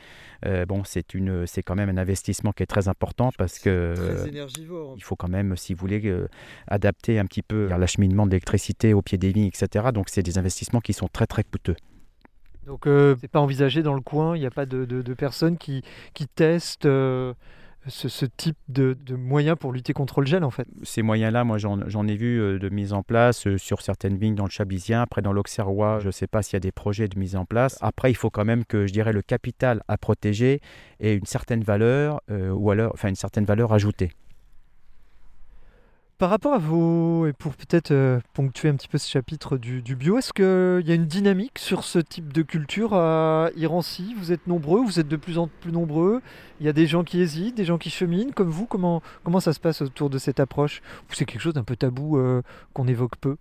bon, 0.67 0.83
c'est, 0.83 1.13
une, 1.13 1.47
c'est 1.47 1.63
quand 1.63 1.75
même 1.75 1.89
un 1.89 1.97
investissement 1.97 2.51
qui 2.51 2.63
est 2.63 2.67
très 2.67 2.87
important 2.87 3.31
parce 3.37 3.59
que 3.59 3.93
hein. 3.97 4.47
il 4.95 5.03
faut 5.03 5.15
quand 5.15 5.27
même, 5.29 5.55
si 5.55 5.73
vous 5.73 5.79
voulez, 5.79 6.01
euh, 6.05 6.27
adapter 6.67 7.19
un 7.19 7.25
petit 7.25 7.41
peu 7.41 7.67
l'acheminement 7.67 8.27
d'électricité 8.27 8.93
au 8.93 9.01
pied 9.01 9.17
des 9.17 9.31
vignes, 9.31 9.47
etc. 9.47 9.87
Donc 9.93 10.09
c'est 10.09 10.23
des 10.23 10.37
investissements 10.37 10.81
qui 10.81 10.93
sont 10.93 11.07
très 11.07 11.27
très 11.27 11.43
coûteux. 11.43 11.75
Donc 12.65 12.85
euh, 12.85 13.15
c'est 13.21 13.29
pas 13.29 13.39
envisagé 13.39 13.81
dans 13.81 13.93
le 13.93 14.01
coin, 14.01 14.35
il 14.35 14.41
n'y 14.41 14.45
a 14.45 14.51
pas 14.51 14.65
de, 14.65 14.83
de, 14.83 15.13
personnes 15.13 15.57
qui, 15.57 15.83
qui 16.13 16.27
testent 16.27 16.87
ce, 17.89 18.25
type 18.25 18.57
de, 18.67 18.95
moyens 19.15 19.57
pour 19.57 19.71
lutter 19.71 19.93
contre 19.93 20.21
le 20.21 20.27
gel 20.27 20.43
en 20.43 20.49
fait 20.49 20.67
Ces 20.83 21.01
moyens-là, 21.01 21.43
moi 21.43 21.57
j'en 21.57 22.07
ai 22.07 22.15
vu 22.15 22.39
euh, 22.39 22.59
de 22.59 22.69
mise 22.69 22.93
en 22.93 23.03
place 23.03 23.47
euh, 23.47 23.57
sur 23.57 23.81
certaines 23.81 24.17
vignes 24.17 24.35
dans 24.35 24.45
le 24.45 24.49
Chablisien. 24.49 25.01
Après 25.01 25.21
dans 25.21 25.33
l'Auxerrois, 25.33 25.99
je 25.99 26.07
ne 26.07 26.11
sais 26.11 26.27
pas 26.27 26.41
s'il 26.41 26.53
y 26.53 26.57
a 26.57 26.59
des 26.61 26.71
projets 26.71 27.07
de 27.07 27.17
mise 27.17 27.35
en 27.35 27.45
place. 27.45 27.77
Après, 27.81 28.11
il 28.11 28.15
faut 28.15 28.29
quand 28.29 28.45
même 28.45 28.65
que 28.65 28.87
je 28.87 28.93
dirais 28.93 29.13
le 29.13 29.21
capital 29.21 29.81
à 29.87 29.97
protéger 29.97 30.61
ait 30.99 31.15
une 31.15 31.25
certaine 31.25 31.63
valeur 31.63 32.21
euh, 32.29 32.49
ou 32.51 32.71
alors 32.71 32.91
enfin 32.93 33.09
une 33.09 33.15
certaine 33.15 33.45
valeur 33.45 33.73
ajoutée. 33.73 34.11
Par 36.17 36.31
rapport 36.31 36.55
à 36.55 36.57
vos, 36.57 37.27
et 37.27 37.33
pour 37.33 37.53
peut-être 37.55 37.91
euh, 37.91 38.19
ponctuer 38.33 38.69
un 38.69 38.75
petit 38.75 38.87
peu 38.87 38.97
ce 38.97 39.07
chapitre 39.07 39.55
du, 39.55 39.95
bio, 39.95 40.17
est-ce 40.17 40.33
qu'il 40.33 40.87
y 40.87 40.91
a 40.91 40.95
une 40.95 41.05
dynamique 41.05 41.59
sur 41.59 41.83
ce 41.83 41.99
type 41.99 42.33
de 42.33 42.41
culture 42.41 42.95
à 42.95 43.51
Irancy? 43.55 44.15
Vous 44.17 44.31
êtes 44.31 44.47
nombreux, 44.47 44.81
vous 44.83 44.99
êtes 44.99 45.07
de 45.07 45.15
plus 45.15 45.37
en 45.37 45.47
plus 45.47 45.71
nombreux, 45.71 46.23
il 46.59 46.65
y 46.65 46.69
a 46.69 46.73
des 46.73 46.87
gens 46.87 47.03
qui 47.03 47.21
hésitent, 47.21 47.55
des 47.55 47.65
gens 47.65 47.77
qui 47.77 47.91
cheminent, 47.91 48.31
comme 48.31 48.49
vous, 48.49 48.65
comment, 48.65 49.03
comment 49.23 49.39
ça 49.39 49.53
se 49.53 49.59
passe 49.59 49.83
autour 49.83 50.09
de 50.09 50.17
cette 50.17 50.39
approche? 50.39 50.81
Ou 51.11 51.13
c'est 51.13 51.25
quelque 51.25 51.39
chose 51.41 51.53
d'un 51.53 51.63
peu 51.63 51.75
tabou 51.75 52.17
euh, 52.17 52.41
qu'on 52.73 52.87
évoque 52.87 53.17
peu? 53.17 53.37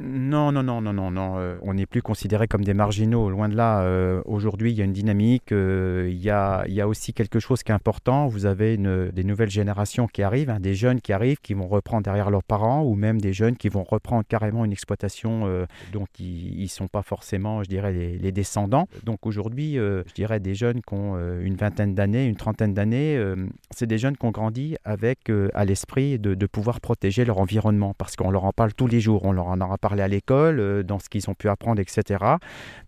Non, 0.00 0.50
non, 0.50 0.64
non, 0.64 0.80
non, 0.80 0.92
non, 0.92 1.10
non. 1.12 1.38
Euh, 1.38 1.56
on 1.62 1.74
n'est 1.74 1.86
plus 1.86 2.02
considérés 2.02 2.48
comme 2.48 2.64
des 2.64 2.74
marginaux. 2.74 3.30
Loin 3.30 3.48
de 3.48 3.54
là. 3.54 3.82
Euh, 3.82 4.22
aujourd'hui, 4.24 4.72
il 4.72 4.76
y 4.76 4.82
a 4.82 4.84
une 4.84 4.92
dynamique. 4.92 5.52
Euh, 5.52 6.08
il, 6.10 6.20
y 6.20 6.30
a, 6.30 6.64
y 6.66 6.80
a 6.80 6.88
aussi 6.88 7.12
quelque 7.12 7.38
chose 7.38 7.62
qui 7.62 7.70
est 7.70 7.74
important. 7.74 8.26
Vous 8.26 8.44
avez 8.44 8.76
des 8.76 9.24
nouvelles 9.24 9.50
générations 9.50 10.08
qui 10.08 10.22
arrivent, 10.22 10.50
hein, 10.50 10.58
des 10.58 10.74
jeunes 10.74 11.00
qui 11.00 11.12
arrivent, 11.12 11.38
qui 11.40 11.54
vont 11.54 11.68
reprendre 11.68 12.02
derrière 12.02 12.30
leurs 12.30 12.42
parents, 12.42 12.82
ou 12.82 12.96
même 12.96 13.20
des 13.20 13.32
jeunes 13.32 13.56
qui 13.56 13.68
vont 13.68 13.84
reprendre 13.84 14.24
carrément 14.28 14.64
une 14.64 14.72
exploitation 14.72 15.64
dont 15.92 16.06
ils 16.18 16.62
ne 16.62 16.66
sont 16.66 16.88
pas 16.88 17.02
forcément, 17.02 17.62
je 17.62 17.68
dirais, 17.68 17.92
les, 17.92 18.32
descendants. 18.32 18.88
Donc 19.04 19.26
aujourd'hui, 19.26 19.74
je 19.74 20.14
dirais 20.14 20.40
des 20.40 20.54
jeunes 20.54 20.80
qui 20.82 20.94
ont 20.94 21.16
une 21.40 21.54
vingtaine 21.54 21.94
d'années, 21.94 22.26
une 22.26 22.36
trentaine 22.36 22.74
d'années, 22.74 23.22
c'est 23.70 23.86
des 23.86 23.98
jeunes 23.98 24.16
qui 24.16 24.26
ont 24.26 24.32
grandi 24.32 24.76
avec 24.84 25.30
à 25.54 25.64
l'esprit 25.64 26.18
de, 26.18 26.46
pouvoir 26.46 26.80
protéger 26.80 27.24
leur 27.24 27.38
environnement, 27.38 27.94
parce 27.96 28.16
qu'on 28.16 28.30
leur 28.30 28.44
en 28.44 28.52
parle 28.52 28.74
tous 28.74 28.86
les 28.86 29.00
jours. 29.00 29.24
On 29.24 29.32
leur 29.32 29.46
en 29.46 29.60
parler 29.84 30.02
à 30.02 30.08
l'école, 30.08 30.60
euh, 30.60 30.82
dans 30.82 30.98
ce 30.98 31.10
qu'ils 31.10 31.28
ont 31.28 31.34
pu 31.34 31.50
apprendre, 31.50 31.78
etc. 31.78 32.24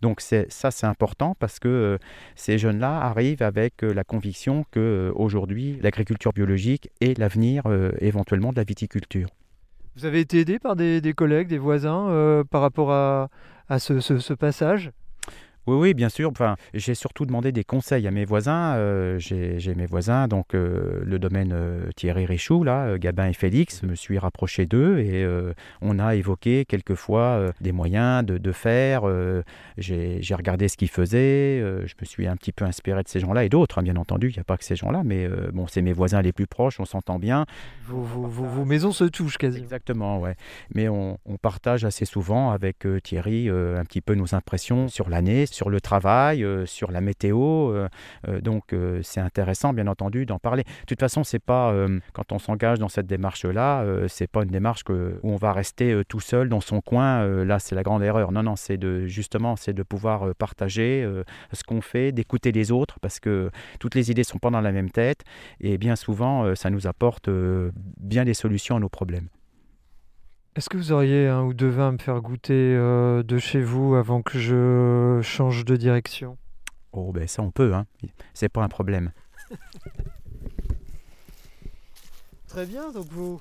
Donc 0.00 0.22
ça, 0.22 0.70
c'est 0.70 0.86
important 0.86 1.36
parce 1.38 1.58
que 1.58 1.68
euh, 1.68 1.98
ces 2.36 2.56
jeunes-là 2.56 3.02
arrivent 3.02 3.42
avec 3.42 3.84
euh, 3.84 3.92
la 3.92 4.02
conviction 4.02 4.64
que 4.70 5.12
aujourd'hui, 5.14 5.78
l'agriculture 5.82 6.32
biologique 6.32 6.88
est 7.02 7.18
l'avenir 7.18 7.64
éventuellement 8.00 8.50
de 8.50 8.56
la 8.56 8.64
viticulture. 8.64 9.28
Vous 9.96 10.06
avez 10.06 10.20
été 10.20 10.40
aidé 10.40 10.58
par 10.58 10.74
des, 10.74 11.12
collègues, 11.14 11.48
des 11.48 11.58
voisins 11.58 12.44
par 12.50 12.62
rapport 12.62 12.92
à, 12.92 13.28
ce 13.78 14.32
passage? 14.34 14.90
Oui, 15.66 15.76
oui, 15.76 15.94
bien 15.94 16.08
sûr. 16.08 16.30
Enfin, 16.30 16.56
j'ai 16.74 16.94
surtout 16.94 17.26
demandé 17.26 17.50
des 17.50 17.64
conseils 17.64 18.06
à 18.06 18.10
mes 18.12 18.24
voisins. 18.24 18.74
Euh, 18.76 19.18
j'ai 19.18 19.74
mes 19.74 19.86
voisins, 19.86 20.28
donc 20.28 20.54
euh, 20.54 21.00
le 21.04 21.18
domaine 21.18 21.52
euh, 21.52 21.90
Thierry 21.96 22.24
Richoux, 22.24 22.62
là, 22.62 22.98
Gabin 22.98 23.26
et 23.26 23.32
Félix, 23.32 23.80
je 23.82 23.86
me 23.86 23.94
suis 23.94 24.18
rapproché 24.18 24.66
d'eux 24.66 24.98
et 24.98 25.26
on 25.80 25.98
a 25.98 26.14
évoqué 26.14 26.64
quelquefois 26.64 27.52
des 27.60 27.72
moyens 27.72 28.24
de, 28.24 28.38
de 28.38 28.52
faire. 28.52 29.02
j'ai 29.76 30.34
regardé 30.34 30.68
ce 30.68 30.76
qu'ils 30.76 30.88
faisaient. 30.88 31.60
je 31.60 31.94
me 32.00 32.04
suis 32.04 32.26
un 32.26 32.36
petit 32.36 32.52
peu 32.52 32.64
inspiré 32.64 33.02
de 33.02 33.08
ces 33.08 33.20
gens-là 33.20 33.44
et 33.44 33.48
d'autres, 33.48 33.78
hein, 33.78 33.82
bien 33.82 33.96
entendu. 33.96 34.28
Il 34.30 34.34
n'y 34.34 34.40
a 34.40 34.44
pas 34.44 34.56
que 34.56 34.64
ces 34.64 34.76
gens-là, 34.76 35.02
mais 35.04 35.28
bon, 35.52 35.66
c'est 35.66 35.82
mes 35.82 35.92
voisins 35.92 36.22
les 36.22 36.32
plus 36.32 36.46
proches, 36.46 36.80
on 36.80 36.84
s'entend 36.84 37.18
bien. 37.18 37.46
Vos, 37.86 38.02
vos, 38.02 38.26
vos, 38.26 38.64
maisons 38.64 38.92
se 38.92 39.04
touchent 39.04 39.38
quasi. 39.38 39.58
Exactement, 39.58 40.20
ouais. 40.20 40.36
Mais 40.74 40.88
on, 40.88 41.18
on 41.26 41.36
partage 41.36 41.84
assez 41.84 42.04
souvent 42.04 42.50
avec 42.50 42.86
Thierry 43.02 43.48
un 43.48 43.84
petit 43.84 44.00
peu 44.00 44.14
nos 44.14 44.34
impressions 44.34 44.88
sur 44.88 45.08
l'année 45.08 45.46
sur 45.56 45.70
le 45.70 45.80
travail, 45.80 46.44
euh, 46.44 46.66
sur 46.66 46.92
la 46.92 47.00
météo. 47.00 47.72
Euh, 47.72 47.88
euh, 48.28 48.40
donc 48.40 48.74
c'est 49.02 49.20
intéressant, 49.20 49.72
bien 49.72 49.86
entendu, 49.86 50.26
d'en 50.26 50.38
parler. 50.38 50.62
De 50.62 50.86
toute 50.86 51.00
façon, 51.00 51.24
c'est 51.24 51.38
pas 51.38 51.74
quand 52.12 52.32
on 52.32 52.38
s'engage 52.38 52.78
dans 52.78 52.88
cette 52.88 53.06
démarche-là, 53.06 53.84
c'est 54.08 54.26
pas 54.30 54.42
une 54.42 54.50
démarche 54.50 54.84
que, 54.84 55.18
où 55.22 55.32
on 55.32 55.36
va 55.36 55.52
rester 55.52 56.02
tout 56.08 56.20
seul 56.20 56.48
dans 56.48 56.60
son 56.60 56.80
coin. 56.80 57.44
là, 57.44 57.58
c'est 57.58 57.74
la 57.74 57.82
grande 57.82 58.02
erreur. 58.02 58.32
Non, 58.32 58.42
non, 58.42 58.56
c'est 58.56 58.76
de 58.76 59.06
justement, 59.06 59.56
c'est 59.56 59.72
de 59.72 59.82
pouvoir 59.82 60.34
partager 60.34 61.08
ce 61.52 61.62
qu'on 61.64 61.80
fait, 61.80 62.12
d'écouter 62.12 62.52
les 62.52 62.70
autres, 62.70 62.98
parce 63.00 63.20
que 63.20 63.50
toutes 63.80 63.94
les 63.94 64.10
idées 64.10 64.24
sont 64.24 64.38
pas 64.38 64.50
dans 64.50 64.60
la 64.60 64.72
même 64.72 64.90
tête, 64.90 65.22
et 65.60 65.78
bien 65.78 65.96
souvent, 65.96 66.54
ça 66.54 66.70
nous 66.70 66.86
apporte 66.86 67.30
bien 68.00 68.24
des 68.24 68.34
solutions 68.34 68.76
à 68.76 68.80
nos 68.80 68.90
problèmes. 68.90 69.28
Est-ce 70.56 70.70
que 70.70 70.78
vous 70.78 70.90
auriez 70.90 71.28
un 71.28 71.42
ou 71.42 71.52
deux 71.52 71.68
vins 71.68 71.88
à 71.88 71.92
me 71.92 71.98
faire 71.98 72.18
goûter 72.22 72.54
euh, 72.54 73.22
de 73.22 73.36
chez 73.36 73.60
vous 73.60 73.94
avant 73.94 74.22
que 74.22 74.38
je 74.38 75.20
change 75.22 75.66
de 75.66 75.76
direction? 75.76 76.38
Oh, 76.92 77.12
ben 77.12 77.28
ça, 77.28 77.42
on 77.42 77.50
peut, 77.50 77.74
hein. 77.74 77.84
C'est 78.32 78.48
pas 78.48 78.62
un 78.62 78.68
problème. 78.68 79.12
Très 82.48 82.64
bien, 82.64 82.90
donc 82.90 83.04
vous, 83.10 83.38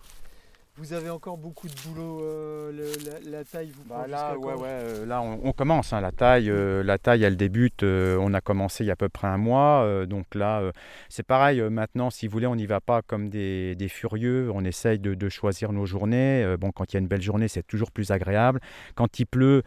vous 0.78 0.92
avez 0.94 1.10
encore 1.10 1.38
beaucoup 1.38 1.68
de 1.68 1.74
boulot, 1.88 2.22
euh, 2.22 2.72
le- 2.72 3.30
la, 3.32 3.38
la 3.38 3.44
taille 3.46 3.72
vous 3.76 3.84
Bah 3.88 4.06
là, 4.08 4.34
jusqu'à 4.34 4.38
ouais, 4.46 4.54
quand 4.56 4.62
ouais, 4.62 4.68
euh, 4.70 5.06
là 5.06 5.22
on, 5.22 5.40
on 5.44 5.52
commence. 5.54 5.94
hein, 5.94 6.02
la 6.02 6.12
taille, 6.12 6.50
euh, 6.50 6.84
la 6.84 6.98
taille, 6.98 7.24
elle 7.24 7.38
débute. 7.38 7.84
euh, 7.84 8.18
on 8.20 8.34
a 8.34 8.42
commencé 8.42 8.84
il 8.84 8.88
y 8.88 8.90
a 8.90 8.94
à 8.94 8.98
peu 8.98 9.08
près 9.10 9.28
un 9.28 9.38
mois. 9.38 10.06
donc 10.06 10.36
là, 10.36 10.62
c'est 11.10 11.24
pareil. 11.26 11.62
maintenant, 11.62 12.10
si 12.10 12.28
vous 12.28 12.34
voulez, 12.34 12.48
on 12.48 12.56
n'y 12.58 12.66
va 12.66 12.82
pas 12.82 13.02
comme 13.02 13.30
des, 13.30 13.76
des 13.76 13.88
furieux. 13.88 14.52
On 14.54 14.66
essaye 14.66 15.00
de, 15.00 15.14
de 15.14 15.30
choisir 15.30 15.72
nos 15.72 15.86
journées. 15.86 16.56
Bon, 16.60 16.72
quand 16.72 16.92
il 16.92 16.96
y 16.96 16.98
a 16.98 17.00
une 17.00 17.08
belle 17.08 17.22
journée, 17.22 17.48
c'est 17.48 17.66
toujours 17.66 17.92
plus 17.92 18.12
agréable. 18.12 18.60
Quand 18.96 19.20
il 19.20 19.26
pleut, 19.26 19.64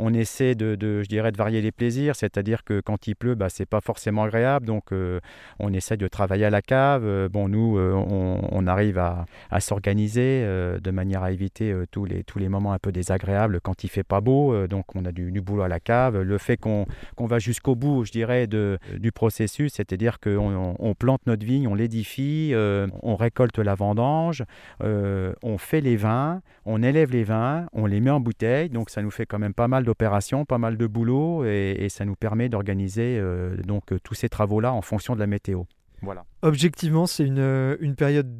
on 0.00 0.14
essaie 0.14 0.54
de, 0.54 0.74
de, 0.74 1.02
je 1.02 1.08
dirais, 1.08 1.30
de 1.30 1.36
varier 1.36 1.60
les 1.60 1.72
plaisirs. 1.72 2.16
C'est-à-dire 2.16 2.64
que 2.64 2.80
quand 2.80 3.06
il 3.06 3.14
pleut, 3.14 3.34
bah, 3.34 3.48
c'est 3.48 3.66
pas 3.66 3.80
forcément 3.80 4.24
agréable. 4.24 4.66
Donc, 4.66 4.92
euh, 4.92 5.20
on 5.58 5.72
essaie 5.72 5.96
de 5.96 6.08
travailler 6.08 6.46
à 6.46 6.50
la 6.50 6.62
cave. 6.62 7.04
Euh, 7.04 7.28
bon, 7.28 7.48
nous, 7.48 7.78
euh, 7.78 7.92
on, 7.92 8.66
arrive 8.66 8.98
à, 8.98 9.26
s'organiser 9.60 10.42
de 10.42 10.90
manière 10.90 11.22
à 11.22 11.32
éviter 11.32 11.74
tous, 11.90 12.04
les, 12.04 12.24
tous 12.24 12.38
les 12.38 12.48
moments 12.48 12.72
un 12.72 12.78
peu 12.78 12.92
désagréables 12.92 13.60
quand 13.60 13.84
il 13.84 13.88
fait 13.88 14.04
pas 14.04 14.20
beau. 14.20 14.66
Donc 14.66 14.94
on 14.94 15.04
a 15.04 15.12
du, 15.12 15.40
boulot 15.40 15.62
à 15.62 15.68
la 15.68 15.80
cave. 15.80 16.20
Le 16.20 16.38
fait 16.38 16.56
qu'on 16.56 16.86
va 17.18 17.38
jusqu'au 17.38 17.74
bout, 17.74 18.04
je 18.04 18.12
dirais, 18.12 18.46
de, 18.46 18.78
du 18.98 19.12
processus, 19.12 19.72
c'est-à-dire 19.74 20.20
qu'on 20.20 20.76
on- 20.78 20.94
plante 20.94 21.22
notre 21.26 21.44
vigne, 21.44 21.66
on 21.66 21.74
l'édifie, 21.74 22.52
on 22.54 23.16
récolte 23.16 23.58
la 23.58 23.74
vendange, 23.74 24.44
on 24.80 25.58
fait 25.58 25.80
les 25.80 25.96
vins, 25.96 26.42
on 26.64 26.82
élève 26.82 27.10
les 27.10 27.24
vins, 27.24 27.66
on 27.72 27.86
les 27.86 28.00
met 28.00 28.10
en 28.10 28.20
bouteille. 28.20 28.68
Donc 28.68 28.90
ça 28.90 29.02
nous 29.02 29.10
fait 29.10 29.26
quand 29.26 29.38
même 29.38 29.54
pas 29.54 29.68
mal 29.68 29.84
d'opérations, 29.90 30.44
pas 30.44 30.58
mal 30.58 30.76
de 30.76 30.86
boulot 30.86 31.44
et, 31.44 31.88
ça 31.88 32.04
nous 32.04 32.14
permet 32.14 32.48
d'organiser 32.48 33.18
euh, 33.18 33.56
donc 33.56 33.92
euh, 33.92 33.98
tous 34.02 34.14
ces 34.14 34.28
travaux-là 34.28 34.72
en 34.72 34.82
fonction 34.82 35.14
de 35.14 35.20
la 35.20 35.26
météo. 35.26 35.64
Voilà. 36.02 36.24
Objectivement, 36.42 37.06
c'est 37.06 37.24
une, 37.24 37.40
euh, 37.40 37.76
une 37.80 37.96
période 37.96 38.30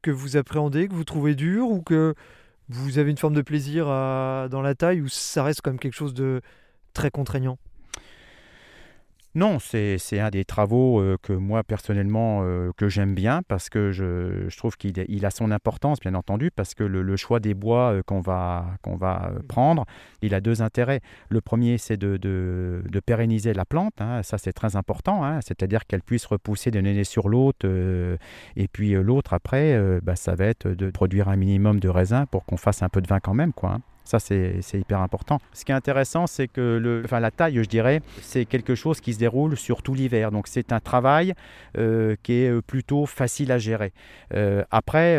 que 0.00 0.12
vous 0.12 0.36
appréhendez, 0.36 0.86
que 0.86 0.94
vous 0.94 1.04
trouvez 1.04 1.34
dure 1.34 1.68
ou 1.68 1.82
que 1.82 2.14
vous 2.68 2.98
avez 2.98 3.10
une 3.10 3.16
forme 3.16 3.34
de 3.34 3.42
plaisir 3.42 3.88
à- 3.88 4.46
dans 4.48 4.62
la 4.62 4.74
taille 4.74 5.00
ou 5.00 5.08
ça 5.08 5.42
reste 5.42 5.60
quand 5.62 5.72
même 5.72 5.80
quelque 5.80 5.94
chose 5.94 6.14
de 6.14 6.40
très 6.94 7.10
contraignant? 7.10 7.58
Non, 9.34 9.58
c'est 9.60 9.96
un 10.20 10.28
des 10.28 10.44
travaux 10.44 11.00
euh, 11.00 11.16
que 11.22 11.32
moi 11.32 11.62
personnellement 11.64 12.40
euh, 12.42 12.70
que 12.76 12.90
j'aime 12.90 13.14
bien 13.14 13.40
parce 13.48 13.70
que 13.70 13.90
je, 13.90 14.46
je 14.46 14.56
trouve 14.58 14.76
qu'il 14.76 14.92
il 15.08 15.24
a 15.24 15.30
son 15.30 15.50
importance 15.50 16.00
bien 16.00 16.14
entendu 16.14 16.50
parce 16.54 16.74
que 16.74 16.84
le, 16.84 17.00
le 17.00 17.16
choix 17.16 17.40
des 17.40 17.54
bois 17.54 17.92
euh, 17.94 18.02
qu'on 18.04 18.20
va, 18.20 18.66
qu'on 18.82 18.96
va 18.96 19.30
euh, 19.34 19.38
prendre, 19.48 19.86
il 20.20 20.34
a 20.34 20.42
deux 20.42 20.60
intérêts. 20.60 21.00
Le 21.30 21.40
premier 21.40 21.78
c'est 21.78 21.96
de, 21.96 22.18
de- 22.18 22.82
de 22.86 23.00
pérenniser 23.00 23.54
la 23.54 23.64
plante, 23.64 23.94
hein, 24.02 24.22
ça 24.22 24.36
c'est 24.36 24.52
très 24.52 24.76
important, 24.76 25.24
hein, 25.24 25.40
c'est-à-dire 25.40 25.86
qu'elle 25.86 26.02
puisse 26.02 26.26
repousser 26.26 26.70
d'une 26.70 26.86
année 26.86 27.04
sur 27.04 27.30
l'autre 27.30 27.66
et 28.56 28.68
puis 28.68 28.90
l'autre 28.92 29.32
après 29.32 29.78
bah, 30.02 30.14
ça 30.14 30.34
va 30.34 30.44
être 30.44 30.68
de 30.68 30.90
produire 30.90 31.30
un 31.30 31.36
minimum 31.36 31.80
de 31.80 31.88
raisin 31.88 32.26
pour 32.26 32.44
qu'on 32.44 32.58
fasse 32.58 32.82
un 32.82 32.90
peu 32.90 33.00
de 33.00 33.08
vin 33.08 33.20
quand 33.20 33.34
même 33.34 33.54
quoi. 33.54 33.70
hein. 33.70 33.80
Ça, 34.12 34.18
c'est 34.18 34.60
hyper 34.74 35.00
important. 35.00 35.40
Ce 35.54 35.64
qui 35.64 35.72
est 35.72 35.74
intéressant, 35.74 36.26
c'est 36.26 36.46
que 36.46 36.60
le, 36.76 37.00
enfin, 37.02 37.18
la 37.18 37.30
taille, 37.30 37.54
je 37.54 37.66
dirais, 37.66 38.02
c'est 38.20 38.44
quelque 38.44 38.74
chose 38.74 39.00
qui 39.00 39.14
se 39.14 39.18
déroule 39.18 39.56
sur 39.56 39.82
tout 39.82 39.94
l'hiver. 39.94 40.30
Donc, 40.30 40.48
c'est 40.48 40.70
un 40.70 40.80
travail 40.80 41.32
euh, 41.78 42.14
qui 42.22 42.34
est 42.42 42.50
euh, 42.50 42.60
plutôt 42.60 43.06
facile 43.06 43.50
à 43.50 43.56
gérer. 43.56 43.94
Euh, 44.34 44.64
après, 44.70 45.18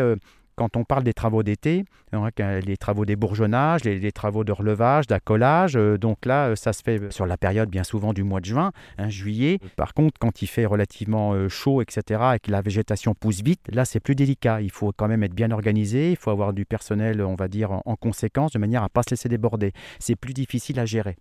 quand 0.56 0.76
on 0.76 0.84
parle 0.84 1.04
des 1.04 1.14
travaux 1.14 1.42
d'été, 1.42 1.84
hein, 2.12 2.28
les 2.38 2.76
travaux 2.76 3.04
des 3.04 3.16
bourgeonnages, 3.16 3.84
les, 3.84 3.98
les 3.98 4.12
travaux 4.12 4.44
de 4.44 4.52
relevage, 4.52 5.06
d'accolage, 5.06 5.76
euh, 5.76 5.98
donc 5.98 6.26
là, 6.26 6.48
euh, 6.48 6.56
ça 6.56 6.72
se 6.72 6.82
fait 6.82 7.12
sur 7.12 7.26
la 7.26 7.36
période 7.36 7.68
bien 7.68 7.84
souvent 7.84 8.12
du 8.12 8.22
mois 8.22 8.40
de 8.40 8.46
juin, 8.46 8.72
hein, 8.98 9.08
juillet. 9.08 9.58
Par 9.76 9.94
contre, 9.94 10.18
quand 10.18 10.42
il 10.42 10.46
fait 10.46 10.66
relativement 10.66 11.32
euh, 11.32 11.48
chaud, 11.48 11.82
etc., 11.82 12.22
et 12.36 12.38
que 12.38 12.50
la 12.50 12.62
végétation 12.62 13.14
pousse 13.14 13.42
vite, 13.42 13.60
là, 13.72 13.84
c'est 13.84 14.00
plus 14.00 14.14
délicat. 14.14 14.60
Il 14.60 14.70
faut 14.70 14.92
quand 14.92 15.08
même 15.08 15.22
être 15.22 15.34
bien 15.34 15.50
organisé, 15.50 16.10
il 16.10 16.16
faut 16.16 16.30
avoir 16.30 16.52
du 16.52 16.64
personnel, 16.64 17.22
on 17.22 17.34
va 17.34 17.48
dire, 17.48 17.72
en, 17.72 17.82
en 17.84 17.96
conséquence, 17.96 18.52
de 18.52 18.58
manière 18.58 18.82
à 18.82 18.86
ne 18.86 18.88
pas 18.88 19.02
se 19.02 19.10
laisser 19.10 19.28
déborder. 19.28 19.72
C'est 19.98 20.16
plus 20.16 20.34
difficile 20.34 20.78
à 20.80 20.86
gérer, 20.86 21.16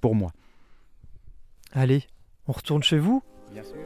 pour 0.00 0.14
moi. 0.14 0.32
Allez, 1.72 2.04
on 2.48 2.52
retourne 2.52 2.82
chez 2.82 2.98
vous? 2.98 3.22
Bien 3.52 3.62
sûr. 3.62 3.76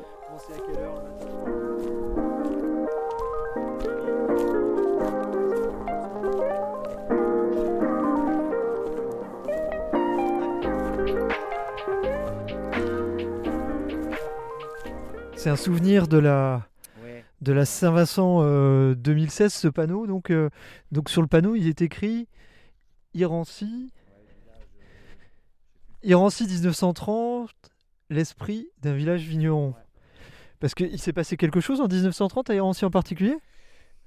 C'est 15.45 15.51
un 15.51 15.57
souvenir 15.57 16.09
de 16.09 16.17
la, 16.17 16.67
de 17.43 17.53
la 17.53 17.67
Saint-Vincent 17.67 18.39
euh, 18.41 18.95
2016, 18.95 19.53
ce 19.53 19.69
panneau. 19.69 20.07
Donc, 20.07 20.31
euh, 20.31 20.49
donc 20.91 21.11
sur 21.11 21.21
le 21.21 21.29
panneau, 21.29 21.55
il 21.55 21.69
est 21.69 21.83
écrit 21.83 22.29
Irancy. 23.13 23.93
Irancy 26.03 26.47
1930, 26.47 27.51
l'esprit 28.09 28.69
d'un 28.81 28.95
village 28.95 29.25
vigneron. 29.25 29.75
Parce 30.61 30.75
qu'il 30.75 30.99
s'est 30.99 31.13
passé 31.13 31.37
quelque 31.37 31.61
chose 31.61 31.83
en 31.83 31.89
1930 31.89 32.49
à 32.49 32.55
Irancy 32.55 32.87
en 32.87 32.91
particulier? 32.91 33.37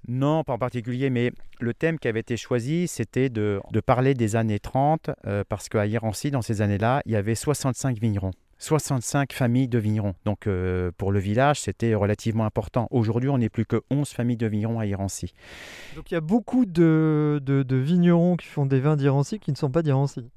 Non, 0.07 0.43
pas 0.43 0.53
en 0.53 0.57
particulier, 0.57 1.11
mais 1.11 1.31
le 1.59 1.75
thème 1.75 1.99
qui 1.99 2.07
avait 2.07 2.21
été 2.21 2.35
choisi, 2.35 2.87
c'était 2.87 3.29
de, 3.29 3.61
de 3.71 3.79
parler 3.79 4.15
des 4.15 4.35
années 4.35 4.59
30, 4.59 5.11
euh, 5.27 5.43
parce 5.47 5.69
qu'à 5.69 5.85
Irancy, 5.85 6.31
dans 6.31 6.41
ces 6.41 6.63
années-là, 6.63 7.03
il 7.05 7.11
y 7.11 7.15
avait 7.15 7.35
65 7.35 7.99
vignerons. 7.99 8.31
65 8.59 9.33
familles 9.33 9.67
de 9.67 9.77
vignerons. 9.77 10.13
Donc 10.25 10.47
euh, 10.47 10.91
pour 10.97 11.11
le 11.11 11.19
village, 11.19 11.61
c'était 11.61 11.93
relativement 11.95 12.45
important. 12.45 12.87
Aujourd'hui, 12.91 13.29
on 13.29 13.37
n'est 13.37 13.49
plus 13.49 13.65
que 13.65 13.81
11 13.91 14.09
familles 14.09 14.37
de 14.37 14.47
vignerons 14.47 14.79
à 14.79 14.85
Irancy. 14.85 15.33
Donc 15.95 16.09
il 16.11 16.13
y 16.13 16.17
a 16.17 16.21
beaucoup 16.21 16.65
de, 16.65 17.41
de- 17.43 17.63
de 17.63 17.75
vignerons 17.75 18.35
qui 18.35 18.47
font 18.47 18.65
des 18.65 18.79
vins 18.79 18.95
d'Irancy 18.95 19.39
qui 19.39 19.51
ne 19.51 19.57
sont 19.57 19.69
pas 19.71 19.81
d'Irancy. 19.83 20.29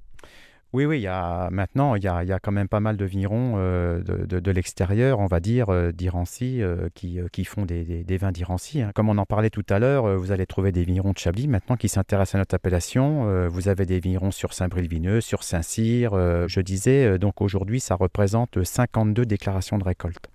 Oui, 0.72 0.86
oui, 0.86 1.00
il 1.00 1.10
maintenant, 1.50 1.96
il 1.96 2.04
y 2.04 2.06
a, 2.06 2.38
quand 2.40 2.52
même 2.52 2.68
pas 2.68 2.78
mal 2.78 2.96
de 2.96 3.04
vignerons 3.04 3.54
euh, 3.56 4.02
de, 4.04 4.50
l'extérieur, 4.52 5.18
on 5.18 5.26
va 5.26 5.40
dire, 5.40 5.68
euh, 5.70 5.90
d'Irancy, 5.90 6.62
euh, 6.62 6.88
qui, 6.94 7.18
qui 7.32 7.44
font 7.44 7.64
des, 7.66 8.04
vins 8.20 8.30
d'Irancy. 8.30 8.80
hein. 8.80 8.92
Comme 8.94 9.08
on 9.08 9.18
en 9.18 9.26
parlait 9.26 9.50
tout 9.50 9.66
à 9.68 9.80
l'heure, 9.80 10.16
vous 10.16 10.30
allez 10.30 10.46
trouver 10.46 10.70
des 10.70 10.84
vignerons 10.84 11.12
de 11.12 11.18
Chablis 11.18 11.48
maintenant 11.48 11.76
qui 11.76 11.88
s'intéressent 11.88 12.36
à 12.36 12.38
notre 12.38 12.54
appellation. 12.54 13.48
Vous 13.48 13.68
avez 13.68 13.84
des 13.84 13.98
vignerons 13.98 14.30
sur 14.30 14.52
Saint-Brévineux, 14.52 15.20
sur 15.20 15.42
Saint-Cyr. 15.42 16.12
je 16.48 16.60
disais, 16.60 17.18
donc 17.18 17.40
aujourd'hui, 17.40 17.80
ça 17.80 17.96
représente 17.96 18.62
52 18.62 19.26
déclarations 19.26 19.78
de 19.78 19.84
récolte. 19.84 20.30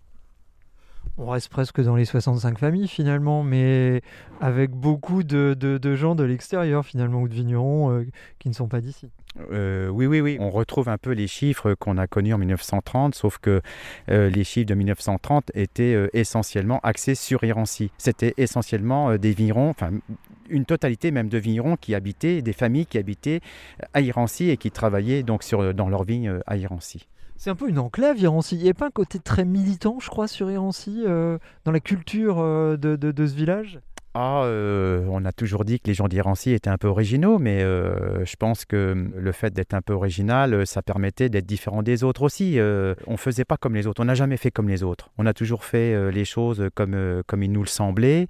On 1.18 1.28
reste 1.28 1.48
presque 1.48 1.82
dans 1.82 1.96
les 1.96 2.04
65 2.04 2.60
familles 2.60 2.90
finalement, 2.90 3.42
mais 3.42 4.02
avec 4.42 4.72
beaucoup 4.72 5.24
de, 5.24 5.56
gens 5.96 6.14
de 6.14 6.24
l'extérieur 6.24 6.86
finalement, 6.86 7.22
ou 7.22 7.30
de 7.30 7.34
vignerons 7.34 7.92
euh, 7.92 8.06
qui 8.38 8.50
ne 8.50 8.54
sont 8.54 8.68
pas 8.68 8.82
d'ici. 8.82 9.08
Euh, 9.52 9.88
oui, 9.88 10.08
oui, 10.08 10.20
oui. 10.20 10.38
On 10.42 10.50
retrouve 10.50 10.90
un 10.90 10.98
peu 10.98 11.12
les 11.12 11.28
chiffres 11.28 11.74
qu'on 11.74 11.98
a 11.98 12.08
connus 12.08 12.34
en 12.34 12.38
1930, 12.38 13.16
sauf 13.16 13.38
que 13.38 13.62
euh, 14.10 14.30
les 14.30 14.44
chiffres 14.44 14.68
de 14.68 14.76
1930 14.76 15.52
étaient 15.54 16.10
essentiellement 16.12 16.82
axés 16.84 17.16
sur 17.16 17.46
Irancy. 17.46 17.92
C'était 17.98 18.34
essentiellement 18.36 19.18
des 19.18 19.32
vignerons, 19.32 19.70
enfin 19.70 19.92
une 20.50 20.66
totalité 20.66 21.12
même 21.12 21.30
de 21.30 21.38
vignerons 21.38 21.78
qui 21.78 21.96
habitaient, 21.96 22.42
des 22.42 22.54
familles 22.54 22.86
qui 22.86 22.98
habitaient 22.98 23.40
à 23.94 24.02
Irancy 24.02 24.50
et 24.50 24.58
qui 24.58 24.70
travaillaient 24.70 25.24
donc 25.24 25.44
dans 25.76 25.88
leurs 25.90 26.04
vignes 26.04 26.40
à 26.46 26.58
Irancy. 26.58 27.08
C'est 27.38 27.50
un 27.50 27.56
peu 27.56 27.70
une 27.70 27.80
enclave 27.80 28.18
Irancy. 28.20 28.56
Il 28.56 28.64
n'y 28.64 28.70
a 28.70 28.74
pas 28.74 28.88
un 28.88 28.92
côté 28.92 29.20
très 29.20 29.46
militant, 29.46 30.00
je 30.00 30.10
crois, 30.10 30.28
sur 30.28 30.50
Irancy, 30.50 31.04
euh, 31.06 31.38
dans 31.66 31.72
la 31.72 31.80
culture 31.80 32.40
euh, 32.40 32.78
de, 32.78 33.28
ce 33.28 33.36
village? 33.36 33.80
Ah, 34.18 34.44
euh, 34.46 35.06
on 35.10 35.26
a 35.26 35.34
toujours 35.34 35.66
dit 35.66 35.78
que 35.82 35.88
les 35.88 35.94
gens 35.94 36.08
d'Irancy 36.08 36.52
étaient 36.52 36.70
un 36.70 36.78
peu 36.78 36.88
originaux, 36.88 37.38
mais 37.38 37.62
euh, 37.64 38.24
je 38.24 38.38
pense 38.38 38.64
que 38.64 39.12
le 39.14 39.32
fait 39.34 39.54
d'être 39.54 39.74
un 39.74 39.82
peu 39.82 39.92
original, 39.92 40.54
euh, 40.54 40.64
ça 40.64 40.82
permettait 40.82 41.28
d'être 41.28 41.46
différent 41.46 41.84
des 41.84 42.06
autres 42.06 42.22
aussi. 42.22 42.58
Euh, 42.58 42.96
on 43.08 43.18
faisait 43.18 43.44
pas 43.44 43.58
comme 43.58 43.76
les 43.76 43.88
autres, 43.88 44.02
on 44.02 44.06
n'a 44.06 44.16
jamais 44.16 44.38
fait 44.38 44.52
comme 44.52 44.70
les 44.70 44.84
autres. 44.84 45.10
On 45.18 45.26
a 45.26 45.34
toujours 45.34 45.66
fait 45.66 45.94
euh, 45.94 46.12
les 46.12 46.24
choses 46.24 46.70
comme, 46.76 46.94
euh, 46.94 47.24
comme 47.28 47.44
il 47.44 47.52
nous 47.52 47.60
le 47.60 47.68
semblait, 47.68 48.28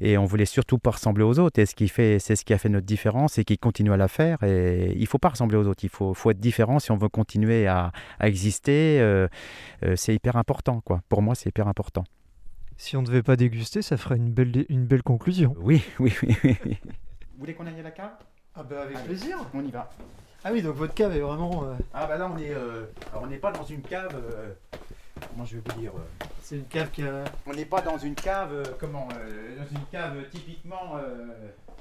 et 0.00 0.18
on 0.18 0.24
voulait 0.24 0.44
surtout 0.44 0.78
pas 0.78 0.90
ressembler 0.90 1.22
aux 1.22 1.38
autres. 1.38 1.60
Et 1.60 1.66
ce 1.66 1.76
qui 1.76 1.86
fait, 1.86 2.18
c'est 2.18 2.34
ce 2.34 2.44
qui 2.44 2.52
a 2.52 2.58
fait 2.58 2.68
notre 2.68 2.86
différence 2.86 3.38
et 3.38 3.44
qui 3.44 3.58
continue 3.58 3.92
à 3.92 3.96
la 3.96 4.08
faire. 4.08 4.42
Et 4.42 4.92
il 4.96 5.06
faut 5.06 5.18
pas 5.18 5.28
ressembler 5.28 5.56
aux 5.56 5.68
autres, 5.68 5.84
il 5.84 5.90
faut, 5.90 6.14
faut 6.14 6.32
être 6.32 6.40
différent 6.40 6.80
si 6.80 6.90
on 6.90 6.96
veut 6.96 7.08
continuer 7.08 7.68
à, 7.68 7.92
à 8.18 8.26
exister. 8.26 8.98
euh, 9.00 9.28
euh, 9.84 9.94
c'est 9.94 10.16
hyper 10.16 10.34
important, 10.34 10.80
quoi. 10.84 11.00
Pour 11.08 11.22
moi, 11.22 11.36
c'est 11.36 11.48
hyper 11.48 11.68
important. 11.68 12.02
Si 12.80 12.96
on 12.96 13.02
ne 13.02 13.06
devait 13.06 13.22
pas 13.24 13.34
déguster, 13.36 13.82
ça 13.82 13.96
ferait 13.96 14.16
une 14.16 14.30
belle, 14.30 14.64
une 14.68 14.86
belle 14.86 15.02
conclusion. 15.02 15.54
Oui, 15.58 15.82
oui, 15.98 16.14
oui. 16.22 16.36
oui. 16.44 16.78
Vous 16.84 17.38
voulez 17.40 17.54
qu'on 17.54 17.66
aille 17.66 17.80
à 17.80 17.82
la 17.82 17.90
cave? 17.90 18.12
Ah 18.54 18.62
bah 18.62 18.82
avec 18.82 18.96
plaisir. 19.04 19.36
On 19.52 19.64
y 19.64 19.70
va. 19.70 19.90
Ah 20.44 20.50
oui, 20.52 20.62
donc 20.62 20.76
votre 20.76 20.94
cave 20.94 21.14
est 21.16 21.20
vraiment... 21.20 21.64
euh, 21.64 21.74
Ah 21.92 22.06
bah 22.06 22.16
là 22.16 22.30
on 22.32 22.38
est 22.38 22.50
euh, 22.54 22.84
alors, 23.10 23.24
on 23.24 23.26
n'est 23.26 23.38
pas 23.38 23.50
dans 23.50 23.64
une 23.64 23.82
cave 23.82 24.14
euh, 24.14 24.52
comment 25.32 25.44
je 25.44 25.56
vais 25.56 25.62
vous 25.66 25.80
dire 25.80 25.90
euh, 25.96 26.24
c'est 26.40 26.54
une 26.56 26.64
cave 26.66 26.90
qui 26.92 27.02
a... 27.02 27.24
on 27.46 27.52
n'est 27.52 27.64
pas 27.64 27.80
dans 27.80 27.98
une 27.98 28.14
cave 28.14 28.52
euh, 28.52 28.62
comment 28.78 29.08
euh, 29.18 29.56
dans 29.58 29.66
une 29.76 29.84
cave 29.90 30.14
typiquement 30.30 30.96
euh, 30.96 31.26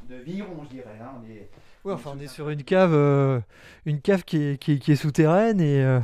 de 0.10 0.16
vigneron, 0.16 0.64
je 0.64 0.70
dirais. 0.70 0.98
hein. 1.00 1.12
On 1.24 1.30
est- 1.30 1.50
Ouais, 1.88 1.94
enfin, 1.94 2.12
on 2.18 2.20
est 2.20 2.28
sur 2.28 2.50
une 2.50 2.64
cave, 2.64 2.92
euh, 2.94 3.40
une 3.86 4.02
cave 4.02 4.26
qui 4.26 4.36
est, 4.44 4.58
qui 4.58 4.78
qui 4.78 4.92
est 4.92 4.98
souterraine 4.98 5.62
et 5.62 5.82
euh, 5.82 6.02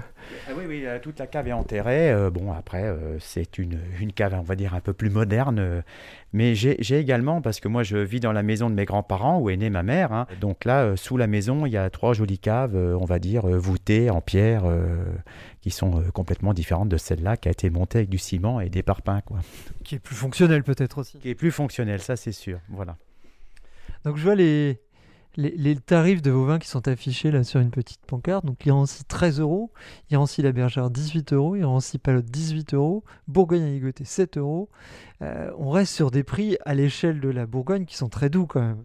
Ah 0.47 0.51
oui, 0.57 0.63
oui, 0.65 0.83
euh, 0.85 0.97
toute 0.97 1.19
la 1.19 1.27
cave 1.27 1.49
est 1.49 1.51
enterrée. 1.51 2.09
Euh, 2.09 2.29
bon, 2.29 2.53
après, 2.53 2.95
c'est 3.19 3.57
une, 3.57 3.77
une 3.99 4.13
cave, 4.13 4.33
on 4.33 4.43
va 4.43 4.55
dire, 4.55 4.75
un 4.75 4.79
peu 4.79 4.93
plus 4.93 5.09
moderne. 5.09 5.83
mais 6.31 6.55
j'ai 6.55 6.97
également, 6.97 7.41
parce 7.41 7.59
que 7.59 7.67
moi, 7.67 7.83
je 7.83 7.97
vis 7.97 8.21
dans 8.21 8.31
la 8.31 8.43
maison 8.43 8.69
de 8.69 8.75
mes 8.75 8.85
grands-parents, 8.85 9.39
où 9.39 9.49
est 9.49 9.57
née 9.57 9.69
ma 9.69 9.83
mère. 9.83 10.13
hein. 10.13 10.25
donc 10.39 10.63
là, 10.63 10.95
sous 10.95 11.17
la 11.17 11.27
maison, 11.27 11.65
il 11.65 11.73
y 11.73 11.77
a 11.77 11.89
trois 11.89 12.13
jolies 12.13 12.39
caves, 12.39 12.77
on 12.77 13.03
va 13.03 13.19
dire, 13.19 13.45
voûtées 13.45 14.09
en 14.09 14.21
pierre, 14.21 14.63
qui 15.59 15.69
sont 15.69 16.01
complètement 16.13 16.53
différentes 16.53 16.87
de 16.87 16.97
celle-là, 16.97 17.35
qui 17.35 17.49
a 17.49 17.51
été 17.51 17.69
montée 17.69 17.97
avec 17.97 18.09
du 18.09 18.19
ciment 18.19 18.61
et 18.61 18.69
des 18.69 18.83
parpaings, 18.83 19.19
quoi. 19.25 19.39
qui 19.83 19.95
est 19.95 19.99
plus 19.99 20.15
fonctionnelle 20.15 20.63
peut-être 20.63 20.99
aussi. 20.99 21.19
Qui 21.19 21.31
est 21.31 21.35
plus 21.35 21.51
fonctionnelle, 21.51 21.99
ça, 21.99 22.15
c'est 22.15 22.31
sûr. 22.31 22.59
Voilà. 22.69 22.95
Donc 24.05 24.15
je 24.17 24.23
vois 24.23 24.35
les, 24.35 24.79
les, 25.35 25.75
tarifs 25.75 26.21
de 26.21 26.31
vos 26.31 26.45
vins 26.45 26.59
qui 26.59 26.67
sont 26.67 26.87
affichés 26.87 27.31
là 27.31 27.43
sur 27.43 27.59
une 27.59 27.71
petite 27.71 28.01
pancarte. 28.05 28.45
Donc 28.45 28.65
Irancy 28.65 29.03
13 29.05 29.39
euros, 29.39 29.71
Irancy 30.11 30.41
la 30.41 30.51
Bergère 30.51 30.89
18 30.89 31.33
euros, 31.33 31.55
Irancy 31.55 31.97
Palotte 31.97 32.25
18 32.25 32.73
euros, 32.73 33.03
Bourgogne 33.27 33.63
à 33.63 33.69
Ligoté 33.69 34.05
7 34.05 34.37
euros. 34.37 34.69
Euh, 35.21 35.51
on 35.57 35.69
reste 35.69 35.93
sur 35.93 36.11
des 36.11 36.23
prix 36.23 36.57
à 36.65 36.73
l'échelle 36.73 37.19
de 37.19 37.29
la 37.29 37.45
Bourgogne 37.45 37.85
qui 37.85 37.95
sont 37.95 38.09
très 38.09 38.29
doux 38.29 38.45
quand 38.45 38.61
même. 38.61 38.83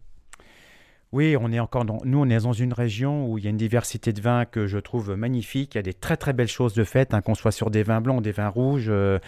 Oui, 1.11 1.37
on 1.41 1.51
est 1.53 1.59
encore 1.59 1.87
dans, 1.87 2.01
nous, 2.05 2.19
on 2.19 2.29
est 2.29 2.43
dans 2.43 2.53
une 2.53 2.75
région 2.75 3.27
où 3.27 3.39
il 3.39 3.45
y 3.45 3.47
a 3.47 3.51
une 3.51 3.57
diversité 3.57 4.13
de 4.13 4.21
vins 4.21 4.45
que 4.45 4.67
je 4.67 4.77
trouve 4.77 5.15
magnifique. 5.17 5.75
Il 5.75 5.79
y 5.79 5.81
a 5.81 5.83
des 5.83 5.95
très 5.95 6.19
très 6.19 6.35
belles 6.35 6.49
choses 6.49 6.75
de 6.75 6.85
fait, 6.85 7.15
hein, 7.15 7.23
qu'on 7.23 7.35
soit 7.35 7.51
sur 7.51 7.71
des 7.71 7.83
vins 7.83 8.03
blancs, 8.03 8.21
des 8.23 8.33
vins 8.33 8.49
rouges. 8.49 8.89
euh, 8.91 9.19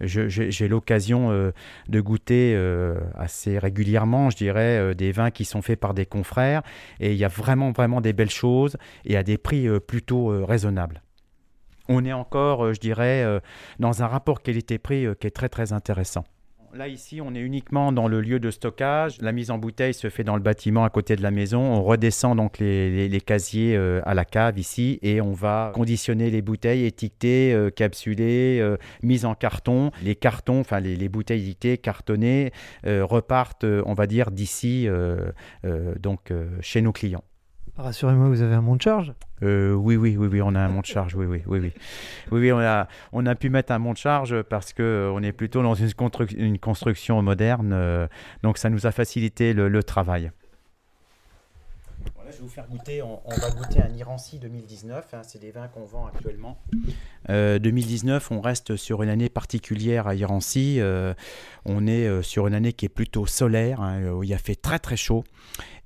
J'ai 0.00 0.66
l'occasion 0.66 1.30
euh, 1.30 1.52
de 1.88 2.00
goûter 2.00 2.54
euh, 2.56 2.98
assez 3.14 3.56
régulièrement, 3.56 4.30
je 4.30 4.36
dirais, 4.36 4.96
des 4.96 5.12
vins 5.12 5.30
qui 5.30 5.44
sont 5.44 5.62
faits 5.62 5.78
par 5.78 5.94
des 5.94 6.06
confrères. 6.06 6.62
Et 6.98 7.12
il 7.12 7.18
y 7.18 7.24
a 7.24 7.28
vraiment 7.28 7.70
vraiment 7.70 8.00
des 8.00 8.12
belles 8.12 8.30
choses 8.30 8.76
et 9.04 9.16
à 9.16 9.22
des 9.22 9.38
prix 9.38 9.68
plutôt 9.86 10.44
raisonnables. 10.44 11.02
On 11.88 12.04
est 12.04 12.12
encore, 12.12 12.74
je 12.74 12.80
dirais, 12.80 13.40
dans 13.78 14.02
un 14.02 14.08
rapport 14.08 14.42
qualité-prix 14.42 15.06
qui 15.20 15.26
est 15.28 15.30
très 15.30 15.48
très 15.48 15.72
intéressant. 15.72 16.24
Là, 16.74 16.86
ici, 16.86 17.20
on 17.22 17.34
est 17.34 17.40
uniquement 17.40 17.92
dans 17.92 18.08
le 18.08 18.20
lieu 18.20 18.38
de 18.40 18.50
stockage. 18.50 19.20
La 19.22 19.32
mise 19.32 19.50
en 19.50 19.56
bouteille 19.56 19.94
se 19.94 20.10
fait 20.10 20.22
dans 20.22 20.36
le 20.36 20.42
bâtiment 20.42 20.84
à 20.84 20.90
côté 20.90 21.16
de 21.16 21.22
la 21.22 21.30
maison. 21.30 21.60
On 21.60 21.82
redescend 21.82 22.36
donc 22.36 22.58
les, 22.58 23.20
casiers 23.24 23.74
euh, 23.74 24.02
à 24.04 24.12
la 24.12 24.26
cave 24.26 24.58
ici 24.58 24.98
et 25.02 25.22
on 25.22 25.32
va 25.32 25.72
conditionner 25.74 26.30
les 26.30 26.42
bouteilles 26.42 26.84
étiquetées, 26.84 27.54
euh, 27.54 27.70
capsulées, 27.70 28.60
euh, 28.60 28.76
mises 29.02 29.24
en 29.24 29.34
carton. 29.34 29.90
Les 30.02 30.14
cartons, 30.14 30.60
enfin 30.60 30.80
les, 30.80 30.94
les 30.94 31.08
bouteilles 31.08 31.40
étiquetées, 31.42 31.78
cartonnées, 31.78 32.52
repartent, 32.84 33.64
on 33.64 33.94
va 33.94 34.06
dire, 34.06 34.30
d'ici, 34.30 34.88
donc 36.00 36.32
chez 36.60 36.82
nos 36.82 36.92
clients. 36.92 37.24
Rassurez-moi, 37.78 38.26
vous 38.28 38.42
avez 38.42 38.54
un 38.56 38.60
monte 38.60 38.82
charge? 38.82 39.12
Euh, 39.44 39.72
oui, 39.72 39.94
oui, 39.94 40.16
oui, 40.16 40.26
oui, 40.26 40.42
on 40.42 40.54
a 40.56 40.60
un 40.60 40.68
monte 40.68 40.86
charge, 40.86 41.14
oui, 41.14 41.26
oui, 41.26 41.42
oui, 41.46 41.60
oui. 41.60 41.72
Oui, 42.32 42.40
oui, 42.40 42.52
on 42.52 42.58
a, 42.58 42.88
on 43.12 43.24
a 43.24 43.34
pu 43.36 43.50
mettre 43.50 43.70
un 43.70 43.78
monte 43.78 43.98
charge 43.98 44.42
parce 44.42 44.72
que 44.72 44.82
euh, 44.82 45.12
on 45.14 45.22
est 45.22 45.30
plutôt 45.30 45.62
dans 45.62 45.74
une, 45.76 45.86
construc- 45.88 46.34
une 46.36 46.58
construction 46.58 47.22
moderne, 47.22 47.70
euh, 47.72 48.08
donc 48.42 48.58
ça 48.58 48.68
nous 48.68 48.86
a 48.86 48.90
facilité 48.90 49.52
le, 49.52 49.68
le 49.68 49.82
travail. 49.84 50.32
Voilà, 52.16 52.32
je 52.32 52.38
vais 52.38 52.42
vous 52.42 52.48
faire 52.48 52.66
goûter, 52.66 53.00
on, 53.00 53.20
on 53.24 53.36
va 53.36 53.50
goûter 53.50 53.80
un 53.80 53.96
Irancy 53.96 54.40
2019, 54.40 55.14
hein, 55.14 55.20
c'est 55.22 55.40
des 55.40 55.52
vins 55.52 55.68
qu'on 55.68 55.84
vend 55.84 56.06
actuellement. 56.12 56.58
Euh, 57.30 57.60
2019, 57.60 58.32
on 58.32 58.40
reste 58.40 58.74
sur 58.76 59.04
une 59.04 59.08
année 59.08 59.28
particulière 59.28 60.08
à 60.08 60.16
Irancy, 60.16 60.78
euh, 60.80 61.14
on 61.64 61.86
est 61.86 62.06
euh, 62.08 62.22
sur 62.22 62.48
une 62.48 62.54
année 62.54 62.72
qui 62.72 62.86
est 62.86 62.90
plutôt 62.90 63.26
solaire, 63.26 63.80
hein, 63.80 64.10
où 64.10 64.24
il 64.24 64.34
a 64.34 64.38
fait 64.38 64.56
très 64.56 64.80
très 64.80 64.96
chaud 64.96 65.22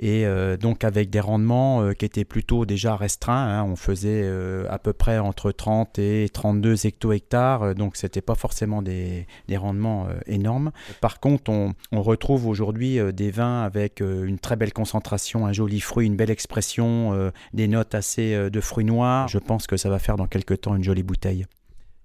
et 0.02 0.26
euh, 0.26 0.56
donc 0.56 0.82
avec 0.82 1.10
des 1.10 1.20
rendements 1.20 1.80
euh, 1.80 1.92
qui 1.92 2.04
étaient 2.04 2.24
plutôt 2.24 2.66
déjà 2.66 2.96
restreints. 2.96 3.60
hein. 3.60 3.64
on 3.64 3.76
faisait 3.76 4.22
euh, 4.24 4.66
à 4.68 4.80
peu 4.80 4.92
près 4.92 5.18
entre 5.18 5.52
30 5.52 5.96
et 6.00 6.28
32 6.32 6.86
hecto-hectares, 6.86 7.76
donc 7.76 7.96
c'était 7.96 8.20
pas 8.20 8.34
forcément 8.34 8.82
des, 8.82 9.28
des 9.46 9.56
rendements 9.56 10.08
énormes. 10.26 10.72
Par 11.00 11.20
contre, 11.20 11.52
on, 11.52 11.74
on 11.92 12.02
retrouve 12.02 12.48
aujourd'hui 12.48 12.98
des 13.12 13.30
vins 13.30 13.62
avec 13.62 14.00
une 14.00 14.40
très 14.40 14.56
belle 14.56 14.72
concentration, 14.72 15.46
un 15.46 15.52
joli 15.52 15.78
fruit, 15.78 16.06
une 16.06 16.16
belle 16.16 16.30
expression, 16.30 17.30
des 17.54 17.68
notes 17.68 17.94
assez 17.94 18.50
de 18.50 18.60
fruits 18.60 18.84
noirs. 18.84 19.28
Je 19.28 19.38
pense 19.38 19.68
que 19.68 19.76
ça 19.76 19.88
va 19.88 20.00
faire 20.00 20.16
dans 20.16 20.26
quelques 20.26 20.62
temps 20.62 20.74
une 20.74 20.82
jolie 20.82 21.04
bouteille. 21.04 21.46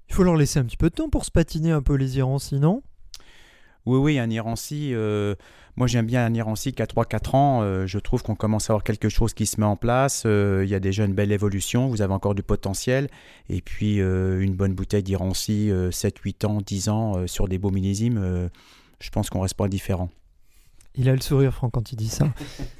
Il 0.10 0.16
faut 0.16 0.24
leur 0.24 0.36
laisser 0.38 0.60
un 0.60 0.66
petit 0.66 0.78
peu 0.78 0.90
de 0.90 0.96
temps 0.96 1.10
pour 1.10 1.26
se 1.26 1.32
patiner 1.32 1.72
un 1.72 1.82
peu 1.82 1.96
les 1.96 2.18
Irancy, 2.18 2.60
non? 2.60 2.84
Oui, 3.88 3.98
oui, 4.00 4.20
un 4.20 4.30
Irancy. 4.30 4.92
euh, 4.94 5.34
moi, 5.78 5.88
j'aime 5.88 6.06
bien 6.08 6.26
un 6.26 6.34
Irancy 6.34 6.74
qui 6.74 6.82
a 6.82 6.86
3-4 6.86 7.36
ans. 7.36 7.62
euh, 7.62 7.86
je 7.88 8.00
trouve 8.00 8.22
qu'on 8.22 8.36
commence 8.36 8.70
à 8.70 8.74
avoir 8.74 8.84
quelque 8.84 9.10
chose 9.10 9.34
qui 9.34 9.46
se 9.46 9.60
met 9.62 9.66
en 9.66 9.76
place. 9.78 10.24
euh, 10.26 10.64
Il 10.66 10.70
y 10.70 10.76
a 10.76 10.80
déjà 10.80 11.06
une 11.06 11.14
belle 11.14 11.32
évolution. 11.32 11.88
Vous 11.88 12.02
avez 12.02 12.14
encore 12.14 12.36
du 12.36 12.44
potentiel. 12.44 13.10
Et 13.50 13.62
puis, 13.62 14.02
euh, 14.02 14.42
une 14.42 14.56
bonne 14.56 14.74
bouteille 14.74 15.04
d'Irancy, 15.04 15.72
7-8 15.92 16.46
ans, 16.46 16.62
10 16.66 16.90
ans, 16.90 17.18
euh, 17.18 17.28
sur 17.28 17.48
des 17.48 17.58
beaux 17.60 17.72
millésimes, 17.72 18.18
euh, 18.22 18.50
je 19.00 19.10
pense 19.10 19.30
qu'on 19.30 19.40
reste 19.42 19.54
pas 19.56 19.66
indifférent. 19.66 20.10
Il 20.96 21.08
a 21.10 21.14
le 21.14 21.22
sourire, 21.22 21.54
Franck, 21.54 21.72
quand 21.74 21.92
il 21.92 21.96
dit 21.96 22.10
ça. 22.10 22.28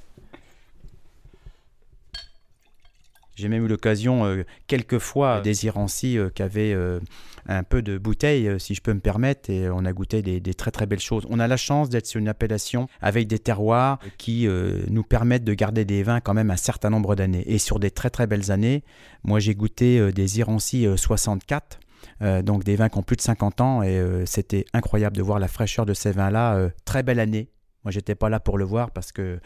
J'ai 3.38 3.48
même 3.50 3.64
eu 3.64 3.68
l'occasion, 3.68 4.26
euh, 4.26 4.44
quelques 4.66 4.98
fois, 5.00 5.42
des 5.42 5.66
Irancy 5.66 6.18
euh, 6.18 6.30
qui 6.34 6.42
avaient 6.42 6.74
euh, 6.74 7.00
un 7.48 7.62
peu 7.64 7.82
de 7.84 7.98
bouteille, 7.98 8.50
si 8.60 8.74
je 8.74 8.82
peux 8.82 8.94
me 8.94 9.00
permettre, 9.00 9.50
et 9.50 9.70
on 9.70 9.86
a 9.86 9.94
goûté 9.94 10.22
des, 10.24 10.40
des 10.40 10.54
très 10.56 10.72
très 10.72 10.86
belles 10.88 11.00
choses. 11.00 11.26
On 11.30 11.40
a 11.40 11.48
la 11.48 11.56
chance 11.58 11.90
d'être 11.90 12.08
sur 12.08 12.20
une 12.20 12.28
appellation 12.28 12.88
avec 13.00 13.28
des 13.28 13.40
terroirs 13.40 14.00
qui 14.18 14.48
nous 14.90 15.04
permettent 15.04 15.44
de 15.46 15.54
garder 15.54 15.86
des 15.86 16.04
vins 16.04 16.20
quand 16.20 16.34
même 16.34 16.52
un 16.52 16.58
certain 16.58 16.90
nombre 16.90 17.16
d'années. 17.16 17.44
Et 17.46 17.58
sur 17.60 17.80
des 17.80 17.92
très 17.92 18.10
très 18.10 18.28
belles 18.28 18.52
années, 18.52 18.84
moi 19.24 19.40
j'ai 19.40 19.56
goûté 19.56 20.12
des 20.12 20.40
Irancy 20.40 20.86
euh, 20.88 20.98
64. 20.98 21.80
euh, 22.22 22.42
donc 22.42 22.64
des 22.64 22.76
vins 22.76 22.90
qui 22.90 22.98
ont 22.98 23.04
plus 23.04 23.16
de 23.16 23.22
50 23.22 23.62
ans 23.62 23.82
et 23.84 23.98
euh, 23.98 24.26
c'était 24.26 24.66
incroyable 24.74 25.16
de 25.16 25.22
voir 25.22 25.40
la 25.40 25.48
fraîcheur 25.48 25.86
de 25.86 25.94
ces 25.94 26.12
vins-là. 26.12 26.56
euh, 26.56 26.70
très 26.86 27.04
belle 27.04 27.20
année. 27.20 27.50
Moi, 27.88 27.94
j'étais 27.94 28.16
pas 28.16 28.28
là 28.28 28.42
pour 28.42 28.58
le 28.58 28.66
voir 28.66 28.92
parce 28.92 29.14
que 29.14 29.40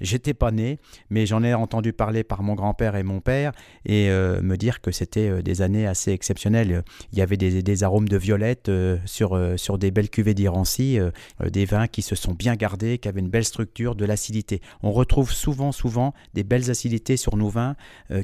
j'étais 0.00 0.32
pas 0.32 0.52
né, 0.52 0.78
mais 1.08 1.26
j'en 1.26 1.42
ai 1.42 1.54
entendu 1.54 1.92
parler 1.92 2.22
par 2.22 2.44
mon 2.44 2.54
grand-père 2.54 2.94
et 2.94 3.02
mon 3.02 3.20
père 3.20 3.50
et 3.84 4.10
euh, 4.10 4.40
me 4.42 4.56
dire 4.56 4.80
que 4.80 4.92
c'était 4.92 5.28
euh, 5.28 5.42
des 5.42 5.60
années 5.60 5.88
assez 5.88 6.12
exceptionnelles. 6.12 6.84
Il 7.10 7.18
y 7.18 7.20
avait 7.20 7.36
des, 7.36 7.82
arômes 7.82 8.08
de 8.08 8.16
violette 8.16 8.68
euh, 8.68 8.96
sur, 9.06 9.36
sur 9.56 9.76
des 9.76 9.90
belles 9.90 10.08
cuvées 10.08 10.34
d'Irancy, 10.34 11.00
des 11.44 11.64
vins 11.64 11.88
qui 11.88 12.02
se 12.02 12.14
sont 12.14 12.32
bien 12.32 12.54
gardés, 12.54 12.98
qui 12.98 13.08
avaient 13.08 13.18
une 13.18 13.28
belle 13.28 13.44
structure, 13.44 13.96
de 13.96 14.04
l'acidité. 14.04 14.60
On 14.84 14.92
retrouve 14.92 15.32
souvent, 15.32 15.72
souvent 15.72 16.14
des 16.32 16.44
belles 16.44 16.70
acidités 16.70 17.16
sur 17.16 17.36
nos 17.36 17.48
vins 17.48 17.74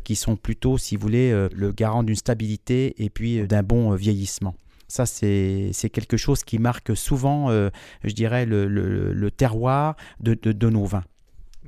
qui 0.04 0.14
sont 0.14 0.36
plutôt, 0.36 0.78
si 0.78 0.94
vous 0.94 1.02
voulez, 1.02 1.48
le 1.52 1.72
garant 1.72 2.04
d'une 2.04 2.14
stabilité 2.14 2.94
et 3.02 3.10
puis 3.10 3.48
d'un 3.48 3.64
bon 3.64 3.96
vieillissement. 3.96 4.54
Ça, 4.88 5.06
c'est 5.06 5.72
quelque 5.92 6.16
chose 6.16 6.44
qui 6.44 6.58
marque 6.58 6.96
souvent, 6.96 7.50
euh, 7.50 7.70
je 8.04 8.12
dirais, 8.14 8.46
le, 8.46 8.66
le- 8.66 9.12
terroir 9.30 9.96
de, 10.20 10.34
de- 10.34 10.52
nos 10.70 10.84
vins. 10.84 11.04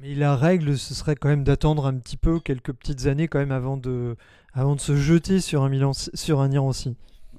Mais 0.01 0.14
la 0.14 0.37
règle, 0.37 0.79
ce 0.79 0.95
serait 0.95 1.16
quand 1.16 1.29
même 1.29 1.43
d'attendre 1.45 1.87
un 1.87 1.95
petit 1.95 2.16
peu, 2.16 2.39
quelques 2.39 2.73
petites 2.73 3.07
années 3.07 3.27
quand 3.27 3.41
même 3.41 3.51
avant 3.53 3.77
de, 3.77 4.16
avant 4.53 4.77
de 4.77 4.81
se 4.81 4.97
jeter 4.97 5.41
sur 5.41 5.62
un, 5.64 5.69
Milan, 5.69 5.93
sur 5.93 6.41
un. 6.41 6.95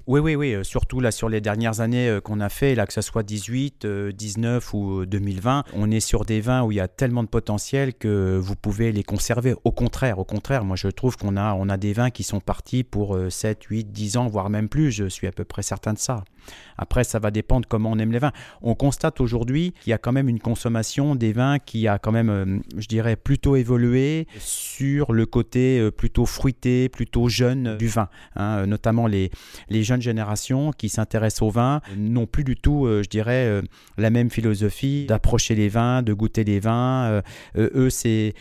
Oui, 0.09 0.19
oui, 0.21 0.33
oui, 0.33 0.55
euh, 0.55 0.63
surtout 0.63 1.01
là 1.01 1.11
sur 1.11 1.29
les 1.29 1.39
dernières 1.39 1.81
années 1.81 2.09
euh, 2.09 2.19
qu'on 2.19 2.39
a 2.39 2.49
fait, 2.49 2.73
là 2.73 2.87
que 2.87 2.93
ce 2.93 3.01
soit 3.01 3.21
18, 3.21 3.85
euh, 3.85 4.11
19 4.11 4.73
ou 4.73 5.01
euh, 5.01 5.05
2020, 5.05 5.65
on 5.75 5.91
est 5.91 5.99
sur 5.99 6.25
des 6.25 6.41
vins 6.41 6.63
où 6.63 6.71
il 6.71 6.77
y 6.77 6.79
a 6.79 6.87
tellement 6.87 7.21
de 7.21 7.27
potentiel 7.27 7.93
que 7.93 8.35
vous 8.35 8.55
pouvez 8.55 8.91
les 8.91 9.03
conserver. 9.03 9.53
Au 9.65 9.71
contraire, 9.71 10.17
au 10.17 10.23
contraire, 10.23 10.65
moi 10.65 10.75
je 10.75 10.87
trouve 10.87 11.15
qu'on 11.15 11.37
a, 11.37 11.53
on 11.53 11.69
a 11.69 11.77
des 11.77 11.93
vins 11.93 12.09
qui 12.09 12.23
sont 12.23 12.39
partis 12.39 12.83
pour 12.83 13.15
euh, 13.15 13.29
7, 13.29 13.65
8, 13.65 13.91
10 13.91 14.17
ans, 14.17 14.25
voire 14.25 14.49
même 14.49 14.67
plus, 14.67 14.89
je 14.89 15.05
suis 15.05 15.27
à 15.27 15.31
peu 15.31 15.43
près 15.43 15.61
certain 15.61 15.93
de 15.93 15.99
ça. 15.99 16.23
Après, 16.79 17.03
ça 17.03 17.19
va 17.19 17.29
dépendre 17.29 17.67
comment 17.67 17.91
on 17.91 17.99
aime 17.99 18.11
les 18.11 18.17
vins. 18.17 18.31
On 18.63 18.73
constate 18.73 19.21
aujourd'hui 19.21 19.73
qu'il 19.81 19.91
y 19.91 19.93
a 19.93 19.99
quand 19.99 20.13
même 20.13 20.29
une 20.29 20.39
consommation 20.39 21.13
des 21.13 21.33
vins 21.33 21.59
qui 21.59 21.87
a 21.87 21.99
quand 21.99 22.13
même, 22.13 22.63
je 22.75 22.87
dirais, 22.87 23.15
plutôt 23.15 23.55
évolué 23.55 24.25
sur 24.39 25.11
le 25.11 25.27
côté 25.27 25.91
plutôt 25.91 26.25
fruité, 26.25 26.89
plutôt 26.89 27.27
jeune 27.29 27.77
du 27.77 27.87
vin. 27.87 28.07
hein, 28.35 28.65
notamment 28.65 29.05
les, 29.05 29.29
les 29.69 29.83
jeunes 29.83 29.98
générations 30.01 30.71
qui 30.71 30.89
s'intéressent 30.89 31.43
au 31.43 31.49
vin 31.49 31.81
n'ont 31.95 32.25
plus 32.25 32.43
du 32.43 32.55
tout, 32.55 32.85
euh, 32.85 33.03
je 33.03 33.09
dirais, 33.09 33.45
euh, 33.45 33.61
la 33.97 34.09
même 34.09 34.29
philosophie 34.29 35.05
d'approcher 35.07 35.55
les 35.55 35.69
vins, 35.69 36.01
de 36.01 36.13
goûter 36.13 36.43
les 36.43 36.59
vins. 36.59 37.21
Euh, 37.57 37.69
eux, 37.75 37.89
c'est 37.89 38.33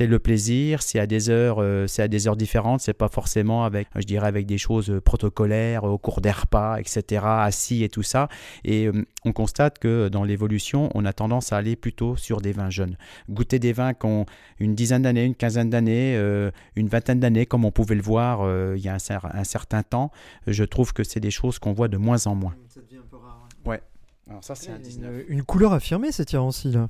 le 0.00 0.18
plaisir, 0.18 0.82
c'est 0.82 0.98
à 0.98 1.06
des 1.06 1.30
heures, 1.30 1.62
c'est 1.88 2.02
à 2.02 2.08
des 2.08 2.28
heures 2.28 2.36
différentes. 2.36 2.80
C'est 2.80 2.94
pas 2.94 3.08
forcément 3.08 3.64
avec, 3.64 3.88
je 3.94 4.04
dirais, 4.04 4.26
avec 4.26 4.46
des 4.46 4.58
choses 4.58 5.00
protocolaires 5.04 5.84
au 5.84 5.98
cours 5.98 6.20
des 6.20 6.30
repas, 6.30 6.78
etc., 6.78 7.22
assis 7.24 7.84
et 7.84 7.88
tout 7.88 8.02
ça. 8.02 8.28
Et 8.64 8.88
on 9.26 9.32
constate 9.32 9.78
que 9.78 10.08
dans 10.08 10.24
l'évolution, 10.24 10.88
on 10.94 11.04
a 11.04 11.12
tendance 11.12 11.52
à 11.52 11.56
aller 11.56 11.76
plutôt 11.76 12.16
sur 12.16 12.40
des 12.40 12.52
vins 12.52 12.70
jeunes. 12.70 12.96
Goûter 13.28 13.58
des 13.58 13.72
vins 13.72 13.92
qui 13.92 14.06
ont 14.06 14.24
une 14.60 14.74
dizaine 14.74 15.02
d'années, 15.02 15.24
une 15.24 15.34
quinzaine 15.34 15.68
d'années, 15.68 16.16
euh, 16.16 16.50
une 16.76 16.88
vingtaine 16.88 17.18
d'années, 17.20 17.44
comme 17.44 17.64
on 17.64 17.72
pouvait 17.72 17.96
le 17.96 18.02
voir 18.02 18.42
euh, 18.42 18.74
il 18.76 18.82
y 18.84 18.88
a 18.88 18.94
un, 18.94 18.98
cer- 18.98 19.28
un 19.30 19.44
certain 19.44 19.82
temps, 19.82 20.10
je 20.46 20.64
trouve 20.64 20.92
que 20.92 21.02
c'est 21.04 21.20
des 21.20 21.30
choses 21.32 21.58
qu'on 21.58 21.72
voit 21.72 21.88
de 21.88 21.96
moins 21.96 22.26
en 22.26 22.34
moins. 22.34 22.54
Ça 22.68 22.80
devient 22.80 22.98
un 22.98 23.08
peu 23.10 23.16
rare. 23.16 23.48
Alors 24.28 24.42
ça, 24.42 24.54
c'est 24.56 24.70
un 24.70 24.78
19. 24.78 25.24
Une, 25.28 25.38
une 25.38 25.42
couleur 25.44 25.72
affirmée, 25.72 26.10
cet 26.12 26.32
Irancy 26.32 26.70
là? 26.72 26.88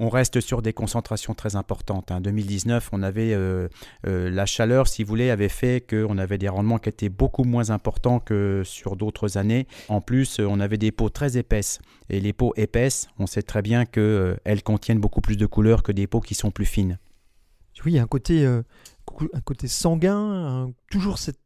On 0.00 0.08
reste 0.08 0.40
sur 0.40 0.62
des 0.62 0.72
concentrations 0.72 1.34
très 1.34 1.56
importantes. 1.56 2.10
En 2.10 2.16
hein. 2.16 2.20
2019, 2.22 2.88
on 2.92 3.02
avait 3.02 3.34
euh, 3.34 3.68
euh, 4.06 4.30
la 4.30 4.46
chaleur, 4.46 4.88
si 4.88 5.04
vous 5.04 5.08
voulez, 5.08 5.28
avait 5.28 5.50
fait 5.50 5.86
qu'on 5.86 6.16
avait 6.16 6.38
des 6.38 6.48
rendements 6.48 6.78
qui 6.78 6.88
étaient 6.88 7.10
beaucoup 7.10 7.44
moins 7.44 7.68
importants 7.68 8.18
que 8.18 8.62
sur 8.64 8.96
d'autres 8.96 9.36
années. 9.36 9.68
En 9.88 10.00
plus, 10.00 10.40
on 10.40 10.58
avait 10.58 10.78
des 10.78 10.90
peaux 10.90 11.10
très 11.10 11.36
épaisses. 11.36 11.80
Et 12.08 12.18
les 12.18 12.32
peaux 12.32 12.54
épaisses, 12.56 13.08
on 13.18 13.26
sait 13.26 13.42
très 13.42 13.60
bien 13.60 13.84
qu'elles 13.84 14.62
contiennent 14.64 15.00
beaucoup 15.00 15.20
plus 15.20 15.36
de 15.36 15.44
couleurs 15.44 15.82
que 15.82 15.92
des 15.92 16.06
peaux 16.06 16.20
qui 16.20 16.34
sont 16.34 16.50
plus 16.50 16.66
fines. 16.66 16.98
Oui, 17.84 17.98
un 17.98 18.06
côté, 18.06 18.46
un 18.46 19.40
côté 19.44 19.68
sanguin, 19.68 20.70
toujours 20.90 21.18
cette 21.18 21.38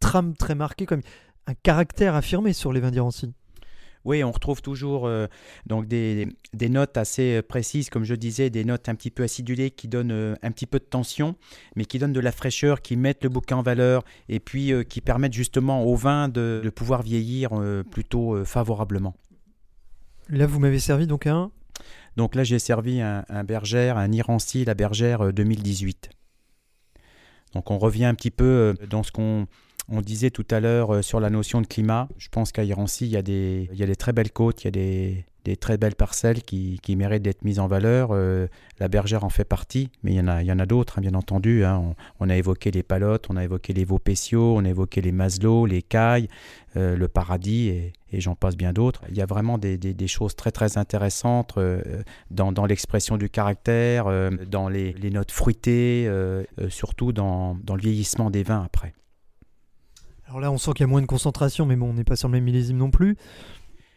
trame 0.00 0.36
très 0.36 0.56
marquée, 0.56 0.86
comme 0.86 1.02
un 1.46 1.54
caractère 1.54 2.16
affirmé 2.16 2.52
sur 2.52 2.72
les 2.72 2.80
vins 2.80 2.90
d'Irancy. 2.90 3.32
Oui, 4.06 4.22
on 4.22 4.30
retrouve 4.30 4.62
toujours 4.62 5.08
euh, 5.08 5.26
donc 5.66 5.88
des, 5.88 6.28
notes 6.54 6.96
assez 6.96 7.38
euh, 7.38 7.42
précises, 7.42 7.90
comme 7.90 8.04
je 8.04 8.14
disais, 8.14 8.50
des 8.50 8.64
notes 8.64 8.88
un 8.88 8.94
petit 8.94 9.10
peu 9.10 9.24
acidulées 9.24 9.72
qui 9.72 9.88
donnent 9.88 10.12
euh, 10.12 10.36
un 10.44 10.52
petit 10.52 10.66
peu 10.66 10.78
de 10.78 10.84
tension, 10.84 11.34
mais 11.74 11.86
qui 11.86 11.98
donnent 11.98 12.12
de 12.12 12.20
la 12.20 12.30
fraîcheur, 12.30 12.82
qui 12.82 12.96
mettent 12.96 13.24
le 13.24 13.30
bouquin 13.30 13.56
en 13.56 13.62
valeur 13.62 14.04
et 14.28 14.38
puis 14.38 14.72
qui 14.88 15.00
permettent 15.00 15.32
justement 15.32 15.82
au 15.84 15.96
vin 15.96 16.28
de, 16.28 16.62
pouvoir 16.74 17.02
vieillir 17.02 17.50
plutôt 17.90 18.44
favorablement. 18.44 19.16
Là, 20.28 20.46
vous 20.46 20.60
m'avez 20.60 20.78
servi 20.78 21.08
donc 21.08 21.26
un 21.26 21.50
Donc 22.16 22.36
là, 22.36 22.44
j'ai 22.44 22.60
servi 22.60 23.00
un, 23.00 23.24
un 23.28 23.42
bergère, 23.42 23.98
un 23.98 24.12
Irancy, 24.12 24.64
la 24.64 24.74
bergère 24.74 25.32
2018. 25.32 26.10
Donc 27.54 27.70
on 27.72 27.78
revient 27.78 28.04
un 28.04 28.14
petit 28.14 28.30
peu 28.30 28.74
dans 28.88 29.02
ce 29.02 29.10
qu'on 29.10 29.48
on 29.88 30.00
disait 30.00 30.30
tout 30.30 30.46
à 30.50 30.60
l'heure 30.60 30.94
euh, 30.94 31.02
sur 31.02 31.20
la 31.20 31.30
notion 31.30 31.60
de 31.60 31.66
climat, 31.66 32.08
je 32.18 32.28
pense 32.28 32.52
qu'à 32.52 32.64
Irancy, 32.64 33.06
il 33.06 33.12
y, 33.12 33.16
a 33.16 33.22
des, 33.22 33.68
il 33.72 33.78
y 33.78 33.82
a 33.82 33.86
des 33.86 33.96
très 33.96 34.12
belles 34.12 34.32
côtes, 34.32 34.64
il 34.64 34.66
y 34.66 34.68
a 34.68 34.70
des, 34.70 35.24
très 35.60 35.78
belles 35.78 35.94
parcelles 35.94 36.42
qui, 36.42 36.80
méritent 36.96 37.22
d'être 37.22 37.44
mises 37.44 37.60
en 37.60 37.68
valeur. 37.68 38.08
Euh, 38.10 38.48
la 38.80 38.88
bergère 38.88 39.22
en 39.22 39.28
fait 39.28 39.44
partie, 39.44 39.90
mais 40.02 40.10
il 40.10 40.16
y 40.16 40.20
en 40.20 40.26
a, 40.26 40.42
y 40.42 40.50
en 40.50 40.58
a 40.58 40.66
d'autres, 40.66 40.98
hein, 40.98 41.02
bien 41.02 41.14
entendu. 41.14 41.64
Hein. 41.64 41.94
On, 42.18 42.28
a 42.28 42.36
évoqué 42.36 42.72
les 42.72 42.82
palottes, 42.82 43.26
on 43.30 43.36
a 43.36 43.44
évoqué 43.44 43.72
les 43.72 43.84
veaux 43.84 44.00
on 44.32 44.64
a 44.64 44.68
évoqué 44.68 45.00
les 45.00 45.12
maslots, 45.12 45.64
les 45.66 45.82
cailles, 45.82 46.26
euh, 46.76 46.96
le 46.96 47.06
paradis, 47.06 47.68
et, 47.68 47.92
j'en 48.20 48.34
passe 48.34 48.56
bien 48.56 48.72
d'autres. 48.72 49.02
Il 49.08 49.16
y 49.16 49.22
a 49.22 49.26
vraiment 49.26 49.56
des, 49.56 49.78
choses 50.08 50.34
très 50.34 50.50
très 50.50 50.78
intéressantes 50.78 51.56
dans, 52.32 52.66
l'expression 52.66 53.16
du 53.16 53.28
caractère, 53.28 54.06
dans 54.48 54.68
les, 54.68 54.94
notes 55.12 55.30
fruitées, 55.30 56.10
surtout 56.70 57.12
dans 57.12 57.56
le 57.68 57.80
vieillissement 57.80 58.30
des 58.30 58.42
vins 58.42 58.64
après. 58.64 58.94
Alors 60.26 60.40
là, 60.40 60.50
on 60.50 60.58
sent 60.58 60.72
qu'il 60.72 60.80
y 60.80 60.84
a 60.84 60.88
moins 60.88 61.02
de 61.02 61.06
concentration, 61.06 61.66
mais 61.66 61.76
bon, 61.76 61.90
on 61.90 61.94
n'est 61.94 62.04
pas 62.04 62.16
sur 62.16 62.28
le 62.28 62.32
même 62.32 62.44
millésime 62.44 62.76
non 62.76 62.90
plus. 62.90 63.16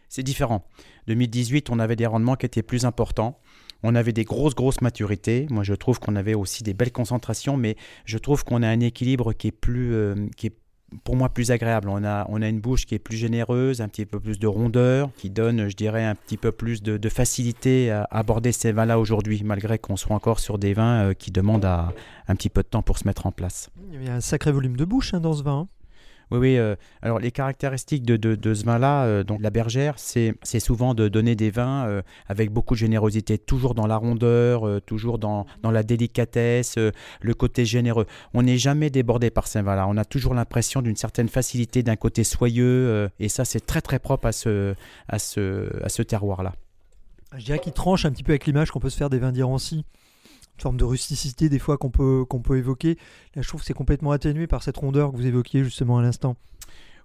C'est 0.10 0.24
différent. 0.24 0.66
2018, 1.08 1.70
on 1.70 1.80
avait 1.80 1.96
des 1.96 2.06
rendements 2.06 2.36
qui 2.36 2.46
étaient 2.46 2.64
plus 2.64 2.86
importants. 2.86 3.40
On 3.84 3.96
avait 3.96 4.14
des 4.14 4.26
grosses, 4.26 4.56
grosses 4.56 4.82
maturités. 4.82 5.48
Moi, 5.50 5.64
je 5.64 5.74
trouve 5.74 6.00
qu'on 6.00 6.16
avait 6.16 6.34
aussi 6.34 6.64
des 6.64 6.74
belles 6.74 6.92
concentrations, 6.92 7.58
mais 7.58 7.78
je 8.06 8.18
trouve 8.18 8.44
qu'on 8.44 8.62
a 8.62 8.68
un 8.68 8.80
équilibre 8.80 9.34
qui 9.34 9.48
est 9.48 9.52
plus, 9.52 9.94
euh, 9.94 10.28
qui 10.36 10.48
est 10.48 10.56
pour 11.04 11.16
moi 11.16 11.30
plus 11.30 11.52
agréable. 11.52 11.88
On 11.90 12.04
a, 12.04 12.26
on 12.30 12.42
a 12.42 12.50
une 12.50 12.60
bouche 12.60 12.86
qui 12.86 12.96
est 12.96 13.00
plus 13.00 13.16
généreuse, 13.16 13.82
un 13.82 13.88
petit 13.88 14.06
peu 14.06 14.20
plus 14.20 14.38
de 14.40 14.48
rondeur, 14.48 15.12
qui 15.18 15.30
donne, 15.30 15.70
je 15.70 15.76
dirais, 15.76 16.04
un 16.04 16.16
petit 16.16 16.38
peu 16.38 16.52
plus 16.52 16.84
de, 16.84 17.10
facilité 17.10 17.92
à 17.92 18.08
aborder 18.12 18.52
ces 18.52 18.72
vins-là 18.72 19.00
aujourd'hui, 19.00 19.42
malgré 19.44 19.80
qu'on 19.80 19.96
soit 19.96 20.16
encore 20.16 20.40
sur 20.40 20.58
des 20.58 20.74
vins 20.74 21.10
euh, 21.10 21.14
qui 21.14 21.32
demandent 21.32 21.66
un 21.66 22.36
petit 22.36 22.50
peu 22.50 22.62
de 22.64 22.68
temps 22.68 22.82
pour 22.82 22.98
se 22.98 23.08
mettre 23.08 23.26
en 23.26 23.32
place. 23.32 23.70
Il 23.94 24.04
y 24.04 24.10
a 24.10 24.16
un 24.16 24.22
sacré 24.22 24.52
volume 24.52 24.76
de 24.76 24.86
bouche 24.86 25.14
hein, 25.14 25.20
dans 25.20 25.34
ce 25.34 25.44
vin. 25.44 25.62
Hein. 25.62 25.79
Oui, 26.32 26.38
oui. 26.38 26.58
Euh, 26.58 26.76
alors, 27.02 27.20
les 27.20 27.32
caractéristiques 27.32 28.04
de, 28.04 28.16
de, 28.18 28.54
ce 28.54 28.64
vin-là, 28.64 29.06
euh, 29.06 29.24
donc 29.24 29.42
la 29.42 29.50
bergère, 29.50 29.96
c'est 29.98 30.60
souvent 30.60 30.94
de 30.94 31.08
donner 31.08 31.36
des 31.36 31.50
vins 31.50 31.88
euh, 31.88 32.02
avec 32.28 32.52
beaucoup 32.52 32.76
de 32.76 32.80
générosité, 32.80 33.38
toujours 33.38 33.74
dans 33.74 33.88
la 33.88 33.98
rondeur, 33.98 34.82
toujours 34.82 35.18
dans, 35.18 35.46
dans, 35.64 35.72
la 35.72 35.84
délicatesse, 35.84 36.78
le 36.78 37.34
côté 37.34 37.66
généreux. 37.66 38.06
On 38.34 38.44
n'est 38.44 38.58
jamais 38.58 38.90
débordé 38.90 39.30
par 39.30 39.48
ces 39.48 39.62
vins-là. 39.62 39.88
On 39.88 39.98
a 39.98 40.06
toujours 40.06 40.34
l'impression 40.34 40.82
d'une 40.82 40.96
certaine 40.96 41.30
facilité, 41.30 41.84
d'un 41.84 41.96
côté 41.96 42.24
soyeux, 42.24 43.10
et 43.20 43.30
ça, 43.30 43.46
c'est 43.46 43.66
très, 43.66 43.82
très 43.82 44.00
propre 44.00 44.28
à 44.28 44.32
ce, 44.32 44.76
à 45.08 45.20
ce, 45.20 45.70
à 45.84 45.90
ce 45.90 46.02
terroir-là. 46.02 46.54
Je 47.38 47.46
dirais 47.46 47.60
qu'il 47.60 47.74
tranche 47.74 48.06
un 48.06 48.12
petit 48.12 48.24
peu 48.24 48.32
avec 48.32 48.46
l'image 48.46 48.72
qu'on 48.72 48.80
peut 48.80 48.90
se 48.90 48.98
faire 48.98 49.10
des 49.10 49.20
vins 49.20 49.32
d'Irancy 49.32 49.86
forme 50.62 50.78
de 50.78 50.84
rusticité 50.84 51.50
des 51.50 51.60
fois 51.60 51.78
qu'on 51.78 51.90
peut, 51.90 52.26
qu'on 52.28 52.42
peut 52.42 52.58
évoquer. 52.58 52.98
Là, 53.36 53.42
je 53.42 53.48
trouve 53.48 53.62
que 53.62 53.68
c'est 53.68 53.74
complètement 53.74 54.12
atténué 54.12 54.48
par 54.48 54.64
cette 54.64 54.78
rondeur 54.78 55.12
que 55.12 55.18
vous 55.18 55.26
évoquiez 55.26 55.64
justement 55.64 55.98
à 55.98 56.02
l'instant. 56.02 56.36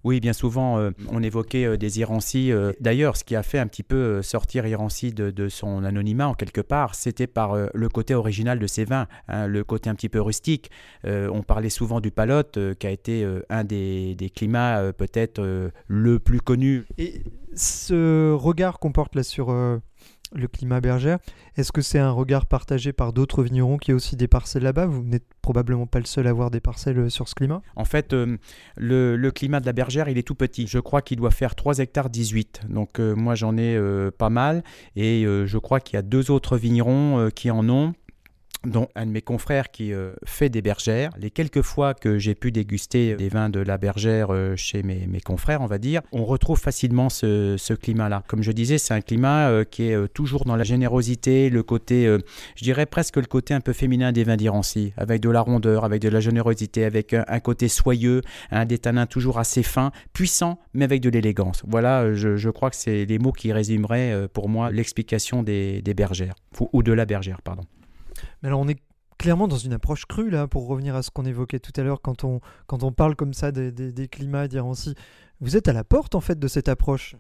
Oui, 0.05 0.21
bien 0.21 0.35
souvent, 0.35 0.79
euh, 0.79 0.91
on 1.11 1.23
évoquait 1.23 1.65
euh, 1.65 1.77
des 1.79 1.99
Irancy. 1.99 2.53
Euh, 2.53 2.73
d'ailleurs, 2.79 3.17
ce 3.17 3.25
qui 3.25 3.35
a 3.35 3.43
fait 3.43 3.59
un 3.59 3.67
petit 3.67 3.83
peu 3.83 4.21
sortir 4.21 4.67
Irancy 4.67 5.13
de, 5.13 5.49
son 5.49 5.83
anonymat, 5.83 6.29
en 6.29 6.35
quelque 6.35 6.61
part, 6.61 6.95
c'était 6.95 7.27
par 7.27 7.57
le 7.73 7.89
côté 7.89 8.15
original 8.15 8.59
de 8.59 8.67
ses 8.67 8.85
vins, 8.85 9.07
hein, 9.29 9.47
le 9.47 9.65
côté 9.65 9.89
un 9.89 9.95
petit 9.95 10.11
peu 10.11 10.21
rustique. 10.21 10.71
on 11.05 11.43
parlait 11.43 11.71
souvent 11.71 12.01
du 12.01 12.11
palote, 12.11 12.59
qui 12.79 12.87
a 12.87 12.91
été 12.91 13.27
un 13.49 13.65
des, 13.65 14.15
des 14.15 14.31
climats 14.31 14.93
peut-être 14.93 15.43
le 15.87 16.19
plus 16.19 16.41
connu. 16.41 16.85
Et 16.99 17.23
ce 17.55 18.33
regard 18.33 18.79
qu'on 18.79 18.93
porte 18.93 19.15
là 19.15 19.23
sur 19.23 19.55
le 20.35 20.49
climat 20.49 20.81
bergère. 20.81 21.19
Est-ce 21.57 21.73
que 21.73 21.83
c'est 21.83 21.99
un 21.99 22.11
regard 22.11 22.47
partagé 22.47 22.93
par 22.93 23.13
d'autres 23.13 23.43
vignerons 23.43 23.79
qui 23.79 23.93
ont 23.93 23.97
aussi 23.97 24.17
des 24.17 24.29
parcelles 24.29 24.65
là-bas? 24.65 24.87
Vous 24.87 25.03
n'êtes 25.03 25.25
probablement 25.41 25.87
pas 25.87 26.01
le 26.01 26.07
seul 26.07 26.27
à 26.27 26.31
avoir 26.31 26.51
des 26.51 26.61
parcelles 26.61 26.99
euh, 26.99 27.09
sur 27.09 27.29
ce 27.29 27.35
climat? 27.35 27.63
En 27.77 27.85
fait, 27.85 28.13
euh, 28.13 28.37
le, 28.77 29.31
climat 29.31 29.61
de 29.61 29.67
la 29.67 29.73
bergère, 29.73 30.09
il 30.09 30.19
est 30.19 30.23
tout 30.23 30.35
petit. 30.35 30.67
Je 30.67 30.79
crois 30.79 31.03
qu'il 31.03 31.19
doit 31.19 31.31
faire 31.31 31.55
3 31.55 31.79
hectares 31.79 32.11
18. 32.11 32.63
Donc 32.69 32.99
euh, 32.99 33.15
moi, 33.15 33.35
j'en 33.35 33.57
ai 33.57 33.79
pas 34.19 34.31
mal. 34.31 34.63
Et 34.97 35.25
je 35.25 35.59
crois 35.59 35.81
qu'il 35.81 35.95
y 35.95 35.99
a 35.99 36.03
deux 36.03 36.31
autres 36.31 36.57
vignerons 36.57 37.31
qui 37.35 37.51
en 37.51 37.69
ont 37.69 37.95
dont 38.65 38.89
un 38.95 39.07
de 39.07 39.11
mes 39.11 39.23
confrères 39.23 39.71
qui 39.71 39.93
euh, 39.93 40.13
fait 40.25 40.49
des 40.49 40.63
bergères. 40.63 41.11
Les 41.19 41.31
quelques 41.31 41.63
fois 41.63 41.95
que 41.95 42.19
j'ai 42.19 42.35
pu 42.35 42.53
déguster 42.53 43.15
des 43.17 43.29
vins 43.29 43.49
de 43.49 43.61
la 43.61 43.79
bergère 43.79 44.29
euh, 44.31 44.57
chez 44.57 44.83
mes, 44.83 45.07
confrères, 45.25 45.61
on 45.61 45.67
va 45.67 45.79
dire, 45.79 46.03
on 46.13 46.25
retrouve 46.25 46.59
facilement 46.59 47.09
ce, 47.09 47.75
climat-là. 47.75 48.23
Comme 48.29 48.43
je 48.43 48.53
disais, 48.53 48.79
c'est 48.79 48.95
un 48.95 49.01
climat 49.01 49.49
euh, 49.49 49.65
qui 49.65 49.85
est 49.85 50.09
toujours 50.13 50.45
dans 50.45 50.57
la 50.57 50.65
générosité, 50.65 51.51
le 51.51 51.63
côté, 51.63 52.05
je 52.57 52.65
dirais 52.65 52.87
presque 52.87 53.17
le 53.17 53.27
côté 53.27 53.55
un 53.55 53.61
peu 53.61 53.73
féminin 53.73 54.13
des 54.13 54.25
vins 54.25 54.37
d'Irancy, 54.37 54.93
avec 54.97 55.21
de 55.21 55.31
la 55.31 55.41
rondeur, 55.41 55.85
avec 55.85 56.01
de 56.03 56.09
la 56.09 56.21
générosité, 56.21 56.85
avec 56.85 57.15
un, 57.15 57.41
côté 57.41 57.69
soyeux, 57.69 58.21
un 58.51 58.65
des 58.65 58.79
tanins 58.79 59.07
toujours 59.07 59.39
assez 59.39 59.63
fins, 59.63 59.93
puissants, 60.13 60.59
mais 60.73 60.85
avec 60.85 61.01
de 61.01 61.11
l'élégance. 61.11 61.63
Voilà, 61.67 62.15
je, 62.15 62.51
crois 62.51 62.71
que 62.71 62.77
c'est 62.77 63.05
les 63.05 63.19
mots 63.19 63.33
qui 63.33 63.53
résumeraient 63.53 64.29
pour 64.33 64.49
moi 64.49 64.71
l'explication 64.71 65.43
des 65.43 65.83
bergères, 65.97 66.35
ou 66.73 66.83
de 66.83 66.93
la 66.93 67.07
bergère, 67.07 67.43
pardon. 67.43 67.65
Mais 68.43 68.49
alors 68.49 68.61
on 68.61 68.69
est 68.69 68.81
clairement 69.19 69.49
dans 69.49 69.57
une 69.57 69.73
approche 69.73 70.07
crue 70.07 70.31
là, 70.31 70.47
pour 70.47 70.67
revenir 70.67 70.95
à 70.97 71.03
ce 71.03 71.11
qu'on 71.11 71.25
évoquait 71.25 71.61
tout 71.61 71.73
à 71.77 71.83
l'heure 71.83 72.01
quand 72.03 72.25
on, 72.25 72.41
quand 72.67 72.83
on 72.83 72.93
parle 72.93 73.17
comme 73.17 73.33
ça 73.33 73.53
des, 73.53 73.71
des, 73.73 74.09
climats 74.09 74.49
d'Irancy. 74.49 74.95
Vous 75.41 75.57
êtes 75.57 75.69
à 75.69 75.73
la 75.73 75.85
porte 75.85 76.15
en 76.15 76.21
fait 76.21 76.39
de 76.39 76.49
cette 76.49 76.69
approche? 76.69 77.17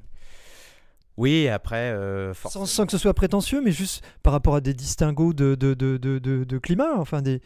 Oui, 1.16 1.48
après... 1.48 1.92
Euh, 1.92 2.34
sans, 2.34 2.86
que 2.86 2.92
ce 2.92 2.98
soit 2.98 3.14
prétentieux, 3.14 3.62
mais 3.62 3.70
juste 3.70 4.04
par 4.22 4.32
rapport 4.32 4.56
à 4.56 4.60
des 4.60 4.74
distinguos 4.74 5.32
de, 5.32 5.54
de, 5.54 5.74
de, 5.74 5.96
de, 5.96 6.18
de 6.18 6.58
climat, 6.58 6.98
enfin 6.98 7.22
des, 7.22 7.40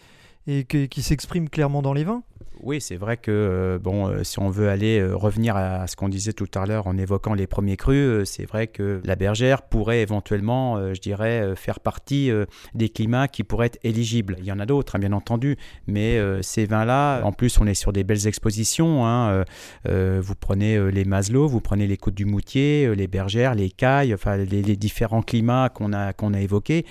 et 0.49 0.65
qui 0.65 1.03
s'expriment 1.03 1.49
clairement 1.49 1.83
dans 1.83 1.93
les 1.93 2.05
vins. 2.05 2.23
Oui, 2.61 2.81
c'est 2.81 2.97
vrai 2.97 3.17
que 3.17 3.31
euh, 3.31 3.79
bon, 3.79 4.09
euh, 4.09 4.25
si 4.25 4.41
on 4.41 4.51
veut 4.51 4.69
aller 4.69 4.99
euh, 4.99 5.15
revenir 5.15 5.57
à 5.57 5.87
ce 5.87 5.95
qu'on 5.95 6.09
disait 6.09 6.33
tout 6.33 6.49
à 6.55 6.67
l'heure 6.67 6.89
en 6.89 6.97
évoquant 6.97 7.35
les 7.35 7.47
premiers 7.47 7.77
crus, 7.77 8.29
c'est 8.29 8.47
vrai 8.47 8.67
que 8.67 9.01
la 9.05 9.15
bergère 9.15 9.63
pourrait 9.63 10.01
éventuellement, 10.01 10.93
je 10.93 11.01
dirais, 11.01 11.55
faire 11.57 11.81
partie 11.81 12.31
des 12.75 12.89
climats 12.89 13.29
qui 13.29 13.45
pourraient 13.45 13.67
être 13.67 13.79
éligibles. 13.85 14.37
Il 14.39 14.45
y 14.45 14.53
en 14.53 14.59
a 14.59 14.67
d'autres, 14.67 14.97
hein, 14.97 14.99
bien 14.99 15.13
entendu, 15.13 15.57
mais 15.87 16.21
ces 16.43 16.67
vins-là, 16.67 17.23
en 17.23 17.33
plus, 17.33 17.59
on 17.61 17.67
est 17.67 17.75
sur 17.75 17.93
des 17.93 18.05
belles 18.05 18.27
expositions. 18.27 19.07
Hein, 19.07 19.45
vous 19.85 20.35
prenez 20.35 20.91
les 20.91 21.05
Maslow, 21.05 21.49
vous 21.49 21.61
prenez 21.61 21.87
les 21.87 21.97
Côtes 21.97 22.15
du 22.15 22.25
Moutier, 22.25 22.95
les 22.95 23.07
bergères, 23.07 23.55
les 23.55 23.71
cailles, 23.71 24.15
enfin 24.15 24.37
les, 24.37 24.63
les 24.63 24.77
différents 24.77 25.23
climats 25.23 25.69
qu'on 25.69 25.93
a 25.93 26.13
qu'on 26.13 26.35
a 26.35 26.41
évoqués 26.41 26.85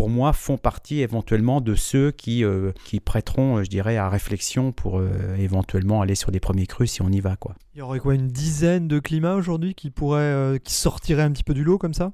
pour 0.00 0.08
moi, 0.08 0.32
font 0.32 0.56
partie 0.56 1.02
éventuellement 1.02 1.60
de 1.60 1.74
ceux 1.74 2.10
qui, 2.10 2.42
euh, 2.42 2.72
qui 2.86 3.00
prêteront, 3.00 3.58
euh, 3.58 3.64
je 3.64 3.68
dirais, 3.68 3.98
à 3.98 4.08
réflexion 4.08 4.72
pour 4.72 4.98
euh, 4.98 5.36
éventuellement 5.38 6.00
aller 6.00 6.14
sur 6.14 6.30
des 6.30 6.40
premiers 6.40 6.66
crus 6.66 6.92
si 6.92 7.02
on 7.02 7.10
y 7.10 7.20
va. 7.20 7.36
Quoi. 7.36 7.54
Il 7.74 7.80
y 7.80 7.82
aurait 7.82 7.98
quoi, 7.98 8.14
une 8.14 8.28
dizaine 8.28 8.88
de 8.88 8.98
climats 8.98 9.34
aujourd'hui 9.34 9.74
qui, 9.74 9.90
pourraient, 9.90 10.58
qui 10.64 10.72
sortiraient 10.72 11.24
un 11.24 11.30
petit 11.32 11.44
peu 11.44 11.52
du 11.52 11.64
lot 11.64 11.76
comme 11.76 11.92
ça? 11.92 12.12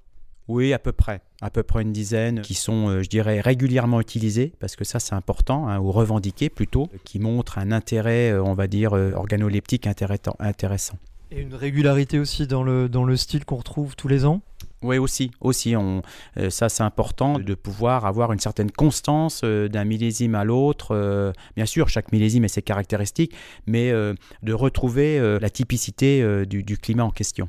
Oui, 0.48 0.72
à 0.72 0.80
peu 0.80 0.90
près. 0.90 1.20
À 1.40 1.48
peu 1.48 1.62
près 1.62 1.82
une 1.82 1.92
dizaine 1.92 2.40
qui 2.40 2.54
sont, 2.54 3.04
je 3.04 3.08
dirais, 3.08 3.40
régulièrement 3.40 4.00
utilisés, 4.00 4.52
parce 4.58 4.74
que 4.74 4.82
ça 4.82 4.98
c'est 4.98 5.14
important, 5.14 5.68
hein, 5.68 5.78
ou 5.78 5.92
revendiqués 5.92 6.50
plutôt, 6.50 6.88
qui 7.04 7.20
montrent 7.20 7.56
un 7.58 7.70
intérêt, 7.70 8.36
on 8.36 8.54
va 8.54 8.66
dire, 8.66 8.94
organoleptique 8.94 9.86
intéressant. 9.86 10.98
Et 11.30 11.40
une 11.40 11.54
régularité 11.54 12.18
aussi 12.18 12.48
dans 12.48 12.64
le, 12.64 12.88
dans 12.88 13.04
le 13.04 13.16
style 13.16 13.44
qu'on 13.44 13.56
retrouve 13.56 13.94
tous 13.94 14.08
les 14.08 14.24
ans? 14.24 14.42
Oui, 14.86 14.98
aussi, 14.98 15.30
aussi 15.40 15.76
on, 15.76 16.02
euh, 16.38 16.50
ça 16.50 16.68
c'est 16.68 16.82
important 16.82 17.38
de 17.38 17.54
pouvoir 17.54 18.06
avoir 18.06 18.32
une 18.32 18.38
certaine 18.38 18.70
constance 18.70 19.42
euh, 19.44 19.68
d'un 19.68 19.84
millésime 19.84 20.34
à 20.34 20.44
l'autre. 20.44 20.94
Euh, 20.94 21.32
bien 21.56 21.66
sûr, 21.66 21.88
chaque 21.88 22.12
millésime 22.12 22.44
a 22.44 22.48
ses 22.48 22.62
caractéristiques, 22.62 23.34
mais 23.66 23.90
de 23.90 24.52
retrouver 24.52 25.38
la 25.40 25.50
typicité 25.50 26.44
du, 26.46 26.78
climat 26.78 27.04
en 27.04 27.10
question. 27.10 27.48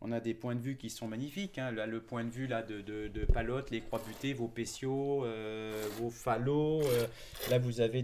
On 0.00 0.12
a 0.12 0.20
des 0.20 0.34
points 0.34 0.54
de 0.54 0.60
vue 0.60 0.76
qui 0.76 0.90
sont 0.90 1.08
magnifiques. 1.08 1.58
hein. 1.58 1.72
Le 1.72 2.00
point 2.00 2.24
de 2.24 2.30
vue 2.30 2.46
là, 2.46 2.62
de, 2.62 2.80
de, 2.80 3.24
Palotte, 3.24 3.70
les 3.70 3.80
croix 3.80 4.00
butées, 4.06 4.32
vos 4.32 4.46
pétiaux, 4.46 5.24
euh, 5.24 5.72
vos 5.98 6.10
phalos. 6.10 6.82
euh, 6.84 7.06
là, 7.50 7.58
vous 7.58 7.80
avez, 7.80 8.02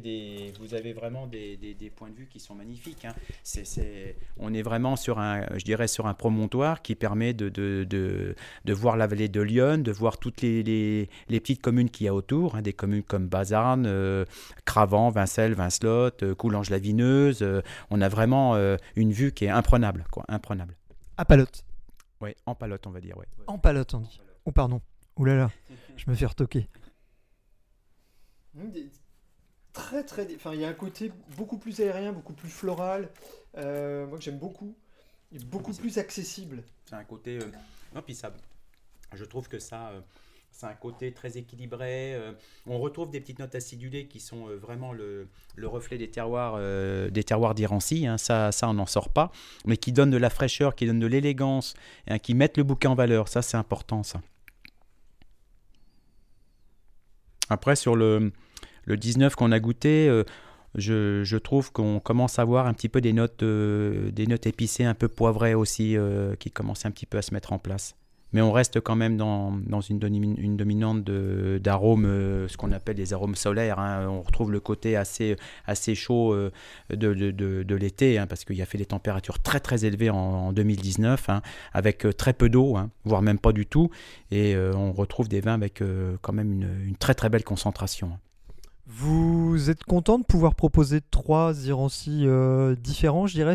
vraiment 0.92 1.26
des, 1.26 1.92
points 1.94 2.10
de 2.10 2.14
vue 2.14 2.26
qui 2.26 2.40
sont 2.40 2.54
magnifiques. 2.54 3.04
hein. 3.04 3.14
On 4.38 4.52
est 4.52 4.62
vraiment 4.62 4.96
sur 4.96 5.20
un, 5.20 5.46
je 5.56 5.64
dirais, 5.64 5.86
sur 5.86 6.06
un 6.06 6.14
promontoire 6.14 6.82
qui 6.82 6.96
permet 6.96 7.32
de, 7.32 8.34
voir 8.68 8.96
la 8.96 9.06
vallée 9.06 9.28
de 9.28 9.40
Lyon, 9.40 9.78
de 9.78 9.92
voir 9.92 10.18
toutes 10.18 10.42
les, 10.42 11.08
petites 11.28 11.62
communes 11.62 11.90
qu'il 11.90 12.06
y 12.06 12.08
a 12.08 12.14
autour, 12.14 12.56
hein, 12.56 12.62
des 12.62 12.72
communes 12.72 13.04
comme 13.04 13.28
Bazarne, 13.28 13.86
euh, 13.86 14.24
Cravant, 14.64 15.10
Vincelles, 15.10 15.54
Vincelotte, 15.54 16.24
euh, 16.24 16.34
Coulanges-la-Vineuse. 16.34 17.44
on 17.90 18.00
a 18.00 18.08
vraiment 18.08 18.54
une 18.96 19.12
vue 19.12 19.32
qui 19.32 19.44
est 19.44 19.50
imprenable. 19.50 20.04
Quoi, 20.10 20.24
imprenable. 20.28 20.76
À 21.16 21.24
Palotte. 21.24 21.64
Oui, 22.24 22.34
en 22.46 22.54
palotte, 22.54 22.86
on 22.86 22.90
va 22.90 23.00
dire. 23.00 23.16
Ouais. 23.18 23.26
En 23.46 23.58
Palotte, 23.58 23.94
on 23.94 24.00
dit. 24.00 24.20
Oh, 24.46 24.52
pardon. 24.52 24.80
Ouh 25.16 25.24
là 25.26 25.36
là, 25.36 25.50
je 25.96 26.10
me 26.10 26.14
fais 26.16 26.26
retoquer. 26.26 26.68
Très 29.72 30.04
très. 30.04 30.32
Enfin, 30.36 30.54
il 30.54 30.60
y 30.60 30.64
a 30.64 30.68
un 30.68 30.72
côté 30.74 31.12
beaucoup 31.36 31.58
plus 31.58 31.80
aérien, 31.80 32.12
beaucoup 32.12 32.32
plus 32.32 32.48
floral. 32.48 33.10
euh, 33.56 34.06
moi 34.06 34.18
que 34.18 34.24
j'aime 34.24 34.38
beaucoup. 34.38 34.76
Et 35.32 35.38
beaucoup 35.38 35.72
c'est- 35.72 35.80
plus 35.80 35.98
accessible. 35.98 36.62
C'est 36.86 36.94
un 36.96 37.04
côté. 37.04 37.38
euh, 37.38 37.50
non, 37.94 38.02
puis 38.02 38.14
ça, 38.14 38.32
je 39.12 39.24
trouve 39.24 39.48
que 39.48 39.58
ça. 39.58 39.92
C'est 40.54 40.66
un 40.66 40.74
côté 40.74 41.12
très 41.12 41.36
équilibré. 41.36 42.14
euh, 42.14 42.32
on 42.66 42.78
retrouve 42.78 43.10
des 43.10 43.20
petites 43.20 43.40
notes 43.40 43.56
acidulées 43.56 44.06
qui 44.06 44.20
sont 44.20 44.48
euh, 44.48 44.56
vraiment 44.56 44.92
le, 44.92 45.26
le 45.56 45.66
reflet 45.66 45.98
des 45.98 46.08
terroirs, 46.08 46.54
euh, 46.56 47.10
des 47.10 47.24
terroirs 47.24 47.54
d'Irancy. 47.56 48.06
hein, 48.06 48.18
ça, 48.18 48.52
ça, 48.52 48.68
on 48.68 48.74
n'en 48.74 48.86
sort 48.86 49.08
pas. 49.08 49.32
Mais 49.66 49.76
qui 49.76 49.90
donnent 49.92 50.12
de 50.12 50.16
la 50.16 50.30
fraîcheur, 50.30 50.76
qui 50.76 50.86
donnent 50.86 51.00
de 51.00 51.08
l'élégance, 51.08 51.74
hein, 52.06 52.20
qui 52.20 52.34
mettent 52.34 52.56
le 52.56 52.62
bouquet 52.62 52.86
en 52.86 52.94
valeur. 52.94 53.26
Ça, 53.26 53.42
c'est 53.42 53.56
important. 53.56 54.02
Après, 57.50 57.74
sur 57.74 57.96
le, 57.96 58.32
le 58.84 58.96
19 58.96 59.34
qu'on 59.34 59.50
a 59.50 59.58
goûté, 59.58 60.22
je, 60.76 61.36
trouve 61.36 61.72
qu'on 61.72 61.98
commence 61.98 62.38
à 62.38 62.42
avoir 62.42 62.66
un 62.66 62.74
petit 62.74 62.88
peu 62.88 63.00
des 63.00 63.12
notes, 63.12 63.42
des 63.42 64.26
notes 64.28 64.46
épicées, 64.46 64.84
un 64.84 64.94
peu 64.94 65.08
poivrées 65.08 65.54
aussi, 65.54 65.96
qui 66.38 66.50
commencent 66.52 66.86
un 66.86 66.90
petit 66.90 67.06
peu 67.06 67.18
à 67.18 67.22
se 67.22 67.34
mettre 67.34 67.52
en 67.52 67.58
place. 67.58 67.96
Mais 68.34 68.42
on 68.42 68.52
reste 68.52 68.80
quand 68.80 68.96
même 68.96 69.16
dans, 69.16 69.52
une, 69.88 69.98
domi- 69.98 70.36
une 70.36 70.56
dominante 70.56 71.04
d'arômes, 71.04 72.04
euh, 72.04 72.48
ce 72.48 72.56
qu'on 72.56 72.72
appelle 72.72 72.96
des 72.96 73.12
arômes 73.14 73.36
solaires. 73.36 73.78
hein. 73.78 74.08
On 74.08 74.20
retrouve 74.20 74.50
le 74.50 74.58
côté 74.60 74.96
assez, 74.96 75.36
chaud 75.94 76.34
euh, 76.34 76.50
de, 76.90 77.74
l'été, 77.74 78.18
hein, 78.18 78.26
parce 78.26 78.44
qu'il 78.44 78.56
y 78.56 78.62
a 78.62 78.66
fait 78.66 78.76
des 78.76 78.86
températures 78.86 79.38
très 79.38 79.60
très 79.60 79.84
élevées 79.84 80.10
en, 80.10 80.16
en 80.16 80.52
2019, 80.52 81.30
hein, 81.30 81.42
avec 81.72 82.04
euh, 82.04 82.12
très 82.12 82.32
peu 82.32 82.48
d'eau, 82.48 82.76
voire 83.04 83.22
même 83.22 83.38
pas 83.38 83.52
du 83.52 83.66
tout. 83.66 83.90
Et 84.32 84.56
on 84.56 84.92
retrouve 84.92 85.28
des 85.28 85.40
vins 85.40 85.54
avec 85.54 85.80
quand 86.20 86.32
même 86.32 86.52
une, 86.52 86.96
très 86.96 87.14
très 87.14 87.28
belle 87.28 87.44
concentration. 87.44 88.18
Vous 88.86 89.70
êtes 89.70 89.84
content 89.84 90.18
de 90.18 90.24
pouvoir 90.24 90.54
proposer 90.54 91.00
trois 91.00 91.66
Irancy 91.66 92.24
euh, 92.26 92.74
différents, 92.74 93.26
je 93.26 93.34
dirais? 93.34 93.54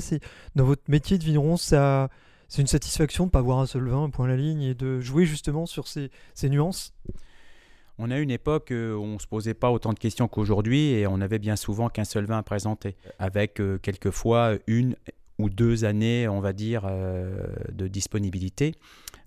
Dans 0.56 0.64
votre 0.64 0.84
métier 0.88 1.18
de 1.20 1.24
vigneron, 1.24 1.56
ça, 1.56 2.10
c'est 2.50 2.62
une 2.62 2.68
satisfaction 2.68 3.24
de 3.26 3.28
ne 3.30 3.32
pas 3.32 3.40
avoir 3.40 3.60
un 3.60 3.66
seul 3.66 3.88
vin, 3.88 4.10
point 4.10 4.26
à 4.26 4.30
la 4.30 4.38
ligne, 4.38 4.62
et 4.64 4.74
de 4.74 5.00
jouer 5.00 5.26
justement 5.26 5.66
sur 5.66 5.88
ces, 5.88 6.12
ces 6.34 6.50
nuances. 6.50 6.94
On 8.00 8.12
a 8.12 8.18
une 8.18 8.32
époque 8.32 8.72
euh, 8.72 8.96
où 8.96 9.04
on 9.04 9.14
ne 9.16 9.20
se 9.20 9.28
posait 9.28 9.54
pas 9.54 9.72
autant 9.72 9.94
de 9.94 10.00
questions 10.00 10.28
qu'aujourd'hui 10.28 10.92
et 10.92 11.06
on 11.06 11.20
avait 11.20 11.38
bien 11.38 11.58
souvent 11.58 11.90
qu'un 11.90 12.06
seul 12.06 12.26
vin 12.26 12.38
à 12.38 12.44
présenter, 12.44 12.96
avec 13.20 13.60
euh, 13.60 13.78
quelquefois 13.78 14.54
une 14.68 14.96
ou 15.38 15.50
deux 15.50 15.86
années, 15.86 16.28
on 16.28 16.40
va 16.40 16.54
dire, 16.54 16.84
euh, 16.86 17.46
de 17.72 17.88
disponibilité. 17.88 18.74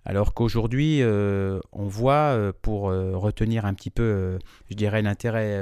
Alors 0.05 0.35
qu'aujourd'hui, 0.35 1.01
euh, 1.01 1.61
on 1.73 1.87
voit, 1.87 2.35
euh, 2.35 2.53
pour 2.61 2.91
euh, 2.91 3.17
retenir 3.17 3.67
un 3.67 3.75
petit 3.75 3.91
peu, 3.91 4.39
je 4.69 4.75
dirais, 4.75 5.01
l'intérêt 5.01 5.59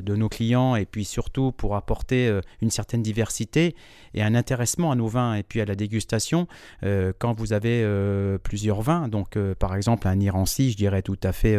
de 0.00 0.16
nos 0.16 0.28
clients 0.28 0.74
et 0.76 0.86
puis 0.86 1.04
surtout 1.04 1.52
pour 1.52 1.76
apporter 1.76 2.40
une 2.62 2.70
certaine 2.70 3.02
diversité 3.02 3.74
et 4.14 4.22
un 4.22 4.34
intéressement 4.34 4.90
à 4.90 4.94
nos 4.94 5.06
vins 5.06 5.34
et 5.34 5.42
puis 5.42 5.60
à 5.60 5.64
la 5.64 5.74
dégustation, 5.74 6.46
quand 6.82 7.32
vous 7.32 7.52
avez 7.52 7.86
plusieurs 8.42 8.80
vins, 8.82 9.08
donc 9.08 9.38
par 9.58 9.74
exemple 9.74 10.08
un 10.08 10.18
Irancy, 10.20 10.70
je 10.70 10.76
dirais 10.76 11.02
tout 11.02 11.18
à 11.22 11.32
fait 11.32 11.58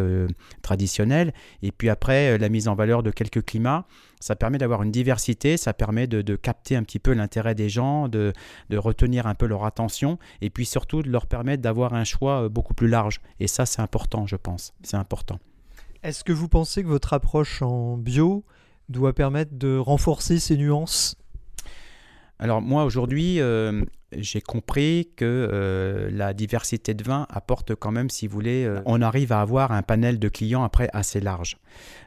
traditionnel, 0.61 1.33
et 1.61 1.71
puis 1.71 1.89
après 1.89 2.37
la 2.37 2.49
mise 2.49 2.67
en 2.67 2.75
valeur 2.75 3.03
de 3.03 3.11
quelques 3.11 3.43
climats, 3.43 3.85
ça 4.19 4.35
permet 4.35 4.57
d'avoir 4.57 4.83
une 4.83 4.91
diversité, 4.91 5.57
ça 5.57 5.73
permet 5.73 6.07
de, 6.07 6.21
de 6.21 6.35
capter 6.35 6.75
un 6.75 6.83
petit 6.83 6.99
peu 6.99 7.13
l'intérêt 7.13 7.55
des 7.55 7.69
gens, 7.69 8.07
de, 8.07 8.33
de 8.69 8.77
retenir 8.77 9.27
un 9.27 9.35
peu 9.35 9.45
leur 9.45 9.65
attention, 9.65 10.17
et 10.41 10.49
puis 10.49 10.65
surtout 10.65 11.01
de 11.01 11.09
leur 11.09 11.27
permettre 11.27 11.61
d'avoir 11.61 11.93
un 11.93 12.03
choix 12.03 12.43
euh, 12.43 12.49
beaucoup 12.49 12.73
plus 12.73 12.87
large. 12.87 13.21
Et 13.39 13.47
ça, 13.47 13.65
c'est 13.65 13.81
important, 13.81 14.25
je 14.25 14.35
pense. 14.35 14.73
C'est 14.83 14.97
important. 14.97 15.39
Est-ce 16.03 16.23
que 16.23 16.33
vous 16.33 16.47
pensez 16.47 16.83
que 16.83 16.87
votre 16.87 17.13
approche 17.13 17.61
en 17.61 17.97
bio 17.97 18.45
doit 18.89 19.13
permettre 19.13 19.55
de 19.55 19.77
renforcer 19.77 20.39
ces 20.39 20.57
nuances? 20.57 21.17
Alors 22.37 22.61
moi 22.61 22.83
aujourd'hui, 22.83 23.39
euh, 23.39 23.83
j'ai 24.11 24.41
compris 24.41 25.09
que 25.15 25.25
euh, 25.25 26.09
la 26.11 26.33
diversité 26.33 26.93
de 26.93 27.03
vins 27.03 27.25
apporte 27.29 27.75
quand 27.75 27.91
même, 27.91 28.09
si 28.09 28.27
vous 28.27 28.33
voulez, 28.33 28.65
euh, 28.65 28.81
on 28.85 29.01
arrive 29.01 29.31
à 29.31 29.41
avoir 29.41 29.71
un 29.71 29.81
panel 29.81 30.19
de 30.19 30.29
clients 30.29 30.63
après 30.63 30.89
assez 30.93 31.19
large. 31.19 31.57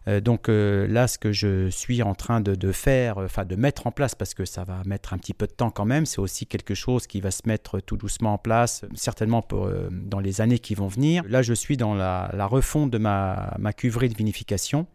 Euh, 0.07 0.21
donc 0.21 0.49
là, 0.49 1.09
ce 1.09 1.19
que 1.19 1.33
je 1.33 1.69
suis 1.69 2.03
en 2.03 2.15
train 2.15 2.41
de, 2.41 2.55
de 2.55 2.73
faire, 2.73 3.19
enfin 3.19 3.45
de 3.45 3.57
mettre 3.57 3.87
en 3.87 3.91
place, 3.91 4.15
parce 4.15 4.35
que 4.35 4.45
ça 4.45 4.65
va 4.65 4.83
mettre 4.87 5.13
un 5.13 5.19
petit 5.19 5.35
peu 5.35 5.47
de 5.47 5.53
temps 5.53 5.71
quand 5.71 5.85
même, 5.85 6.07
c'est 6.07 6.21
aussi 6.21 6.47
quelque 6.47 6.75
chose 6.75 7.07
qui 7.07 7.21
va 7.21 7.31
se 7.31 7.43
mettre 7.47 7.81
tout 7.81 7.97
doucement 7.97 8.35
en 8.35 8.39
place, 8.39 8.85
certainement 8.95 9.43
pour, 9.43 9.71
dans 9.91 10.21
les 10.21 10.41
années 10.41 10.59
qui 10.59 10.75
vont 10.75 10.89
venir. 10.89 11.25
Là, 11.29 11.43
je 11.43 11.53
suis 11.53 11.77
dans 11.77 11.95
la, 11.95 12.31
la 12.35 12.47
refonte 12.47 12.91
de 12.91 12.99
ma, 12.99 13.55
ma 13.59 13.73
cuverie 13.73 14.09
de 14.09 14.15
vinification. 14.17 14.87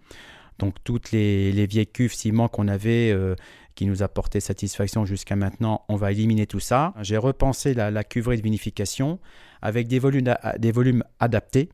Donc 0.59 0.75
toutes 0.83 1.11
les, 1.11 1.51
les 1.51 1.65
vieilles 1.65 1.87
cuves 1.87 2.13
ciment 2.13 2.47
qu'on 2.47 2.67
avait, 2.67 3.11
euh, 3.11 3.35
qui 3.75 3.85
nous 3.85 4.03
apportaient 4.03 4.39
satisfaction 4.39 5.05
jusqu'à 5.05 5.35
maintenant, 5.35 5.83
on 5.89 5.95
va 5.95 6.11
éliminer 6.11 6.45
tout 6.47 6.59
ça. 6.59 6.93
J'ai 7.01 7.17
repensé 7.17 7.73
la, 7.73 7.91
la 7.91 8.03
cuverie 8.03 8.37
de 8.37 8.43
vinification 8.43 9.19
avec 9.61 9.87
a- 10.29 10.57
des 10.57 10.71
volumes 10.71 11.03
adaptés 11.19 11.69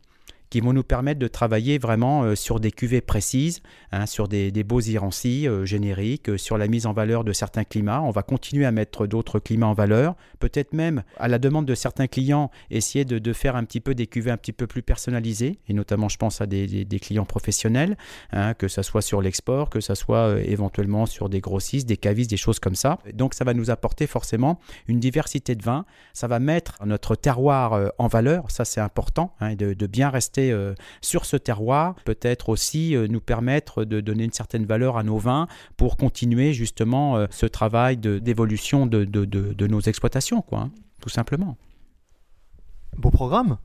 qui 0.50 0.62
vont 0.62 0.74
nous 0.74 0.84
permettre 0.84 1.20
de 1.20 1.28
travailler 1.28 1.78
vraiment 1.78 2.24
euh, 2.24 2.36
sur 2.36 2.60
des 2.60 2.72
cuvées 2.72 3.02
précises, 3.02 3.62
hein, 3.92 4.06
sur 4.06 4.28
des, 4.28 4.52
beaux 4.64 4.82
irancis 4.82 5.48
euh, 5.48 5.66
génériques, 5.66 6.30
euh, 6.30 6.38
sur 6.38 6.58
la 6.58 6.68
mise 6.68 6.86
en 6.86 6.94
valeur 6.94 7.24
de 7.24 7.34
certains 7.34 7.64
climats. 7.64 8.02
On 8.02 8.12
va 8.12 8.24
continuer 8.24 8.66
à 8.66 8.72
mettre 8.72 9.08
d'autres 9.08 9.40
climats 9.40 9.68
en 9.68 9.74
valeur, 9.74 10.16
peut-être 10.40 10.74
même 10.74 11.04
à 11.18 11.28
la 11.28 11.40
demande 11.40 11.66
de 11.66 11.76
certains 11.76 12.08
clients, 12.08 12.50
essayer 12.72 13.06
de, 13.06 13.34
faire 13.34 13.56
un 13.56 13.64
petit 13.64 13.80
peu 13.80 13.94
des 13.94 14.08
cuvées 14.08 14.32
un 14.32 14.38
petit 14.38 14.54
peu 14.54 14.66
plus 14.66 14.82
personnalisées, 14.82 15.60
et 15.68 15.74
notamment 15.74 16.10
je 16.10 16.18
pense 16.18 16.42
à 16.42 16.48
des, 16.48 16.88
clients 17.00 17.26
professionnels, 17.26 17.96
hein, 18.32 18.54
que 18.56 18.68
ce 18.68 18.82
soit 18.82 19.02
sur 19.02 19.22
l'export, 19.22 19.70
que 19.70 19.80
ce 19.82 19.94
soit 19.94 20.42
éventuellement 20.42 21.06
sur 21.06 21.30
des 21.30 21.40
grossistes, 21.40 21.88
des 21.88 21.98
cavistes, 21.98 22.30
des 22.30 22.38
choses 22.38 22.60
comme 22.60 22.76
ça. 22.76 22.98
Donc 23.14 23.34
ça 23.34 23.46
va 23.46 23.54
nous 23.54 23.70
apporter 23.70 24.08
forcément 24.08 24.60
une 24.88 25.00
diversité 25.00 25.56
de 25.56 25.64
vins, 25.64 25.86
ça 26.14 26.28
va 26.28 26.40
mettre 26.40 26.78
notre 26.86 27.16
terroir 27.16 27.92
en 28.00 28.08
valeur, 28.08 28.50
ça 28.50 28.66
c'est 28.66 28.82
important, 28.82 29.36
hein, 29.40 29.56
de 29.56 29.86
bien 29.86 30.10
rester 30.10 30.39
euh, 30.52 30.74
sur 31.02 31.26
ce 31.26 31.38
terroir, 31.38 31.96
peut-être 32.06 32.50
aussi 32.50 32.96
euh, 32.96 33.08
nous 33.08 33.22
permettre 33.22 33.84
de 33.84 34.00
donner 34.02 34.24
une 34.24 34.32
certaine 34.32 34.66
valeur 34.66 34.98
à 34.98 35.04
nos 35.04 35.18
vins 35.18 35.48
pour 35.78 35.98
continuer 35.98 36.54
justement 36.54 37.18
euh, 37.18 37.28
ce 37.30 37.46
travail 37.46 37.98
de- 37.98 38.20
d'évolution 38.20 38.86
de, 38.88 39.06
de- 39.06 39.26
de- 39.26 39.54
de 39.54 39.68
nos 39.68 39.82
exploitations, 39.82 40.42
quoi, 40.42 40.60
hein, 40.60 40.72
tout 41.02 41.10
simplement. 41.10 41.58
Beau 42.98 43.12
programme? 43.12 43.58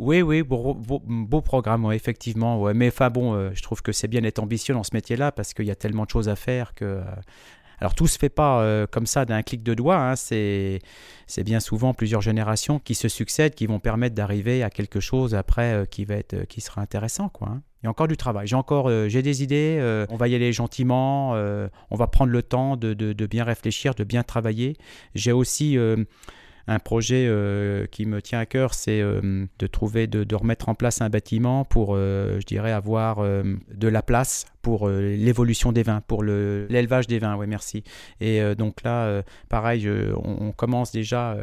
Oui, 0.00 0.22
oui, 0.22 0.42
beau, 0.42 0.74
beau, 0.74 1.00
beau 1.06 1.40
programme, 1.40 1.84
ouais, 1.84 1.94
effectivement. 1.94 2.60
Ouais. 2.60 2.74
Mais 2.74 2.88
enfin 2.88 3.10
bon, 3.10 3.34
euh, 3.34 3.50
je 3.54 3.62
trouve 3.62 3.80
que 3.80 3.92
c'est 3.92 4.08
bien 4.08 4.22
d'être 4.22 4.40
ambitieux 4.40 4.74
dans 4.74 4.82
ce 4.82 4.90
métier-là 4.92 5.30
parce 5.30 5.54
qu'il 5.54 5.66
y 5.66 5.70
a 5.70 5.76
tellement 5.76 6.04
de 6.04 6.10
choses 6.10 6.28
à 6.28 6.36
faire 6.36 6.74
que. 6.74 6.84
euh, 6.84 7.04
alors 7.80 7.94
tout 7.94 8.06
se 8.06 8.18
fait 8.18 8.28
pas 8.28 8.60
euh, 8.60 8.86
comme 8.90 9.06
ça 9.06 9.24
d'un 9.24 9.42
clic 9.42 9.62
de 9.62 9.74
doigt. 9.74 9.96
hein, 9.96 10.16
c'est 10.16 10.80
bien 11.44 11.60
souvent 11.60 11.94
plusieurs 11.94 12.20
générations 12.20 12.78
qui 12.78 12.94
se 12.94 13.08
succèdent, 13.08 13.54
qui 13.54 13.66
vont 13.66 13.80
permettre 13.80 14.14
d'arriver 14.14 14.62
à 14.62 14.70
quelque 14.70 15.00
chose 15.00 15.34
après 15.34 15.72
euh, 15.74 15.84
qui 15.84 16.04
va 16.04 16.14
être, 16.14 16.34
euh, 16.34 16.44
qui 16.44 16.60
sera 16.60 16.80
intéressant, 16.80 17.28
quoi. 17.28 17.48
hein. 17.48 17.62
Il 17.82 17.86
y 17.86 17.88
a 17.88 17.90
encore 17.90 18.08
du 18.08 18.16
travail. 18.16 18.46
J'ai 18.46 18.56
encore, 18.56 18.88
des 18.88 19.42
idées. 19.42 20.06
on 20.08 20.16
va 20.16 20.26
y 20.28 20.34
aller 20.34 20.54
gentiment. 20.54 21.32
on 21.32 21.96
va 21.96 22.06
prendre 22.06 22.32
le 22.32 22.42
temps 22.42 22.78
de, 22.78 22.94
de- 22.94 23.26
bien 23.26 23.44
réfléchir, 23.44 23.94
de 23.94 24.04
bien 24.04 24.22
travailler. 24.22 24.78
J'ai 25.14 25.32
aussi 25.32 25.76
un 26.66 26.78
projet 26.78 27.26
euh, 27.28 27.86
qui 27.86 28.06
me 28.06 28.22
tient 28.22 28.38
à 28.38 28.46
cœur, 28.46 28.74
c'est 28.74 29.00
euh, 29.00 29.46
de 29.58 29.66
trouver, 29.66 30.06
de, 30.06 30.34
remettre 30.34 30.68
en 30.68 30.74
place 30.74 31.00
un 31.00 31.10
bâtiment 31.10 31.64
pour, 31.64 31.94
euh, 31.94 32.38
je 32.40 32.46
dirais, 32.46 32.72
avoir 32.72 33.22
de 33.22 33.88
la 33.88 34.02
place 34.02 34.46
pour 34.62 34.88
l'évolution 34.88 35.72
des 35.72 35.82
vins, 35.82 36.00
pour 36.00 36.22
le- 36.22 36.66
l'élevage 36.70 37.06
des 37.06 37.18
vins. 37.18 37.36
Oui, 37.36 37.46
merci. 37.46 37.84
Et 38.20 38.40
donc 38.54 38.82
là, 38.82 39.22
pareil, 39.48 39.88
on, 40.16 40.52
commence 40.52 40.90
déjà 40.90 41.36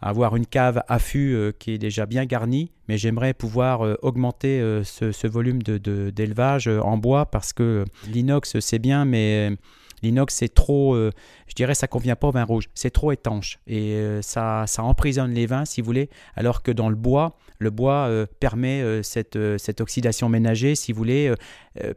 à 0.00 0.08
avoir 0.08 0.36
une 0.36 0.46
cave 0.46 0.82
à 0.88 0.98
fût 0.98 1.34
euh, 1.34 1.52
qui 1.58 1.72
est 1.72 1.78
déjà 1.78 2.06
bien 2.06 2.24
garnie, 2.24 2.70
mais 2.88 2.98
j'aimerais 2.98 3.34
pouvoir 3.34 3.80
augmenter 4.02 4.60
ce, 4.84 5.26
volume 5.26 5.62
d'élevage 5.62 6.68
en 6.68 6.96
bois 6.98 7.26
parce 7.26 7.52
que 7.52 7.84
l'inox, 8.08 8.58
c'est 8.60 8.78
bien, 8.78 9.04
mais 9.04 9.56
L'inox, 10.02 10.34
c'est 10.34 10.52
trop, 10.52 10.94
euh, 10.94 11.10
je 11.46 11.54
dirais, 11.54 11.74
ça 11.74 11.86
convient 11.86 12.16
pas 12.16 12.28
au 12.28 12.32
vin 12.32 12.44
rouge. 12.44 12.68
C'est 12.74 12.90
trop 12.90 13.12
étanche 13.12 13.58
et 13.66 13.94
euh, 13.94 14.22
ça, 14.22 14.64
ça 14.66 14.82
emprisonne 14.82 15.32
les 15.32 15.46
vins, 15.46 15.64
si 15.64 15.80
vous 15.80 15.86
voulez. 15.86 16.10
Alors 16.34 16.62
que 16.62 16.72
dans 16.72 16.88
le 16.88 16.96
bois, 16.96 17.38
le 17.58 17.70
bois 17.70 18.06
euh, 18.08 18.26
permet 18.40 19.02
cette, 19.02 19.38
cette 19.58 19.80
oxydation 19.80 20.28
ménagée, 20.28 20.74
si 20.74 20.92
vous 20.92 20.98
voulez, 20.98 21.32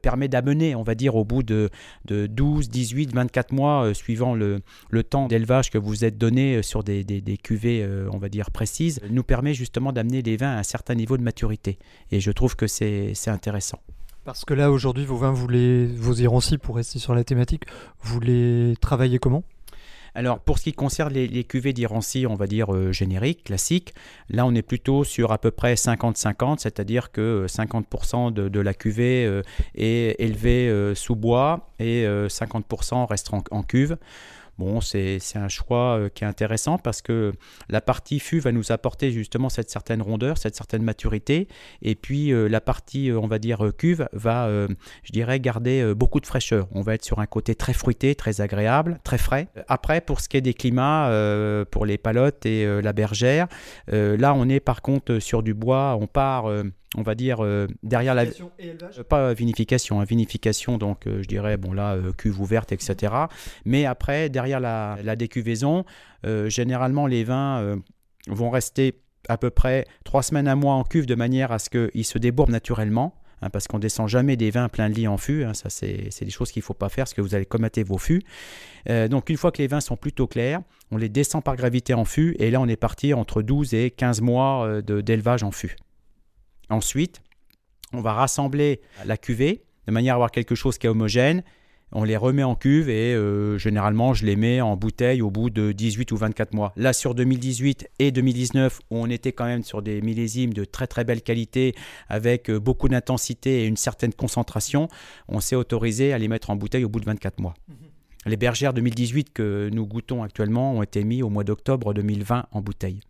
permet 0.01 0.28
d'amener, 0.28 0.76
on 0.76 0.84
va 0.84 0.95
dire, 0.95 1.16
au 1.16 1.26
bout 1.26 1.43
de, 1.43 1.70
de 2.06 2.28
12, 2.28 2.70
18, 2.70 3.14
24 3.14 3.51
mois, 3.51 3.93
suivant 3.93 4.36
le, 4.36 4.62
le 4.89 5.03
temps 5.03 5.28
d'élevage 5.28 5.72
que 5.72 5.78
vous 5.78 6.06
êtes 6.06 6.18
donné 6.18 6.62
sur 6.62 6.84
des, 6.84 7.03
des, 7.03 7.22
des 7.22 7.38
cuvées, 7.38 7.88
on 8.12 8.18
va 8.18 8.30
dire, 8.30 8.51
précises, 8.51 9.01
nous 9.10 9.24
permet 9.24 9.53
justement 9.53 9.91
d'amener 9.91 10.22
les 10.22 10.38
vins 10.38 10.56
à 10.56 10.60
un 10.60 10.64
certain 10.64 10.95
niveau 10.95 11.18
de 11.18 11.24
maturité. 11.24 11.80
Et 12.12 12.20
je 12.20 12.32
trouve 12.32 12.56
que 12.56 12.68
c'est 12.68 13.14
intéressant. 13.28 13.80
Parce 14.26 14.43
que 14.43 14.55
là, 14.55 14.71
aujourd'hui, 14.71 15.05
vos 15.05 15.17
vins, 15.17 15.32
vous 15.32 15.47
les, 15.47 15.86
vos 15.86 16.15
irancis, 16.15 16.57
pour 16.57 16.78
rester 16.78 16.97
sur 16.97 17.13
la 17.13 17.23
thématique, 17.23 17.65
vous 18.01 18.19
les 18.19 18.73
travaillez 18.82 19.19
comment? 19.19 19.43
Alors, 20.15 20.39
pour 20.39 20.57
ce 20.57 20.63
qui 20.63 20.73
concerne 20.73 21.13
les, 21.13 21.43
cuvées 21.43 21.73
d'Irancy, 21.73 22.26
on 22.26 22.34
va 22.34 22.47
dire 22.47 22.73
euh, 22.73 22.91
génériques, 22.91 23.43
classiques, 23.43 23.93
là, 24.30 24.47
on 24.47 24.55
est 24.55 24.63
plutôt 24.63 25.03
sur 25.03 25.32
à 25.32 25.38
peu 25.38 25.51
près 25.51 25.76
50-50, 25.76 26.57
c'est-à-dire 26.57 27.11
que 27.11 27.21
euh, 27.21 27.47
50% 27.47 28.34
de, 28.34 28.49
de 28.49 28.59
la 28.59 28.73
cuvée 28.73 29.26
euh, 29.28 29.43
est 29.76 30.15
élevée 30.17 30.69
euh, 30.69 30.95
sous 30.95 31.15
bois 31.15 31.69
et 31.78 32.07
euh, 32.07 32.28
50% 32.28 33.05
reste 33.05 33.30
en 33.51 33.61
cuve. 33.61 33.95
Bon, 34.58 34.80
c'est 34.80 35.20
un 35.36 35.49
choix 35.49 35.97
euh, 35.97 36.10
qui 36.10 36.24
est 36.24 36.28
intéressant 36.28 36.78
parce 36.78 37.01
que 37.01 37.34
la 37.70 37.82
partie 37.82 38.20
fût 38.20 38.39
va 38.39 38.53
nous 38.53 38.72
apporter 38.72 39.12
justement 39.12 39.49
cette 39.49 39.70
certaine 39.70 40.01
rondeur, 40.01 40.38
cette 40.38 40.56
certaine 40.56 40.82
maturité. 40.82 41.49
Et 41.82 41.95
puis 41.95 42.32
euh, 42.32 42.47
la 42.47 42.62
partie, 42.62 43.10
euh, 43.10 43.20
on 43.20 43.28
va 43.28 43.38
dire, 43.38 43.72
cuve 43.78 44.08
va, 44.14 44.49
je 45.03 45.12
dirais, 45.12 45.39
garder 45.39 45.93
beaucoup 45.95 46.20
de 46.20 46.26
fraîcheur. 46.26 46.68
On 46.72 46.82
va 46.82 46.93
être 46.93 47.03
sur 47.03 47.20
un 47.20 47.26
côté 47.26 47.56
très 47.56 47.74
fruité, 47.74 48.16
très 48.16 48.39
agréable, 48.41 48.99
très 49.03 49.18
frais. 49.18 49.47
Après, 49.68 49.99
pour 50.01 50.22
ce 50.22 50.30
qui 50.30 50.38
est 50.38 50.41
des 50.41 50.53
climats, 50.53 51.12
pour 51.72 51.86
les 51.86 51.97
palottes 51.97 52.45
et 52.45 52.82
la 52.82 52.93
bergère, 52.93 53.47
là, 53.88 54.34
on 54.34 54.47
est 54.49 54.60
par 54.60 54.82
contre 54.82 55.20
sur 55.20 55.43
du 55.43 55.53
bois. 55.53 55.97
On 55.99 56.08
part, 56.08 56.49
on 56.97 57.01
va 57.01 57.15
dire, 57.15 57.43
euh, 57.43 57.67
derrière 57.83 58.13
la. 58.15 58.23
Et 58.25 58.31
Euh, 58.99 59.03
Pas 59.03 59.33
vinification, 59.33 59.99
hein, 59.99 60.05
vinification, 60.05 60.77
donc 60.77 61.07
euh, 61.07 61.21
je 61.21 61.27
dirais, 61.27 61.57
bon 61.57 61.73
là, 61.73 61.93
euh, 61.95 62.11
cuve 62.13 62.39
ouverte, 62.39 62.71
etc. 62.71 63.13
Mais 63.65 63.86
après, 63.86 64.29
derrière 64.29 64.59
la, 64.59 64.97
la 65.03 65.15
décuvaison, 65.15 65.86
généralement 66.47 67.05
les 67.07 67.23
vins 67.23 67.77
vont 68.27 68.49
rester 68.49 68.99
à 69.29 69.38
peu 69.38 69.49
près 69.49 69.86
trois 70.03 70.23
semaines, 70.23 70.47
un 70.47 70.55
mois 70.55 70.73
en 70.73 70.83
cuve 70.83 71.05
de 71.05 71.15
manière 71.15 71.51
à 71.51 71.59
ce 71.59 71.69
qu'ils 71.69 72.05
se 72.05 72.17
débourbent 72.17 72.51
naturellement. 72.51 73.15
hein, 73.41 73.49
parce 73.49 73.67
qu'on 73.67 73.79
descend 73.79 74.07
jamais 74.07 74.38
des 74.38 74.49
vins 74.49 74.69
pleins 74.69 74.89
de 74.89 74.95
lit 74.95 75.07
en 75.07 75.17
fût, 75.17 75.43
hein, 75.43 75.53
ça 75.53 75.69
c'est 75.69 76.09
des 76.21 76.31
choses 76.31 76.51
qu'il 76.51 76.61
ne 76.61 76.65
faut 76.65 76.73
pas 76.73 76.89
faire 76.89 77.03
parce 77.03 77.13
que 77.13 77.21
vous 77.21 77.36
allez 77.36 77.45
comater 77.45 77.83
vos 77.83 77.97
fûts. 77.97 78.23
Euh, 78.89 79.07
donc 79.07 79.29
une 79.29 79.38
fois 79.38 79.51
que 79.51 79.61
les 79.61 79.67
vins 79.67 79.81
sont 79.81 79.97
plutôt 79.97 80.25
clairs, 80.27 80.61
on 80.91 80.97
les 80.97 81.09
descend 81.09 81.43
par 81.43 81.55
gravité 81.55 81.93
en 81.93 82.05
fût 82.05 82.36
et 82.39 82.49
là 82.49 82.59
on 82.61 82.67
est 82.67 82.75
parti 82.77 83.13
entre 83.13 83.41
12 83.41 83.73
et 83.73 83.91
15 83.91 84.21
mois 84.21 84.81
d'élevage 84.81 85.43
en 85.43 85.51
fût. 85.51 85.75
Ensuite, 86.70 87.22
on 87.93 88.01
va 88.01 88.13
rassembler 88.13 88.82
la 89.05 89.18
cuvée 89.18 89.63
de 89.88 89.91
manière 89.91 90.13
à 90.13 90.16
avoir 90.16 90.32
quelque 90.32 90.55
chose 90.55 90.78
qui 90.78 90.88
est 90.88 90.89
homogène. 90.89 91.43
On 91.91 92.03
les 92.03 92.18
remet 92.18 92.43
en 92.43 92.55
cuve 92.55 92.89
et 92.89 93.13
euh, 93.13 93.57
généralement 93.57 94.13
je 94.13 94.26
les 94.26 94.36
mets 94.36 94.59
en 94.59 94.76
bouteille 94.76 95.22
au 95.22 95.30
bout 95.30 95.49
de 95.49 95.72
18 95.72 96.11
ou 96.11 96.18
24 96.18 96.53
mois. 96.53 96.74
Là 96.76 96.93
sur 96.93 97.13
2018 97.13 97.89
et 97.99 98.11
2019 98.11 98.80
où 98.89 98.97
on 98.97 99.09
était 99.09 99.32
quand 99.32 99.45
même 99.45 99.63
sur 99.63 99.82
des 99.82 100.01
millésimes 100.01 100.51
de 100.51 100.66
très 100.66 100.88
très 100.88 101.03
belle 101.03 101.22
qualité 101.22 101.76
avec 102.09 102.49
euh, 102.49 102.59
beaucoup 102.59 102.89
d'intensité 102.89 103.63
et 103.63 103.68
une 103.68 103.78
certaine 103.78 104.13
concentration, 104.13 104.89
on 105.30 105.39
s'est 105.39 105.55
autorisé 105.55 106.11
à 106.11 106.18
les 106.18 106.28
mettre 106.28 106.49
en 106.49 106.55
bouteille 106.55 106.84
au 106.84 106.89
bout 106.89 106.99
de 106.99 107.05
24 107.05 107.39
mois. 107.39 107.53
Les 108.26 108.38
bergères 108.38 108.74
2018 108.74 109.32
que 109.32 109.70
nous 109.72 109.86
goûtons 109.86 110.24
actuellement 110.24 110.74
ont 110.74 110.82
été 110.82 111.03
mis 111.03 111.22
au 111.22 111.30
mois 111.30 111.43
d'octobre 111.43 111.93
2020 111.93 112.47
en 112.51 112.61
bouteille. 112.61 113.01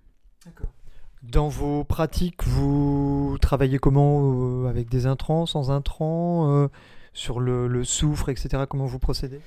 Dans 1.32 1.47
vos 1.47 1.84
pratiques, 1.84 2.43
vous 2.43 3.38
travaillez 3.41 3.80
comment 3.80 4.63
euh, 4.63 4.67
Avec 4.67 4.89
des 4.89 5.05
intrants, 5.05 5.45
sans 5.45 5.71
intrants 5.71 6.51
euh, 6.51 6.67
Sur 7.13 7.39
le, 7.39 7.84
soufre, 7.84 8.30
etc. 8.30 8.63
Comment 8.69 8.86
vous 8.86 8.99
procédez? 8.99 9.39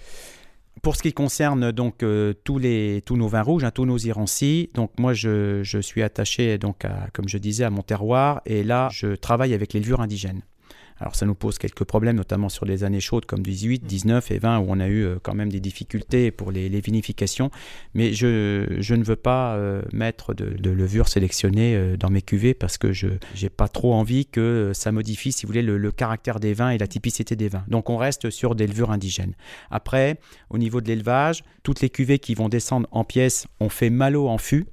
Pour 0.83 0.97
ce 0.97 1.03
qui 1.03 1.13
concerne 1.13 1.73
donc 1.73 2.03
euh, 2.03 2.35
tous 2.45 2.59
les 2.59 3.03
tous 3.05 3.17
nos 3.17 3.27
vins 3.27 3.43
rouges, 3.43 3.65
hein, 3.65 3.73
tous 3.73 3.85
nos 3.85 3.99
irancis, 3.99 4.69
donc 4.75 4.93
moi 4.97 5.13
je, 5.13 5.65
je 5.65 5.79
suis 5.81 6.03
attaché 6.03 6.57
donc 6.57 6.85
à, 6.85 7.09
comme 7.13 7.29
je 7.29 7.37
disais 7.37 7.65
à 7.65 7.71
mon 7.71 7.83
terroir 7.83 8.43
et 8.47 8.63
là 8.63 8.89
je 8.93 9.17
travaille 9.17 9.55
avec 9.55 9.73
les 9.73 9.81
levures 9.81 10.01
indigènes. 10.01 10.43
Alors 11.01 11.15
ça 11.15 11.27
nous 11.27 11.35
pose 11.35 11.59
quelques 11.59 11.85
problèmes, 11.85 12.17
notamment 12.17 12.49
sur 12.49 12.65
les 12.65 12.83
années 12.85 13.01
chaudes 13.01 13.25
comme 13.27 13.41
18, 13.43 13.85
19 13.85 14.31
et 14.31 14.39
20 14.39 14.59
où 14.59 14.67
on 14.69 14.81
a 14.81 14.89
eu 14.89 15.05
euh, 15.05 15.19
quand 15.23 15.35
même 15.35 15.51
des 15.51 15.61
difficultés 15.61 16.31
pour 16.31 16.51
les, 16.51 16.69
les 16.69 16.81
vinifications. 16.81 17.51
Mais 17.95 18.13
je, 18.13 18.77
je 18.81 18.95
ne 18.95 19.05
veux 19.05 19.17
pas 19.17 19.55
euh, 19.57 19.83
mettre 19.93 20.35
de, 20.35 20.47
de 20.51 20.71
levure 20.71 21.09
sélectionnée 21.09 21.77
euh, 21.77 21.97
dans 21.97 22.11
mes 22.11 22.23
cuvées 22.23 22.55
parce 22.55 22.79
que 22.79 22.93
je 22.93 23.09
n'ai 23.41 23.49
pas 23.49 23.69
trop 23.69 23.95
envie 23.95 24.27
que 24.27 24.73
ça 24.75 24.91
modifie, 24.93 25.31
si 25.33 25.47
vous 25.47 25.51
voulez, 25.51 25.63
le, 25.63 25.79
le 25.79 25.93
caractère 25.93 26.41
des 26.41 26.53
vins 26.55 26.71
et 26.71 26.79
la 26.79 26.87
typicité 26.89 27.37
des 27.37 27.49
vins. 27.49 27.65
Donc 27.69 27.91
on 27.91 27.97
reste 27.97 28.31
sur 28.31 28.55
des 28.55 28.67
levures 28.67 28.91
indigènes. 28.91 29.35
Après, 29.71 30.19
au 30.51 30.59
niveau 30.59 30.81
de 30.81 30.89
l'élevage, 30.89 31.45
toutes 31.63 31.81
les 31.81 31.91
cuvées 31.91 32.19
qui 32.19 32.35
vont 32.35 32.49
descendre 32.49 32.89
en 32.91 33.05
pièces, 33.05 33.47
on 33.61 33.69
fait 33.69 33.91
malo 33.91 34.29
en 34.29 34.39
fût. 34.39 34.67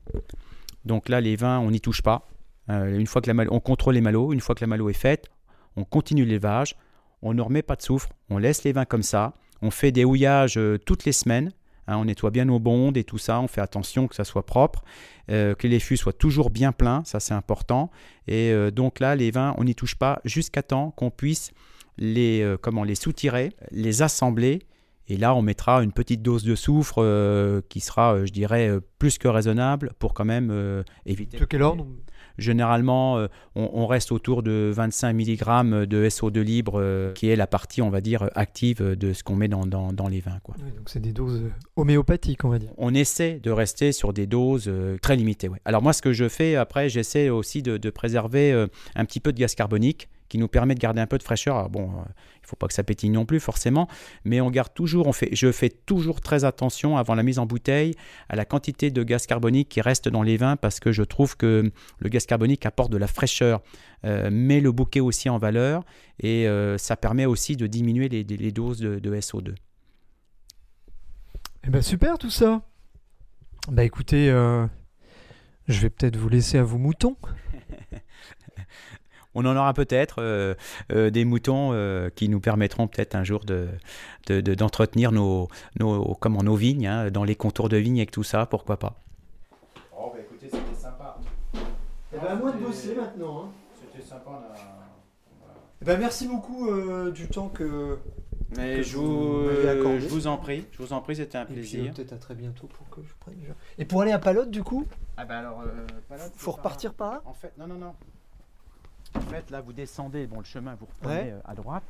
Donc 0.86 1.09
là, 1.09 1.21
les 1.21 1.36
vins, 1.36 1.59
on 1.59 1.71
n'y 1.71 1.82
touche 1.82 2.01
pas. 2.01 2.28
Euh, 2.69 2.97
une 2.97 3.07
fois 3.07 3.21
que 3.21 3.28
la 3.28 3.34
malo- 3.34 3.51
on 3.53 3.59
contrôle 3.59 3.93
les 3.93 4.01
malots, 4.01 4.34
une 4.34 4.39
fois 4.39 4.55
que 4.55 4.61
la 4.61 4.67
malo 4.67 4.89
est 4.89 4.93
faite, 4.93 5.28
on 5.76 5.84
continue 5.84 6.26
l'élevage, 6.26 6.76
on 7.21 7.34
ne 7.34 7.41
remet 7.41 7.61
pas 7.61 7.76
de 7.76 7.82
soufre, 7.82 8.09
on 8.30 8.38
laisse 8.38 8.63
les 8.63 8.71
vins 8.71 8.86
comme 8.86 9.03
ça, 9.03 9.34
on 9.61 9.71
fait 9.71 9.91
des 9.91 10.05
houillages 10.05 10.57
euh, 10.57 10.78
toutes 10.78 11.05
les 11.05 11.11
semaines, 11.11 11.51
hein, 11.88 11.97
on 11.97 12.05
nettoie 12.05 12.32
bien 12.32 12.45
nos 12.45 12.59
bondes 12.59 12.97
et 12.97 13.03
tout 13.03 13.17
ça, 13.17 13.39
on 13.39 13.47
fait 13.47 13.61
attention 13.61 14.07
que 14.07 14.15
ça 14.15 14.23
soit 14.23 14.45
propre, 14.45 14.84
euh, 15.32 15.55
que 15.55 15.67
les 15.67 15.80
fûts 15.80 15.97
soient 15.97 16.13
toujours 16.13 16.49
bien 16.49 16.71
pleins, 16.71 17.03
ça 17.05 17.19
c'est 17.19 17.34
important. 17.34 17.89
Et 18.28 18.51
euh, 18.51 18.71
donc 18.71 18.99
là, 18.99 19.15
les 19.15 19.32
vins, 19.32 19.55
on 19.57 19.63
n'y 19.63 19.76
touche 19.76 19.95
pas 19.95 20.21
jusqu'à 20.26 20.63
temps 20.63 20.91
qu'on 20.91 21.09
puisse 21.09 21.51
les, 21.97 22.41
euh, 22.41 22.57
comment, 22.57 22.84
les 22.84 22.95
soutirer, 22.95 23.53
les 23.71 24.01
assembler. 24.01 24.59
Et 25.07 25.17
là, 25.17 25.36
on 25.36 25.41
mettra 25.41 25.84
une 25.84 25.91
petite 25.91 26.23
dose 26.23 26.43
de 26.43 26.55
soufre 26.55 26.95
euh, 26.97 27.61
qui 27.69 27.80
sera, 27.80 28.15
euh, 28.15 28.26
je 28.26 28.32
dirais, 28.32 28.69
euh, 28.69 28.80
plus 28.97 29.17
que 29.19 29.28
raisonnable 29.28 29.93
pour 29.99 30.13
quand 30.13 30.26
même 30.26 30.84
éviter. 31.05 31.38
De 31.38 31.45
quel 31.45 31.61
ordre 31.61 31.86
Généralement, 32.38 33.17
euh, 33.17 33.27
on, 33.55 33.69
on 33.73 33.88
reste 33.88 34.11
autour 34.11 34.43
de 34.43 34.71
25 34.73 35.13
mg 35.13 35.86
de 35.86 36.07
SO2 36.07 36.39
libre, 36.41 36.79
euh, 36.81 37.11
qui 37.13 37.29
est 37.29 37.36
la 37.36 37.47
partie, 37.47 37.81
on 37.81 37.89
va 37.89 38.01
dire, 38.01 38.29
active 38.36 38.81
de 38.81 39.13
ce 39.13 39.23
qu'on 39.23 39.36
met 39.36 39.47
dans, 39.47 39.65
dans- 39.65 39.93
dans 39.93 40.07
les 40.07 40.19
vins. 40.19 40.39
Quoi. 40.43 40.55
Oui, 40.63 40.71
Donc 40.77 40.89
c'est 40.89 40.99
des 41.01 41.13
doses 41.13 41.41
euh, 41.43 41.49
homéopathiques, 41.75 42.43
on 42.45 42.49
va 42.49 42.59
dire. 42.59 42.69
On 42.77 42.93
essaie 42.93 43.39
de 43.41 43.51
rester 43.51 43.91
sur 43.91 44.13
des 44.13 44.27
doses 44.27 44.71
très 45.01 45.15
limitées. 45.15 45.49
ouais. 45.49 45.59
Alors 45.65 45.81
moi, 45.81 45.93
ce 45.93 46.01
que 46.01 46.13
je 46.13 46.27
fais 46.29 46.55
après, 46.55 46.89
j'essaie 46.89 47.29
aussi 47.29 47.61
de, 47.61 47.77
de 47.77 47.89
préserver 47.89 48.65
un 48.95 49.05
petit 49.05 49.19
peu 49.19 49.31
de 49.33 49.38
gaz 49.39 49.55
carbonique 49.55 50.09
qui 50.30 50.38
nous 50.38 50.47
permet 50.47 50.76
de 50.76 50.80
garder 50.80 51.01
un 51.01 51.07
peu 51.07 51.17
de 51.17 51.23
fraîcheur. 51.23 51.57
Alors 51.57 51.69
bon, 51.69 51.89
euh, 51.89 52.03
il 52.43 52.47
faut 52.47 52.55
pas 52.55 52.67
que 52.67 52.73
ça 52.73 52.84
pétille 52.84 53.09
non 53.09 53.26
plus 53.26 53.39
forcément, 53.39 53.88
mais 54.23 54.41
on 54.41 54.49
garde 54.51 54.73
toujours, 54.73 55.07
on 55.07 55.13
fait, 55.13 55.30
je 55.34 55.51
fais 55.51 55.69
toujours 55.69 56.21
très 56.21 56.45
attention 56.45 56.97
avant 56.97 57.15
la 57.15 57.23
mise 57.23 57.39
en 57.39 57.45
bouteille 57.45 57.95
à 58.30 58.36
la 58.36 58.45
quantité 58.45 58.91
de 58.91 59.03
gaz 59.03 59.26
carbonique 59.26 59.69
qui 59.69 59.82
reste 59.82 60.09
dans 60.09 60.23
les 60.23 60.38
vins 60.38 60.55
parce 60.55 60.80
que 60.80 60.91
je 60.91 61.03
trouve 61.03 61.38
que 61.38 61.71
le 61.99 62.09
gaz 62.09 62.26
carbonique 62.26 62.65
apporte 62.65 62.91
de 62.91 62.97
la 62.97 63.07
fraîcheur, 63.07 63.61
euh, 64.05 64.30
met 64.32 64.59
le 64.59 64.71
bouquet 64.71 64.99
aussi 64.99 65.30
en 65.30 65.38
valeur 65.38 65.84
et 66.19 66.47
euh, 66.47 66.78
ça 66.78 66.95
permet 66.95 67.26
aussi 67.26 67.55
de 67.55 67.65
diminuer 67.65 68.09
les, 68.09 68.23
les 68.23 68.51
doses 68.51 68.80
de, 68.80 68.99
de 68.99 69.15
SO2. 69.15 69.55
Eh 71.67 71.69
ben 71.71 71.82
super 71.82 72.19
tout 72.19 72.30
ça. 72.30 72.61
Bah 73.71 73.84
écoutez, 73.84 74.30
euh, 74.30 74.67
je 75.67 75.82
vais 75.82 75.89
peut-être 75.89 76.17
vous 76.17 76.30
laisser 76.30 76.59
à 76.59 76.63
vos 76.63 76.78
moutons. 76.78 77.17
On 79.36 79.45
en 79.45 79.55
aura 79.55 79.73
peut-être 79.73 80.15
euh, 80.19 80.55
euh, 80.91 81.09
des 81.09 81.25
moutons 81.25 81.71
euh, 81.73 82.09
qui 82.09 82.29
nous 82.29 82.39
permettront 82.39 82.88
peut-être 82.88 83.15
un 83.15 83.23
jour 83.23 83.41
de, 83.45 83.67
de- 84.27 84.41
de- 84.41 84.55
d'entretenir 84.55 85.11
nos, 85.11 85.47
nos, 85.79 86.15
comment, 86.15 86.41
nos 86.41 86.55
vignes, 86.55 86.88
hein, 86.88 87.11
dans 87.11 87.23
les 87.23 87.36
contours 87.36 87.69
de 87.69 87.77
vignes 87.77 87.99
avec 87.99 88.11
tout 88.11 88.23
ça, 88.23 88.45
pourquoi 88.45 88.77
pas. 88.77 88.93
Oh, 89.97 90.11
bah 90.13 90.19
écoutez, 90.21 90.49
c'était 90.51 90.75
sympa. 90.81 91.17
Eh 92.13 92.17
ben, 92.17 92.27
à 92.27 92.36
moi 92.36 92.51
de 92.51 92.57
bosser 92.57 92.95
maintenant. 92.95 93.45
hein. 93.45 93.49
C'était 93.93 94.05
sympa. 94.07 94.31
Eh 95.81 95.86
ben, 95.86 95.99
merci 95.99 96.27
beaucoup 96.27 96.69
euh, 96.69 97.11
du 97.11 97.27
temps 97.27 97.49
que. 97.49 97.97
Mais 98.57 98.83
je 98.83 98.95
vous 98.97 99.49
je 99.49 100.07
vous 100.07 100.27
en 100.27 100.38
prie, 100.38 100.65
je 100.71 100.77
vous 100.81 100.93
en 100.93 101.01
prie, 101.01 101.15
c'était 101.15 101.38
un 101.38 101.41
Et 101.43 101.45
puis, 101.45 101.55
plaisir. 101.55 101.93
peut-être 101.93 102.13
à 102.13 102.17
très 102.17 102.36
bientôt 102.36 102.67
pour 102.67 102.88
que 102.89 103.01
je 103.03 103.13
prenne. 103.19 103.36
Et 103.77 103.86
pour 103.86 104.01
aller 104.01 104.11
à 104.11 104.19
Palotte, 104.19 104.51
du 104.51 104.63
coup, 104.63 104.86
Ah 105.17 105.25
bah 105.25 105.39
alors, 105.39 105.63
faut 106.36 106.51
repartir 106.51 106.93
par 106.93 107.11
là? 107.11 107.21
En 107.25 107.33
fait, 107.33 107.51
non, 107.57 107.67
non, 107.67 107.75
non. 107.75 107.93
En 109.16 109.22
fait, 109.32 109.49
là, 109.51 109.61
vous 109.61 109.74
descendez, 109.74 110.28
bon, 110.28 110.39
le 110.39 110.43
chemin, 110.45 110.76
vous 110.80 110.86
reprenez 110.86 111.22
Ouais. 111.22 111.34
euh, 111.34 111.39
à 111.51 111.55
droite. 111.55 111.84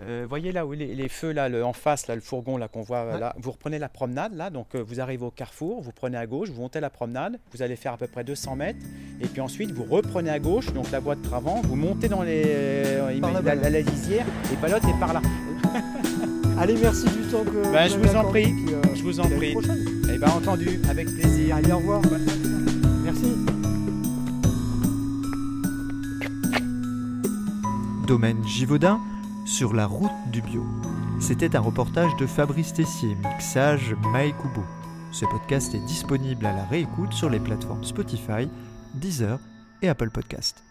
Euh, 0.00 0.26
voyez 0.28 0.50
là 0.52 0.66
où 0.66 0.72
les, 0.72 0.94
les 0.94 1.08
feux, 1.08 1.32
là, 1.32 1.48
le- 1.48 1.64
en 1.64 1.72
face, 1.74 2.08
là, 2.08 2.14
le 2.16 2.20
fourgon 2.20 2.56
là 2.56 2.66
qu'on 2.66 2.82
voit 2.82 3.04
Ouais. 3.06 3.20
là. 3.20 3.34
Vous 3.38 3.52
reprenez 3.52 3.78
la 3.78 3.88
promenade, 3.88 4.34
là, 4.34 4.50
donc 4.50 4.74
euh, 4.74 4.82
vous 4.82 5.00
arrivez 5.00 5.24
au 5.24 5.30
carrefour, 5.30 5.80
vous 5.80 5.92
prenez 5.92 6.16
à 6.16 6.26
gauche, 6.26 6.48
vous 6.50 6.60
montez 6.62 6.80
la 6.80 6.90
promenade, 6.90 7.38
vous 7.52 7.62
allez 7.62 7.76
faire 7.76 7.92
à 7.92 7.96
peu 7.98 8.08
près 8.08 8.24
200 8.24 8.56
mètres, 8.56 8.80
et 9.20 9.26
puis 9.28 9.40
ensuite 9.40 9.70
vous 9.70 9.84
reprenez 9.84 10.30
à 10.30 10.38
gauche, 10.40 10.72
donc 10.72 10.90
la 10.90 10.98
voie 10.98 11.14
de 11.14 11.22
Travant, 11.22 11.60
vous 11.62 11.76
montez 11.76 12.08
dans 12.08 12.22
les, 12.22 12.42
euh, 12.46 13.20
Par 13.20 13.32
la, 13.42 13.54
la- 13.54 13.70
la 13.70 13.80
lisière, 13.80 14.26
et 14.52 14.56
Palotte 14.56 14.84
est 14.84 14.98
par 14.98 15.12
là. 15.12 15.20
Allez, 16.58 16.76
merci 16.80 17.04
du 17.04 17.22
temps 17.30 17.44
que 17.44 17.70
Ben, 17.72 17.86
je 17.88 17.96
vous 17.98 18.16
en 18.16 18.20
accordé, 18.20 18.42
prie. 18.42 18.52
puis, 18.64 18.74
euh, 18.74 18.94
Je 18.96 19.02
vous 19.02 19.20
en 19.20 19.28
prie. 19.28 19.54
Eh 20.12 20.18
bien, 20.18 20.28
entendu, 20.28 20.80
avec 20.88 21.06
plaisir. 21.06 21.56
Allez, 21.56 21.72
au 21.72 21.78
revoir. 21.78 22.02
Merci. 23.04 23.36
Domaine 28.06 28.44
Givaudan, 28.44 29.00
sur 29.44 29.74
la 29.74 29.86
route 29.86 30.10
du 30.30 30.42
bio. 30.42 30.64
C'était 31.20 31.54
un 31.56 31.60
reportage 31.60 32.14
de 32.16 32.26
Fabrice 32.26 32.72
Tessier, 32.72 33.14
mixage 33.14 33.94
Mike. 34.12 34.34
Ce 35.12 35.24
podcast 35.24 35.74
est 35.74 35.86
disponible 35.86 36.46
à 36.46 36.52
la 36.52 36.64
réécoute 36.64 37.12
sur 37.12 37.30
les 37.30 37.40
plateformes 37.40 37.84
Spotify, 37.84 38.48
Deezer 38.94 39.38
et 39.82 39.88
Apple 39.88 40.10
Podcast. 40.10 40.62